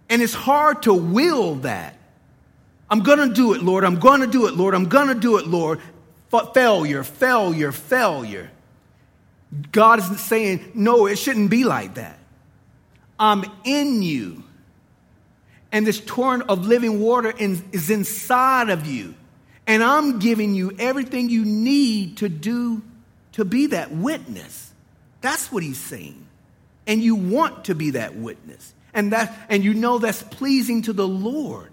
And 0.08 0.20
it's 0.20 0.34
hard 0.34 0.82
to 0.82 0.92
will 0.92 1.56
that. 1.56 1.96
I'm 2.90 3.00
going 3.00 3.26
to 3.26 3.34
do 3.34 3.54
it, 3.54 3.62
Lord. 3.62 3.84
I'm 3.84 3.98
going 3.98 4.20
to 4.20 4.26
do 4.26 4.46
it, 4.46 4.54
Lord. 4.54 4.74
I'm 4.74 4.84
going 4.84 5.08
to 5.08 5.14
do 5.14 5.38
it, 5.38 5.46
Lord. 5.46 5.80
F- 6.32 6.52
failure, 6.52 7.02
failure, 7.02 7.72
failure. 7.72 8.50
God 9.70 9.98
is 9.98 10.20
saying, 10.20 10.72
no, 10.74 11.06
it 11.06 11.16
shouldn't 11.16 11.50
be 11.50 11.64
like 11.64 11.94
that. 11.94 12.18
I'm 13.18 13.44
in 13.64 14.02
you. 14.02 14.42
And 15.70 15.86
this 15.86 16.00
torrent 16.00 16.44
of 16.48 16.66
living 16.66 17.00
water 17.00 17.30
in, 17.30 17.62
is 17.72 17.88
inside 17.88 18.68
of 18.68 18.86
you. 18.86 19.14
And 19.66 19.82
I'm 19.82 20.18
giving 20.18 20.54
you 20.54 20.74
everything 20.78 21.28
you 21.28 21.44
need 21.44 22.18
to 22.18 22.28
do 22.28 22.82
to 23.32 23.44
be 23.44 23.66
that 23.66 23.92
witness. 23.92 24.72
That's 25.20 25.50
what 25.52 25.62
he's 25.62 25.78
saying. 25.78 26.26
And 26.86 27.00
you 27.00 27.14
want 27.14 27.66
to 27.66 27.74
be 27.74 27.90
that 27.90 28.16
witness. 28.16 28.74
And 28.92 29.12
that 29.12 29.46
and 29.48 29.64
you 29.64 29.72
know 29.72 29.98
that's 29.98 30.22
pleasing 30.22 30.82
to 30.82 30.92
the 30.92 31.06
Lord. 31.06 31.70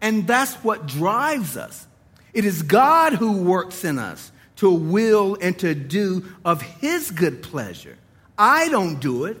And 0.00 0.26
that's 0.26 0.54
what 0.56 0.86
drives 0.86 1.56
us. 1.56 1.86
It 2.32 2.44
is 2.44 2.62
God 2.62 3.12
who 3.12 3.42
works 3.42 3.84
in 3.84 3.98
us 3.98 4.32
to 4.56 4.70
will 4.70 5.36
and 5.40 5.58
to 5.58 5.74
do 5.74 6.24
of 6.44 6.62
his 6.62 7.10
good 7.10 7.42
pleasure. 7.42 7.98
I 8.38 8.68
don't 8.68 9.00
do 9.00 9.26
it, 9.26 9.36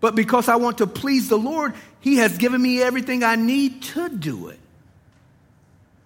but 0.00 0.14
because 0.14 0.48
I 0.48 0.56
want 0.56 0.78
to 0.78 0.86
please 0.86 1.28
the 1.28 1.38
Lord, 1.38 1.74
he 2.00 2.16
has 2.16 2.38
given 2.38 2.62
me 2.62 2.80
everything 2.82 3.24
I 3.24 3.36
need 3.36 3.82
to 3.82 4.08
do 4.08 4.48
it. 4.48 4.58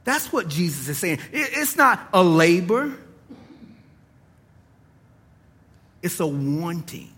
That's 0.04 0.32
what 0.32 0.48
Jesus 0.48 0.88
is 0.88 0.98
saying. 0.98 1.18
It's 1.32 1.76
not 1.76 2.08
a 2.12 2.22
labor, 2.22 2.94
it's 6.02 6.20
a 6.20 6.26
wanting. 6.26 7.10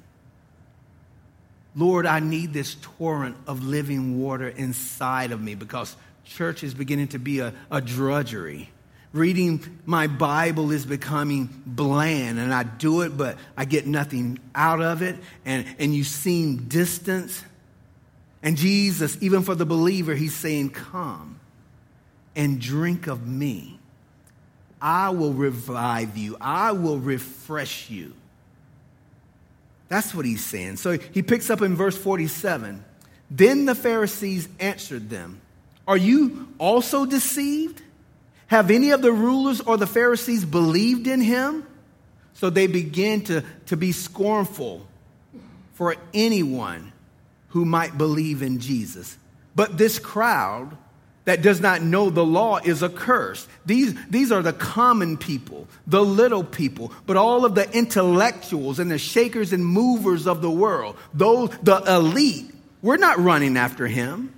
Lord, 1.74 2.06
I 2.06 2.20
need 2.20 2.54
this 2.54 2.76
torrent 2.80 3.36
of 3.46 3.62
living 3.62 4.22
water 4.22 4.48
inside 4.48 5.30
of 5.30 5.42
me 5.42 5.54
because 5.54 5.94
church 6.24 6.62
is 6.62 6.72
beginning 6.72 7.08
to 7.08 7.18
be 7.18 7.40
a, 7.40 7.52
a 7.70 7.82
drudgery. 7.82 8.70
Reading 9.12 9.80
my 9.84 10.06
Bible 10.06 10.72
is 10.72 10.86
becoming 10.86 11.48
bland, 11.66 12.38
and 12.38 12.52
I 12.52 12.62
do 12.62 13.02
it, 13.02 13.16
but 13.16 13.36
I 13.56 13.66
get 13.66 13.86
nothing 13.86 14.38
out 14.54 14.80
of 14.80 15.02
it, 15.02 15.16
and, 15.44 15.66
and 15.78 15.94
you 15.94 16.04
seem 16.04 16.68
distant. 16.68 17.44
And 18.42 18.56
Jesus, 18.56 19.18
even 19.20 19.42
for 19.42 19.54
the 19.54 19.66
believer, 19.66 20.14
he's 20.14 20.34
saying, 20.34 20.70
Come 20.70 21.35
and 22.36 22.60
drink 22.60 23.06
of 23.06 23.26
me. 23.26 23.78
I 24.80 25.10
will 25.10 25.32
revive 25.32 26.16
you, 26.16 26.36
I 26.40 26.72
will 26.72 26.98
refresh 26.98 27.90
you. 27.90 28.12
That's 29.88 30.14
what 30.14 30.24
he's 30.24 30.44
saying. 30.44 30.76
So 30.76 30.98
he 30.98 31.22
picks 31.22 31.48
up 31.48 31.62
in 31.62 31.76
verse 31.76 31.96
47. 31.96 32.84
Then 33.30 33.64
the 33.64 33.74
Pharisees 33.74 34.48
answered 34.60 35.08
them, 35.10 35.40
Are 35.86 35.96
you 35.96 36.48
also 36.58 37.06
deceived? 37.06 37.82
Have 38.48 38.70
any 38.70 38.90
of 38.90 39.02
the 39.02 39.12
rulers 39.12 39.60
or 39.60 39.76
the 39.76 39.86
Pharisees 39.86 40.44
believed 40.44 41.06
in 41.06 41.20
him? 41.20 41.66
So 42.34 42.50
they 42.50 42.66
begin 42.66 43.22
to, 43.24 43.42
to 43.66 43.76
be 43.76 43.92
scornful 43.92 44.86
for 45.74 45.96
anyone 46.12 46.92
who 47.48 47.64
might 47.64 47.96
believe 47.96 48.42
in 48.42 48.60
Jesus. 48.60 49.16
But 49.54 49.78
this 49.78 49.98
crowd 49.98 50.76
that 51.26 51.42
does 51.42 51.60
not 51.60 51.82
know 51.82 52.08
the 52.08 52.24
law 52.24 52.58
is 52.58 52.82
accursed. 52.82 53.48
These, 53.66 53.94
these 54.08 54.30
are 54.32 54.42
the 54.42 54.52
common 54.52 55.18
people, 55.18 55.66
the 55.86 56.02
little 56.02 56.44
people, 56.44 56.92
but 57.04 57.16
all 57.16 57.44
of 57.44 57.54
the 57.54 57.70
intellectuals 57.76 58.78
and 58.78 58.90
the 58.90 58.98
shakers 58.98 59.52
and 59.52 59.66
movers 59.66 60.28
of 60.28 60.40
the 60.40 60.50
world, 60.50 60.96
those, 61.12 61.50
the 61.62 61.82
elite, 61.86 62.54
we're 62.80 62.96
not 62.96 63.18
running 63.18 63.56
after 63.56 63.88
him. 63.88 64.32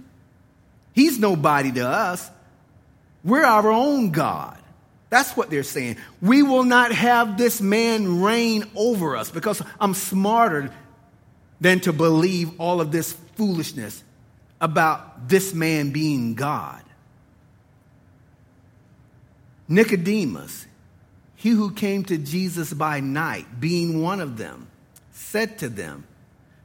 He's 0.95 1.19
nobody 1.19 1.71
to 1.73 1.87
us. 1.87 2.29
We're 3.23 3.45
our 3.45 3.71
own 3.71 4.11
God. 4.11 4.57
That's 5.11 5.37
what 5.37 5.51
they're 5.51 5.65
saying. 5.65 5.99
We 6.23 6.43
will 6.43 6.65
not 6.65 6.93
have 6.93 7.37
this 7.37 7.61
man 7.61 8.23
reign 8.23 8.65
over 8.75 9.15
us 9.15 9.31
because 9.31 9.61
I'm 9.79 9.93
smarter 9.93 10.73
than 11.61 11.81
to 11.81 11.93
believe 11.93 12.59
all 12.59 12.81
of 12.81 12.93
this 12.93 13.13
foolishness 13.37 14.03
about 14.61 15.29
this 15.29 15.55
man 15.55 15.91
being 15.91 16.35
God. 16.35 16.83
Nicodemus, 19.69 20.67
he 21.37 21.51
who 21.51 21.73
came 21.73 22.05
to 22.05 22.17
Jesus 22.17 22.73
by 22.73 23.01
night, 23.01 23.61
being 23.61 24.03
one 24.03 24.21
of 24.21 24.37
them, 24.37 24.69
said 25.13 25.59
to 25.59 25.69
them, 25.69 26.05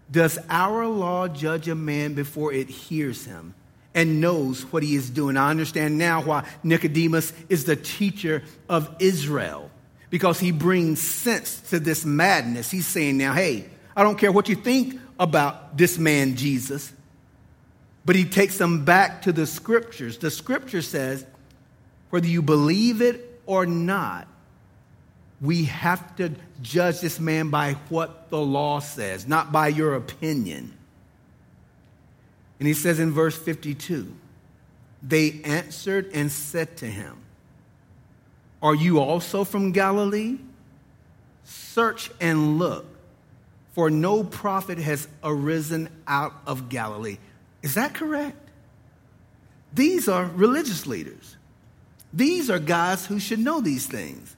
Does 0.10 0.40
our 0.50 0.88
law 0.88 1.28
judge 1.28 1.68
a 1.68 1.76
man 1.76 2.14
before 2.14 2.54
it 2.54 2.70
hears 2.70 3.26
him 3.26 3.54
and 3.94 4.22
knows 4.22 4.64
what 4.72 4.84
he 4.84 4.96
is 4.96 5.10
doing? 5.10 5.36
I 5.36 5.50
understand 5.50 5.98
now 5.98 6.24
why 6.24 6.48
Nicodemus 6.64 7.34
is 7.50 7.66
the 7.66 7.76
teacher 7.76 8.44
of 8.70 8.96
Israel 9.00 9.70
because 10.10 10.40
he 10.40 10.52
brings 10.52 11.02
sense 11.02 11.60
to 11.72 11.80
this 11.80 12.06
madness. 12.06 12.72
He's 12.72 12.88
saying, 12.88 13.18
Now, 13.18 13.34
hey, 13.34 13.70
I 13.96 14.04
don't 14.04 14.18
care 14.18 14.32
what 14.32 14.48
you 14.48 14.56
think 14.56 15.00
about 15.20 15.78
this 15.78 15.98
man, 15.98 16.36
Jesus. 16.36 16.94
But 18.06 18.16
he 18.16 18.26
takes 18.26 18.58
them 18.58 18.86
back 18.86 19.22
to 19.24 19.32
the 19.32 19.48
scriptures. 19.48 20.18
The 20.18 20.32
scripture 20.32 20.82
says, 20.82 21.26
whether 22.10 22.28
you 22.28 22.42
believe 22.42 23.02
it 23.02 23.42
or 23.46 23.66
not, 23.66 24.28
we 25.42 25.66
have 25.66 26.16
to 26.18 26.32
judge 26.62 27.02
this 27.02 27.20
man 27.20 27.50
by 27.50 27.74
what 27.90 28.30
the 28.30 28.40
law 28.40 28.80
says, 28.80 29.28
not 29.28 29.52
by 29.52 29.70
your 29.70 29.96
opinion. 29.96 30.74
And 32.60 32.68
he 32.68 32.74
says 32.74 33.00
in 33.00 33.12
verse 33.12 33.38
52 33.38 34.16
they 35.02 35.42
answered 35.44 36.12
and 36.14 36.32
said 36.32 36.78
to 36.78 36.86
him, 36.86 37.18
Are 38.62 38.76
you 38.76 39.00
also 39.00 39.44
from 39.44 39.72
Galilee? 39.74 40.38
Search 41.44 42.10
and 42.22 42.58
look, 42.58 42.86
for 43.74 43.90
no 43.90 44.24
prophet 44.24 44.78
has 44.78 45.08
arisen 45.24 45.90
out 46.08 46.34
of 46.48 46.70
Galilee. 46.70 47.18
Is 47.64 47.74
that 47.76 47.96
correct? 47.96 48.38
These 49.74 50.08
are 50.08 50.26
religious 50.26 50.86
leaders. 50.86 51.38
These 52.14 52.52
are 52.52 52.60
guys 52.60 53.06
who 53.08 53.20
should 53.20 53.40
know 53.40 53.60
these 53.60 53.88
things. 53.88 54.36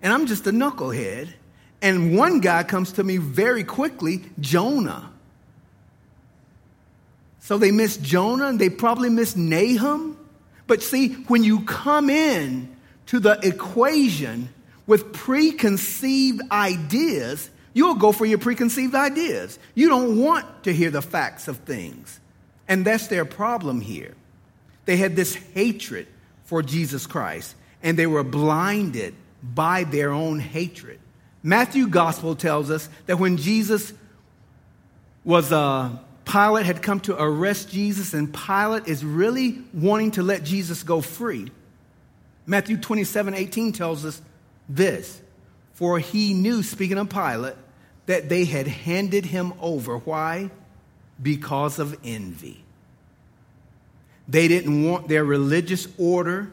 And 0.00 0.12
I'm 0.12 0.26
just 0.26 0.46
a 0.46 0.52
knucklehead. 0.52 1.30
And 1.82 2.16
one 2.16 2.40
guy 2.40 2.62
comes 2.62 2.92
to 2.92 3.04
me 3.04 3.16
very 3.16 3.64
quickly 3.64 4.22
Jonah. 4.38 5.10
So 7.40 7.58
they 7.58 7.72
miss 7.72 7.96
Jonah 7.96 8.46
and 8.46 8.60
they 8.60 8.70
probably 8.70 9.10
miss 9.10 9.34
Nahum. 9.36 10.16
But 10.66 10.82
see, 10.82 11.08
when 11.24 11.42
you 11.42 11.60
come 11.64 12.08
in 12.08 12.74
to 13.06 13.20
the 13.20 13.38
equation 13.42 14.50
with 14.86 15.12
preconceived 15.12 16.40
ideas, 16.50 17.50
you'll 17.72 17.96
go 17.96 18.12
for 18.12 18.24
your 18.24 18.38
preconceived 18.38 18.94
ideas. 18.94 19.58
You 19.74 19.88
don't 19.88 20.18
want 20.20 20.64
to 20.64 20.72
hear 20.72 20.90
the 20.90 21.02
facts 21.02 21.48
of 21.48 21.58
things. 21.58 22.20
And 22.68 22.84
that's 22.84 23.08
their 23.08 23.24
problem 23.24 23.80
here. 23.80 24.14
They 24.84 24.96
had 24.96 25.16
this 25.16 25.34
hatred 25.34 26.06
for 26.44 26.62
Jesus 26.62 27.06
Christ, 27.06 27.54
and 27.82 27.98
they 27.98 28.06
were 28.06 28.24
blinded 28.24 29.14
by 29.42 29.84
their 29.84 30.10
own 30.10 30.38
hatred. 30.38 31.00
Matthew 31.42 31.88
Gospel 31.88 32.36
tells 32.36 32.70
us 32.70 32.88
that 33.06 33.18
when 33.18 33.36
Jesus 33.36 33.92
was 35.24 35.52
uh, 35.52 35.96
Pilate 36.24 36.66
had 36.66 36.82
come 36.82 37.00
to 37.00 37.20
arrest 37.20 37.70
Jesus, 37.70 38.14
and 38.14 38.32
Pilate 38.32 38.88
is 38.88 39.04
really 39.04 39.58
wanting 39.72 40.12
to 40.12 40.22
let 40.22 40.42
Jesus 40.42 40.82
go 40.82 41.00
free. 41.00 41.50
Matthew 42.46 42.76
27 42.76 43.34
18 43.34 43.72
tells 43.72 44.04
us 44.04 44.20
this 44.68 45.20
For 45.74 45.98
he 45.98 46.34
knew, 46.34 46.62
speaking 46.62 46.98
of 46.98 47.10
Pilate, 47.10 47.56
that 48.06 48.28
they 48.28 48.44
had 48.44 48.66
handed 48.66 49.26
him 49.26 49.52
over. 49.60 49.98
Why? 49.98 50.50
Because 51.24 51.80
of 51.80 51.98
envy. 52.04 52.62
They 54.28 54.46
didn't 54.46 54.84
want 54.84 55.08
their 55.08 55.24
religious 55.24 55.88
order 55.98 56.50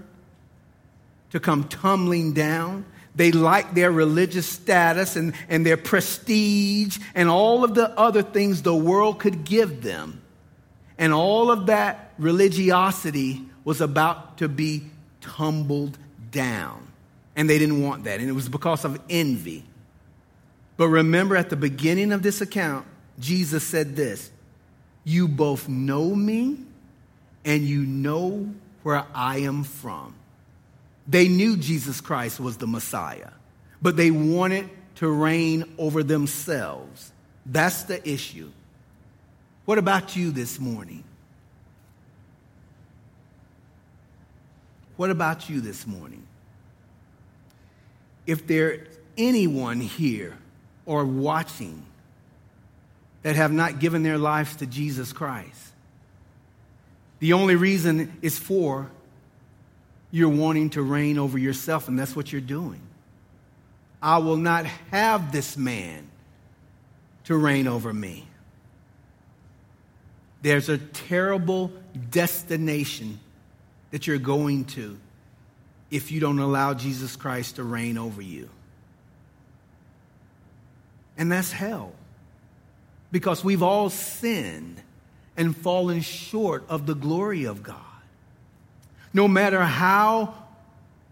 to 1.31 1.39
come 1.39 1.65
tumbling 1.65 2.33
down. 2.33 2.85
They 3.15 3.31
liked 3.31 3.75
their 3.75 3.91
religious 3.91 4.47
status 4.47 5.15
and, 5.15 5.33
and 5.49 5.65
their 5.65 5.77
prestige 5.77 6.97
and 7.13 7.29
all 7.29 7.63
of 7.63 7.75
the 7.75 7.89
other 7.99 8.23
things 8.23 8.61
the 8.61 8.75
world 8.75 9.19
could 9.19 9.43
give 9.43 9.83
them. 9.83 10.21
And 10.97 11.13
all 11.13 11.51
of 11.51 11.65
that 11.67 12.13
religiosity 12.17 13.41
was 13.63 13.81
about 13.81 14.37
to 14.37 14.47
be 14.47 14.83
tumbled 15.19 15.97
down. 16.31 16.87
And 17.35 17.49
they 17.49 17.59
didn't 17.59 17.83
want 17.83 18.05
that. 18.05 18.19
And 18.19 18.29
it 18.29 18.33
was 18.33 18.49
because 18.49 18.85
of 18.85 18.99
envy. 19.09 19.63
But 20.77 20.87
remember, 20.87 21.35
at 21.35 21.49
the 21.49 21.55
beginning 21.55 22.11
of 22.11 22.23
this 22.23 22.41
account, 22.41 22.85
Jesus 23.19 23.63
said 23.63 23.95
this 23.95 24.30
You 25.03 25.27
both 25.27 25.67
know 25.67 26.13
me 26.13 26.57
and 27.43 27.63
you 27.63 27.83
know 27.85 28.53
where 28.83 29.05
I 29.13 29.39
am 29.39 29.63
from. 29.63 30.15
They 31.07 31.27
knew 31.27 31.57
Jesus 31.57 32.01
Christ 32.01 32.39
was 32.39 32.57
the 32.57 32.67
Messiah, 32.67 33.31
but 33.81 33.97
they 33.97 34.11
wanted 34.11 34.69
to 34.95 35.09
reign 35.09 35.65
over 35.77 36.03
themselves. 36.03 37.11
That's 37.45 37.83
the 37.83 38.07
issue. 38.07 38.51
What 39.65 39.77
about 39.77 40.15
you 40.15 40.31
this 40.31 40.59
morning? 40.59 41.03
What 44.97 45.09
about 45.09 45.49
you 45.49 45.61
this 45.61 45.87
morning? 45.87 46.27
If 48.27 48.45
there's 48.45 48.87
anyone 49.17 49.79
here 49.79 50.37
or 50.85 51.03
watching 51.05 51.83
that 53.23 53.35
have 53.35 53.51
not 53.51 53.79
given 53.79 54.03
their 54.03 54.17
lives 54.17 54.55
to 54.57 54.65
Jesus 54.65 55.13
Christ, 55.13 55.71
the 57.19 57.33
only 57.33 57.55
reason 57.55 58.17
is 58.21 58.37
for 58.39 58.89
you're 60.09 60.29
wanting 60.29 60.71
to 60.71 60.81
reign 60.81 61.17
over 61.17 61.37
yourself, 61.37 61.87
and 61.87 61.97
that's 61.97 62.15
what 62.15 62.31
you're 62.31 62.41
doing. 62.41 62.81
I 64.01 64.17
will 64.17 64.37
not 64.37 64.65
have 64.89 65.31
this 65.31 65.55
man 65.55 66.07
to 67.25 67.37
reign 67.37 67.67
over 67.67 67.93
me. 67.93 68.27
There's 70.41 70.69
a 70.69 70.79
terrible 70.79 71.71
destination 72.09 73.19
that 73.91 74.07
you're 74.07 74.17
going 74.17 74.65
to 74.65 74.97
if 75.91 76.11
you 76.11 76.19
don't 76.19 76.39
allow 76.39 76.73
Jesus 76.73 77.15
Christ 77.15 77.57
to 77.57 77.63
reign 77.63 77.97
over 77.97 78.21
you. 78.21 78.49
And 81.17 81.31
that's 81.31 81.51
hell. 81.51 81.93
Because 83.11 83.43
we've 83.43 83.63
all 83.63 83.89
sinned 83.89 84.81
and 85.35 85.55
fallen 85.55 86.01
short 86.01 86.63
of 86.69 86.85
the 86.85 86.95
glory 86.95 87.45
of 87.45 87.63
God. 87.63 87.77
No 89.13 89.27
matter 89.27 89.61
how 89.61 90.33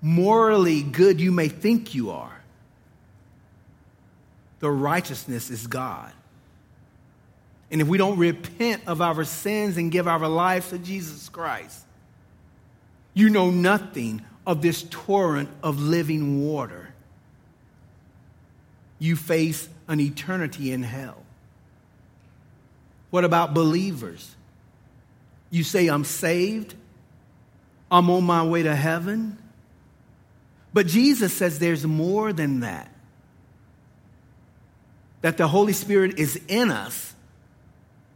morally 0.01 0.81
good 0.81 1.19
you 1.19 1.31
may 1.31 1.49
think 1.49 1.93
you 1.93 2.11
are, 2.11 2.41
the 4.59 4.71
righteousness 4.71 5.49
is 5.49 5.67
God. 5.67 6.11
And 7.71 7.81
if 7.81 7.87
we 7.87 7.97
don't 7.97 8.17
repent 8.17 8.83
of 8.87 9.01
our 9.01 9.23
sins 9.23 9.77
and 9.77 9.91
give 9.91 10.07
our 10.07 10.27
lives 10.27 10.69
to 10.69 10.79
Jesus 10.79 11.29
Christ, 11.29 11.85
you 13.13 13.29
know 13.29 13.51
nothing 13.51 14.21
of 14.47 14.61
this 14.61 14.83
torrent 14.89 15.49
of 15.61 15.79
living 15.79 16.47
water. 16.47 16.93
You 18.97 19.15
face 19.15 19.69
an 19.87 19.99
eternity 19.99 20.71
in 20.71 20.83
hell. 20.83 21.23
What 23.09 23.25
about 23.25 23.53
believers? 23.53 24.35
You 25.49 25.63
say, 25.63 25.87
I'm 25.87 26.03
saved, 26.03 26.75
I'm 27.89 28.09
on 28.09 28.23
my 28.23 28.43
way 28.43 28.63
to 28.63 28.75
heaven. 28.75 29.37
But 30.73 30.87
Jesus 30.87 31.33
says 31.33 31.59
there's 31.59 31.85
more 31.85 32.31
than 32.31 32.59
that. 32.59 32.93
That 35.21 35.37
the 35.37 35.47
Holy 35.47 35.73
Spirit 35.73 36.19
is 36.19 36.39
in 36.47 36.69
us. 36.71 37.13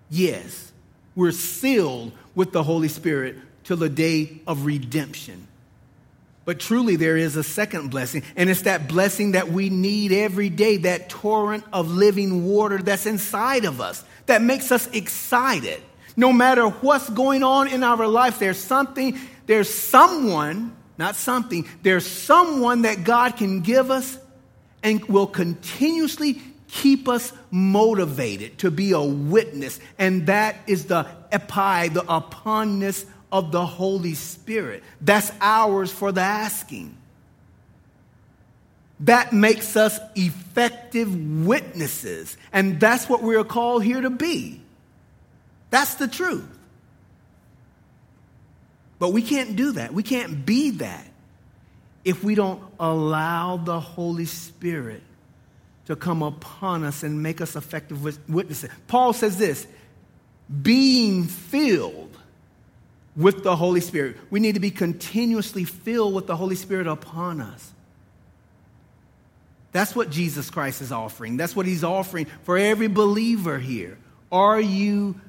Yes, 0.10 0.72
we're 1.16 1.32
sealed 1.32 2.12
with 2.36 2.52
the 2.52 2.64
Holy 2.64 2.88
Spirit 2.88 3.38
till 3.64 3.78
the 3.78 3.90
day 3.90 4.42
of 4.46 4.66
redemption. 4.66 5.48
But 6.46 6.60
truly, 6.60 6.98
there 6.98 7.16
is 7.16 7.38
a 7.38 7.44
second 7.44 7.90
blessing, 7.90 8.24
and 8.36 8.50
it's 8.50 8.64
that 8.64 8.88
blessing 8.88 9.32
that 9.32 9.50
we 9.50 9.70
need 9.70 10.12
every 10.12 10.50
day 10.50 10.78
that 10.78 11.10
torrent 11.10 11.64
of 11.72 11.90
living 11.90 12.46
water 12.46 12.80
that's 12.80 13.06
inside 13.06 13.66
of 13.66 13.80
us 13.80 14.04
that 14.26 14.42
makes 14.42 14.72
us 14.72 14.88
excited. 14.88 15.82
No 16.16 16.34
matter 16.34 16.68
what's 16.68 17.10
going 17.10 17.44
on 17.44 17.70
in 17.70 17.84
our 17.84 18.08
life, 18.08 18.40
there's 18.40 18.58
something 18.58 19.18
there's 19.46 19.70
someone, 19.70 20.76
not 20.98 21.16
something, 21.16 21.68
there's 21.82 22.06
someone 22.06 22.84
that 22.84 23.04
God 23.04 23.38
can 23.38 23.62
give 23.62 23.92
us 23.92 24.18
and 24.82 25.04
will 25.06 25.28
continuously 25.28 26.42
keep 26.68 27.08
us 27.08 27.32
motivated 27.52 28.58
to 28.60 28.72
be 28.72 28.92
a 28.92 29.02
witness. 29.02 29.80
And 29.98 30.28
that 30.28 30.56
is 30.68 30.86
the 30.86 31.08
epi, 31.32 31.90
the 31.90 32.02
uponness 32.02 33.06
of 33.34 33.52
the 33.52 33.66
Holy 33.66 34.14
Spirit. 34.14 34.84
That's 35.02 35.32
ours 35.42 35.92
for 35.92 36.12
the 36.12 36.22
asking. 36.22 36.96
That 39.02 39.34
makes 39.34 39.76
us 39.76 40.00
effective 40.16 41.44
witnesses. 41.44 42.38
And 42.54 42.80
that's 42.80 43.10
what 43.10 43.24
we 43.24 43.36
are 43.36 43.44
called 43.44 43.84
here 43.84 44.00
to 44.00 44.12
be. 44.12 44.62
That's 45.72 45.96
the 45.96 46.08
truth. 46.08 46.48
But 49.00 49.10
we 49.10 49.24
can't 49.24 49.56
do 49.56 49.74
that. 49.74 49.94
We 49.94 50.04
can't 50.04 50.46
be 50.46 50.70
that 50.70 51.08
if 52.06 52.24
we 52.24 52.36
don't 52.36 52.62
allow 52.80 53.58
the 53.58 53.80
Holy 53.80 54.26
Spirit 54.26 55.02
to 55.88 55.96
come 55.96 56.22
upon 56.22 56.84
us 56.84 57.02
and 57.02 57.24
make 57.24 57.42
us 57.42 57.56
effective 57.56 58.30
witnesses. 58.30 58.70
Paul 58.88 59.12
says 59.12 59.40
this 59.40 59.66
being 60.62 61.24
filled 61.24 62.03
with 63.16 63.44
the 63.44 63.56
Holy 63.56 63.82
Spirit. 63.82 64.18
We 64.30 64.40
need 64.40 64.54
to 64.54 64.60
be 64.60 64.72
continuously 64.72 65.66
filled 65.66 66.14
with 66.14 66.28
the 66.28 66.36
Holy 66.36 66.56
Spirit 66.56 66.88
upon 66.88 67.42
us. 67.42 67.72
That's 69.72 69.96
what 69.96 70.10
Jesus 70.10 70.50
Christ 70.50 70.82
is 70.82 70.92
offering. 70.92 71.38
That's 71.38 71.56
what 71.56 71.66
he's 71.66 71.84
offering 71.84 72.28
for 72.44 72.58
every 72.58 72.88
believer 72.88 73.58
here. 73.58 73.98
Are 74.32 74.62
you 74.62 75.20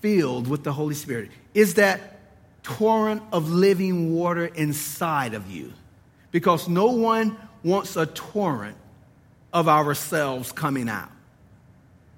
filled 0.00 0.48
with 0.48 0.64
the 0.64 0.72
Holy 0.72 0.94
Spirit? 0.94 1.30
Is 1.54 1.74
that 1.74 2.14
torrent 2.64 3.22
of 3.30 3.50
living 3.50 4.12
water 4.12 4.46
inside 4.46 5.34
of 5.34 5.48
you. 5.48 5.72
Because 6.32 6.68
no 6.68 6.86
one 6.86 7.36
wants 7.62 7.96
a 7.96 8.06
torrent 8.06 8.76
of 9.52 9.68
ourselves 9.68 10.50
coming 10.50 10.88
out. 10.88 11.10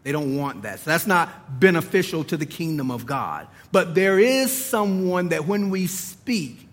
They 0.06 0.12
don't 0.12 0.36
want 0.36 0.62
that. 0.62 0.78
So 0.78 0.90
that's 0.90 1.08
not 1.08 1.58
beneficial 1.58 2.22
to 2.22 2.36
the 2.36 2.46
kingdom 2.46 2.92
of 2.92 3.06
God. 3.06 3.48
But 3.72 3.96
there 3.96 4.20
is 4.20 4.56
someone 4.56 5.30
that 5.30 5.48
when 5.48 5.68
we 5.68 5.88
speak, 5.88 6.68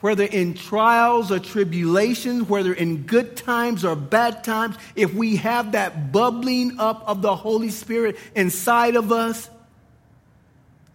whether 0.00 0.24
in 0.24 0.54
trials 0.54 1.30
or 1.30 1.40
tribulations, 1.40 2.48
whether 2.48 2.72
in 2.72 3.02
good 3.02 3.36
times 3.36 3.84
or 3.84 3.94
bad 3.94 4.44
times, 4.44 4.76
if 4.96 5.12
we 5.12 5.36
have 5.36 5.72
that 5.72 6.10
bubbling 6.10 6.80
up 6.80 7.04
of 7.06 7.20
the 7.20 7.36
Holy 7.36 7.68
Spirit 7.68 8.16
inside 8.34 8.96
of 8.96 9.12
us, 9.12 9.50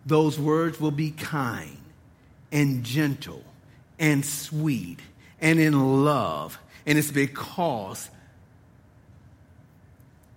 those 0.07 0.39
words 0.39 0.79
will 0.79 0.89
be 0.89 1.11
kind 1.11 1.77
and 2.51 2.83
gentle 2.83 3.43
and 3.99 4.25
sweet 4.25 4.97
and 5.39 5.59
in 5.59 6.03
love. 6.03 6.57
And 6.87 6.97
it's 6.97 7.11
because 7.11 8.09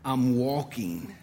I'm 0.04 0.36
walking 0.36 1.14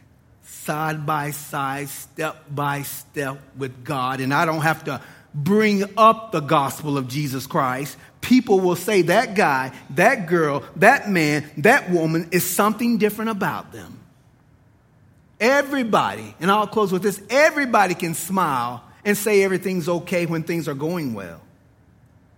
side 0.46 1.06
by 1.06 1.32
side, 1.32 1.90
step 1.90 2.44
by 2.50 2.84
step 2.84 3.40
with 3.58 3.84
God, 3.84 4.20
and 4.22 4.34
I 4.34 4.46
don't 4.46 4.62
have 4.62 4.84
to 4.86 5.02
bring 5.34 5.84
up 5.98 6.32
the 6.32 6.40
gospel 6.40 6.98
of 6.98 7.08
Jesus 7.08 7.46
Christ. 7.46 7.98
People 8.22 8.60
will 8.60 8.76
say 8.76 9.04
that 9.04 9.36
guy, 9.36 9.72
that 9.92 10.28
girl, 10.28 10.64
that 10.78 11.10
man, 11.10 11.50
that 11.58 11.90
woman 11.92 12.30
is 12.32 12.50
something 12.50 12.98
different 12.98 13.32
about 13.32 13.72
them. 13.72 14.00
Everybody, 15.40 16.34
and 16.40 16.50
I'll 16.50 16.68
close 16.68 16.92
with 16.92 17.04
this 17.04 17.22
everybody 17.30 17.94
can 17.94 18.14
smile 18.14 18.84
and 19.04 19.18
say 19.18 19.44
everything's 19.44 19.90
okay 19.90 20.26
when 20.26 20.44
things 20.44 20.68
are 20.68 20.74
going 20.74 21.14
well. 21.14 21.42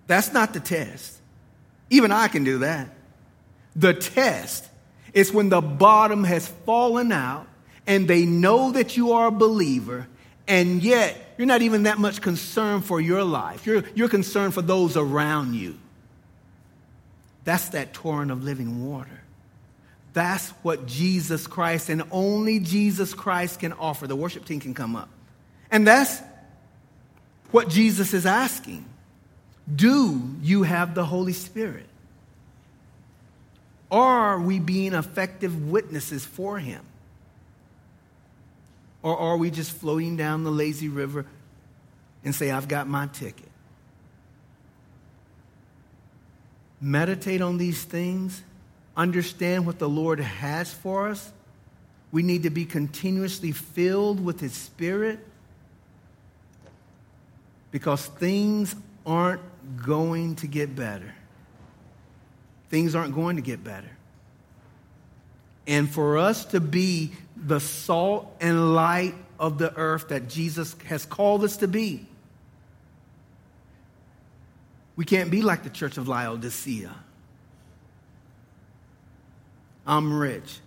That's 0.08 0.34
not 0.34 0.54
the 0.54 0.60
test. 0.60 1.20
Even 1.90 2.12
I 2.12 2.28
can 2.28 2.44
do 2.44 2.60
that. 2.60 2.90
The 3.76 3.94
test 3.94 4.68
is 5.14 5.32
when 5.32 5.50
the 5.50 5.62
bottom 5.62 6.24
has 6.24 6.48
fallen 6.48 7.12
out 7.12 7.48
and 7.88 8.08
they 8.08 8.26
know 8.26 8.74
that 8.74 8.98
you 8.98 9.14
are 9.14 9.28
a 9.28 9.32
believer, 9.32 10.08
and 10.48 10.84
yet 10.84 11.34
you're 11.38 11.48
not 11.48 11.62
even 11.62 11.84
that 11.84 11.98
much 11.98 12.22
concerned 12.22 12.86
for 12.86 13.00
your 13.00 13.24
life. 13.24 13.66
You're, 13.66 13.84
you're 13.96 14.10
concerned 14.10 14.54
for 14.54 14.62
those 14.62 14.98
around 14.98 15.56
you. 15.56 15.78
That's 17.46 17.70
that 17.70 17.94
torrent 17.94 18.30
of 18.30 18.44
living 18.44 18.86
water. 18.86 19.22
That's 20.14 20.50
what 20.64 20.86
Jesus 20.86 21.48
Christ 21.48 21.90
and 21.90 22.04
only 22.12 22.60
Jesus 22.60 23.14
Christ 23.14 23.62
can 23.62 23.72
offer. 23.74 24.06
The 24.06 24.16
worship 24.16 24.46
team 24.46 24.60
can 24.60 24.74
come 24.74 24.96
up. 24.96 25.10
And 25.72 25.88
that's 25.88 26.22
what 27.52 27.70
Jesus 27.70 28.14
is 28.14 28.26
asking. 28.26 28.84
Do 29.74 30.22
you 30.42 30.64
have 30.64 30.96
the 30.96 31.06
Holy 31.06 31.34
Spirit? 31.34 31.86
Are 33.92 34.40
we 34.40 34.60
being 34.60 34.94
effective 34.94 35.70
witnesses 35.70 36.26
for 36.26 36.60
Him? 36.60 36.82
Or 39.04 39.18
are 39.18 39.38
we 39.38 39.52
just 39.52 39.72
floating 39.72 40.18
down 40.18 40.44
the 40.44 40.52
lazy 40.52 40.90
river 40.90 41.26
and 42.24 42.34
say, 42.34 42.52
I've 42.52 42.68
got 42.68 42.88
my 42.88 43.08
ticket? 43.08 43.50
Meditate 46.80 47.42
on 47.42 47.58
these 47.58 47.84
things, 47.84 48.42
understand 48.96 49.66
what 49.66 49.80
the 49.80 49.90
Lord 49.90 50.20
has 50.20 50.72
for 50.72 51.08
us. 51.08 51.32
We 52.12 52.24
need 52.24 52.44
to 52.44 52.50
be 52.50 52.66
continuously 52.66 53.52
filled 53.52 54.24
with 54.24 54.40
His 54.40 54.54
Spirit 54.54 55.20
because 57.72 58.06
things 58.06 58.76
aren't 59.06 59.42
going 59.84 60.36
to 60.38 60.48
get 60.48 60.76
better. 60.76 61.14
Things 62.70 62.96
aren't 62.96 63.16
going 63.16 63.36
to 63.38 63.42
get 63.42 63.64
better. 63.64 63.90
And 65.66 65.90
for 65.90 66.18
us 66.18 66.46
to 66.46 66.62
be 66.62 67.12
the 67.46 67.60
salt 67.60 68.36
and 68.42 68.74
light 68.74 69.16
of 69.40 69.58
the 69.58 69.76
earth 69.76 70.10
that 70.10 70.28
Jesus 70.28 70.76
has 70.86 71.06
called 71.06 71.44
us 71.44 71.58
to 71.58 71.68
be, 71.68 72.06
we 74.96 75.06
can't 75.06 75.30
be 75.30 75.42
like 75.42 75.64
the 75.64 75.70
church 75.70 75.98
of 75.98 76.08
Laodicea. 76.08 76.94
I'm 79.86 80.18
rich, 80.18 80.60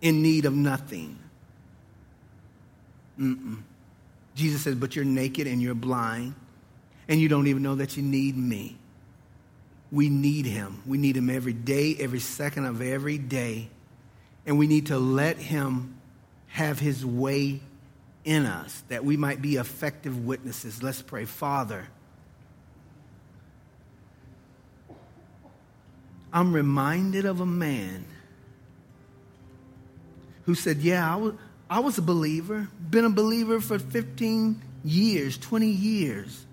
in 0.00 0.22
need 0.22 0.46
of 0.46 0.54
nothing. 0.54 1.18
Mm-mm. 3.18 3.58
Jesus 4.34 4.62
says, 4.62 4.74
But 4.74 4.96
you're 4.96 5.04
naked 5.04 5.46
and 5.46 5.60
you're 5.60 5.74
blind, 5.74 6.34
and 7.08 7.20
you 7.20 7.28
don't 7.28 7.46
even 7.46 7.62
know 7.62 7.76
that 7.76 7.96
you 7.96 8.02
need 8.02 8.36
me. 8.36 8.76
We 9.92 10.08
need 10.08 10.46
him. 10.46 10.82
We 10.86 10.98
need 10.98 11.16
him 11.16 11.28
every 11.28 11.52
day, 11.52 11.96
every 11.98 12.20
second 12.20 12.64
of 12.64 12.80
every 12.80 13.18
day. 13.18 13.68
And 14.46 14.58
we 14.58 14.66
need 14.66 14.86
to 14.86 14.98
let 14.98 15.36
him 15.36 15.96
have 16.48 16.78
his 16.78 17.04
way 17.04 17.60
in 18.24 18.46
us 18.46 18.82
that 18.88 19.04
we 19.04 19.16
might 19.16 19.40
be 19.40 19.56
effective 19.56 20.24
witnesses. 20.24 20.82
Let's 20.82 21.02
pray. 21.02 21.24
Father, 21.24 21.86
I'm 26.32 26.52
reminded 26.52 27.24
of 27.24 27.40
a 27.40 27.46
man 27.46 28.04
who 30.44 30.54
said, 30.54 30.78
Yeah, 30.78 31.12
I 31.12 31.16
was, 31.16 31.34
I 31.68 31.80
was 31.80 31.98
a 31.98 32.02
believer, 32.02 32.68
been 32.90 33.04
a 33.04 33.10
believer 33.10 33.60
for 33.60 33.78
15 33.78 34.60
years, 34.84 35.38
20 35.38 35.66
years. 35.66 36.46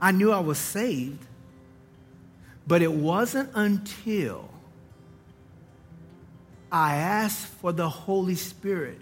I 0.00 0.12
knew 0.12 0.32
I 0.32 0.40
was 0.40 0.58
saved, 0.58 1.24
but 2.66 2.82
it 2.82 2.92
wasn't 2.92 3.50
until 3.54 4.48
I 6.72 6.96
asked 6.96 7.46
for 7.46 7.72
the 7.72 7.88
Holy 7.88 8.36
Spirit 8.36 9.00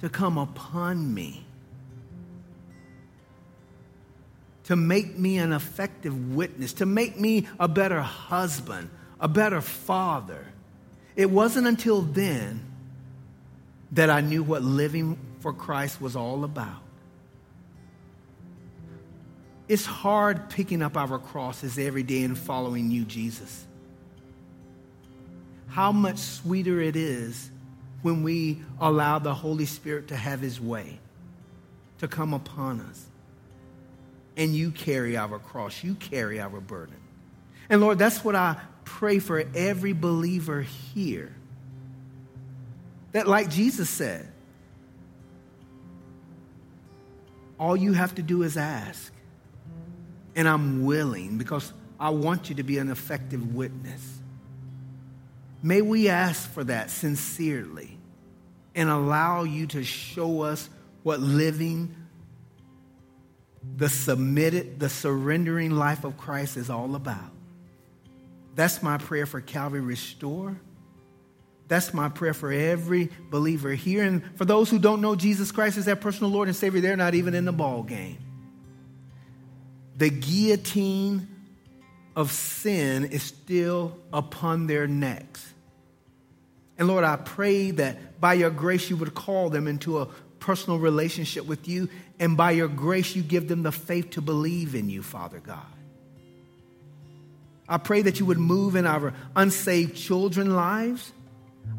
to 0.00 0.08
come 0.08 0.38
upon 0.38 1.14
me 1.14 1.44
to 4.64 4.76
make 4.76 5.18
me 5.18 5.38
an 5.38 5.52
effective 5.52 6.34
witness, 6.34 6.72
to 6.74 6.86
make 6.86 7.18
me 7.18 7.46
a 7.58 7.68
better 7.68 8.00
husband, 8.00 8.90
a 9.20 9.28
better 9.28 9.60
father. 9.60 10.46
It 11.16 11.30
wasn't 11.30 11.66
until 11.66 12.02
then 12.02 12.64
that 13.92 14.08
I 14.08 14.20
knew 14.20 14.42
what 14.42 14.62
living 14.62 15.18
for 15.40 15.52
Christ 15.52 16.00
was 16.00 16.16
all 16.16 16.44
about. 16.44 16.80
It's 19.68 19.84
hard 19.84 20.50
picking 20.50 20.82
up 20.82 20.96
our 20.96 21.18
crosses 21.18 21.78
every 21.78 22.02
day 22.02 22.22
and 22.22 22.36
following 22.36 22.90
you, 22.90 23.04
Jesus. 23.04 23.66
How 25.72 25.90
much 25.90 26.18
sweeter 26.18 26.82
it 26.82 26.96
is 26.96 27.50
when 28.02 28.22
we 28.22 28.60
allow 28.78 29.18
the 29.18 29.32
Holy 29.32 29.64
Spirit 29.64 30.08
to 30.08 30.16
have 30.16 30.40
his 30.40 30.60
way, 30.60 30.98
to 31.98 32.08
come 32.08 32.34
upon 32.34 32.80
us. 32.82 33.06
And 34.36 34.54
you 34.54 34.70
carry 34.70 35.16
our 35.16 35.38
cross, 35.38 35.82
you 35.82 35.94
carry 35.94 36.40
our 36.40 36.60
burden. 36.60 36.96
And 37.70 37.80
Lord, 37.80 37.98
that's 37.98 38.22
what 38.22 38.34
I 38.34 38.56
pray 38.84 39.18
for 39.18 39.44
every 39.54 39.94
believer 39.94 40.60
here. 40.60 41.34
That, 43.12 43.26
like 43.26 43.48
Jesus 43.48 43.88
said, 43.88 44.28
all 47.58 47.76
you 47.76 47.94
have 47.94 48.14
to 48.16 48.22
do 48.22 48.42
is 48.42 48.58
ask. 48.58 49.10
And 50.34 50.46
I'm 50.46 50.84
willing 50.84 51.38
because 51.38 51.72
I 52.00 52.10
want 52.10 52.50
you 52.50 52.56
to 52.56 52.62
be 52.62 52.76
an 52.78 52.90
effective 52.90 53.54
witness. 53.54 54.21
May 55.62 55.82
we 55.82 56.08
ask 56.08 56.50
for 56.50 56.64
that 56.64 56.90
sincerely 56.90 57.98
and 58.74 58.88
allow 58.88 59.44
you 59.44 59.66
to 59.68 59.84
show 59.84 60.42
us 60.42 60.68
what 61.02 61.20
living 61.20 61.94
the 63.76 63.88
submitted, 63.88 64.80
the 64.80 64.88
surrendering 64.88 65.70
life 65.70 66.04
of 66.04 66.16
Christ 66.16 66.56
is 66.56 66.68
all 66.68 66.94
about. 66.94 67.30
That's 68.54 68.82
my 68.82 68.98
prayer 68.98 69.26
for 69.26 69.40
Calvary 69.40 69.80
Restore. 69.80 70.60
That's 71.68 71.94
my 71.94 72.08
prayer 72.08 72.34
for 72.34 72.52
every 72.52 73.10
believer 73.30 73.72
here. 73.72 74.02
And 74.02 74.22
for 74.36 74.44
those 74.44 74.68
who 74.68 74.78
don't 74.78 75.00
know 75.00 75.14
Jesus 75.14 75.52
Christ 75.52 75.78
as 75.78 75.84
their 75.84 75.96
personal 75.96 76.30
Lord 76.30 76.48
and 76.48 76.56
Savior, 76.56 76.80
they're 76.80 76.96
not 76.96 77.14
even 77.14 77.34
in 77.34 77.44
the 77.44 77.52
ball 77.52 77.82
game 77.82 78.18
the 79.96 80.10
guillotine 80.10 81.28
of 82.16 82.32
sin 82.32 83.04
is 83.04 83.22
still 83.22 83.96
upon 84.12 84.66
their 84.66 84.86
necks. 84.86 85.51
And 86.78 86.88
Lord, 86.88 87.04
I 87.04 87.16
pray 87.16 87.70
that 87.72 88.20
by 88.20 88.34
your 88.34 88.50
grace 88.50 88.88
you 88.90 88.96
would 88.96 89.14
call 89.14 89.50
them 89.50 89.68
into 89.68 89.98
a 89.98 90.06
personal 90.40 90.78
relationship 90.78 91.46
with 91.46 91.68
you, 91.68 91.88
and 92.18 92.36
by 92.36 92.50
your 92.50 92.68
grace 92.68 93.14
you 93.14 93.22
give 93.22 93.48
them 93.48 93.62
the 93.62 93.70
faith 93.70 94.10
to 94.10 94.20
believe 94.20 94.74
in 94.74 94.90
you, 94.90 95.02
Father 95.02 95.38
God. 95.38 95.64
I 97.68 97.78
pray 97.78 98.02
that 98.02 98.18
you 98.18 98.26
would 98.26 98.38
move 98.38 98.74
in 98.74 98.86
our 98.86 99.14
unsaved 99.36 99.96
children's 99.96 100.50
lives, 100.50 101.12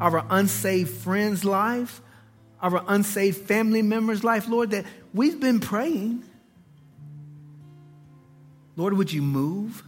our 0.00 0.24
unsaved 0.30 0.90
friends' 0.90 1.44
lives, 1.44 2.00
our 2.62 2.82
unsaved 2.88 3.36
family 3.36 3.82
members' 3.82 4.24
life, 4.24 4.48
Lord, 4.48 4.70
that 4.70 4.86
we've 5.12 5.38
been 5.38 5.60
praying 5.60 6.24
Lord, 8.76 8.94
would 8.94 9.12
you 9.12 9.22
move? 9.22 9.82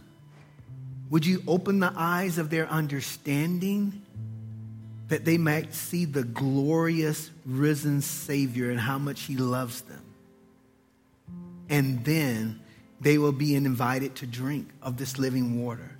Would 1.09 1.25
you 1.25 1.43
open 1.47 1.79
the 1.79 1.93
eyes 1.95 2.37
of 2.37 2.49
their 2.49 2.67
understanding 2.67 4.01
that 5.07 5.25
they 5.25 5.37
might 5.37 5.73
see 5.73 6.05
the 6.05 6.23
glorious 6.23 7.31
risen 7.45 8.01
Savior 8.01 8.69
and 8.69 8.79
how 8.79 8.97
much 8.97 9.21
He 9.21 9.37
loves 9.37 9.81
them? 9.81 10.03
And 11.69 12.03
then 12.03 12.59
they 12.99 13.17
will 13.17 13.31
be 13.31 13.55
invited 13.55 14.15
to 14.15 14.27
drink 14.27 14.69
of 14.81 14.97
this 14.97 15.17
living 15.17 15.63
water. 15.63 15.91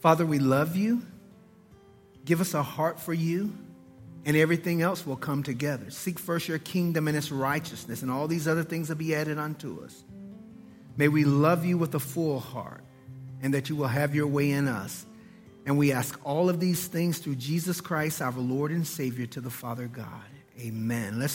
Father, 0.00 0.24
we 0.26 0.38
love 0.38 0.76
you. 0.76 1.02
Give 2.24 2.40
us 2.40 2.54
a 2.54 2.62
heart 2.62 3.00
for 3.00 3.14
you, 3.14 3.56
and 4.24 4.36
everything 4.36 4.82
else 4.82 5.06
will 5.06 5.16
come 5.16 5.42
together. 5.42 5.90
Seek 5.90 6.18
first 6.18 6.48
your 6.48 6.58
kingdom 6.58 7.08
and 7.08 7.16
its 7.16 7.32
righteousness, 7.32 8.02
and 8.02 8.10
all 8.10 8.28
these 8.28 8.46
other 8.46 8.64
things 8.64 8.88
will 8.88 8.96
be 8.96 9.14
added 9.14 9.38
unto 9.38 9.82
us. 9.82 10.04
May 10.96 11.08
we 11.08 11.24
love 11.24 11.64
you 11.64 11.78
with 11.78 11.94
a 11.94 12.00
full 12.00 12.40
heart 12.40 12.82
and 13.40 13.54
that 13.54 13.68
you 13.68 13.76
will 13.76 13.86
have 13.86 14.14
your 14.14 14.26
way 14.26 14.50
in 14.50 14.66
us. 14.66 15.06
And 15.68 15.76
we 15.76 15.92
ask 15.92 16.18
all 16.24 16.48
of 16.48 16.60
these 16.60 16.86
things 16.86 17.18
through 17.18 17.34
Jesus 17.34 17.82
Christ, 17.82 18.22
our 18.22 18.32
Lord 18.32 18.70
and 18.70 18.86
Savior, 18.86 19.26
to 19.26 19.40
the 19.42 19.50
Father 19.50 19.86
God. 19.86 20.24
Amen. 20.58 21.18
Let's 21.18 21.34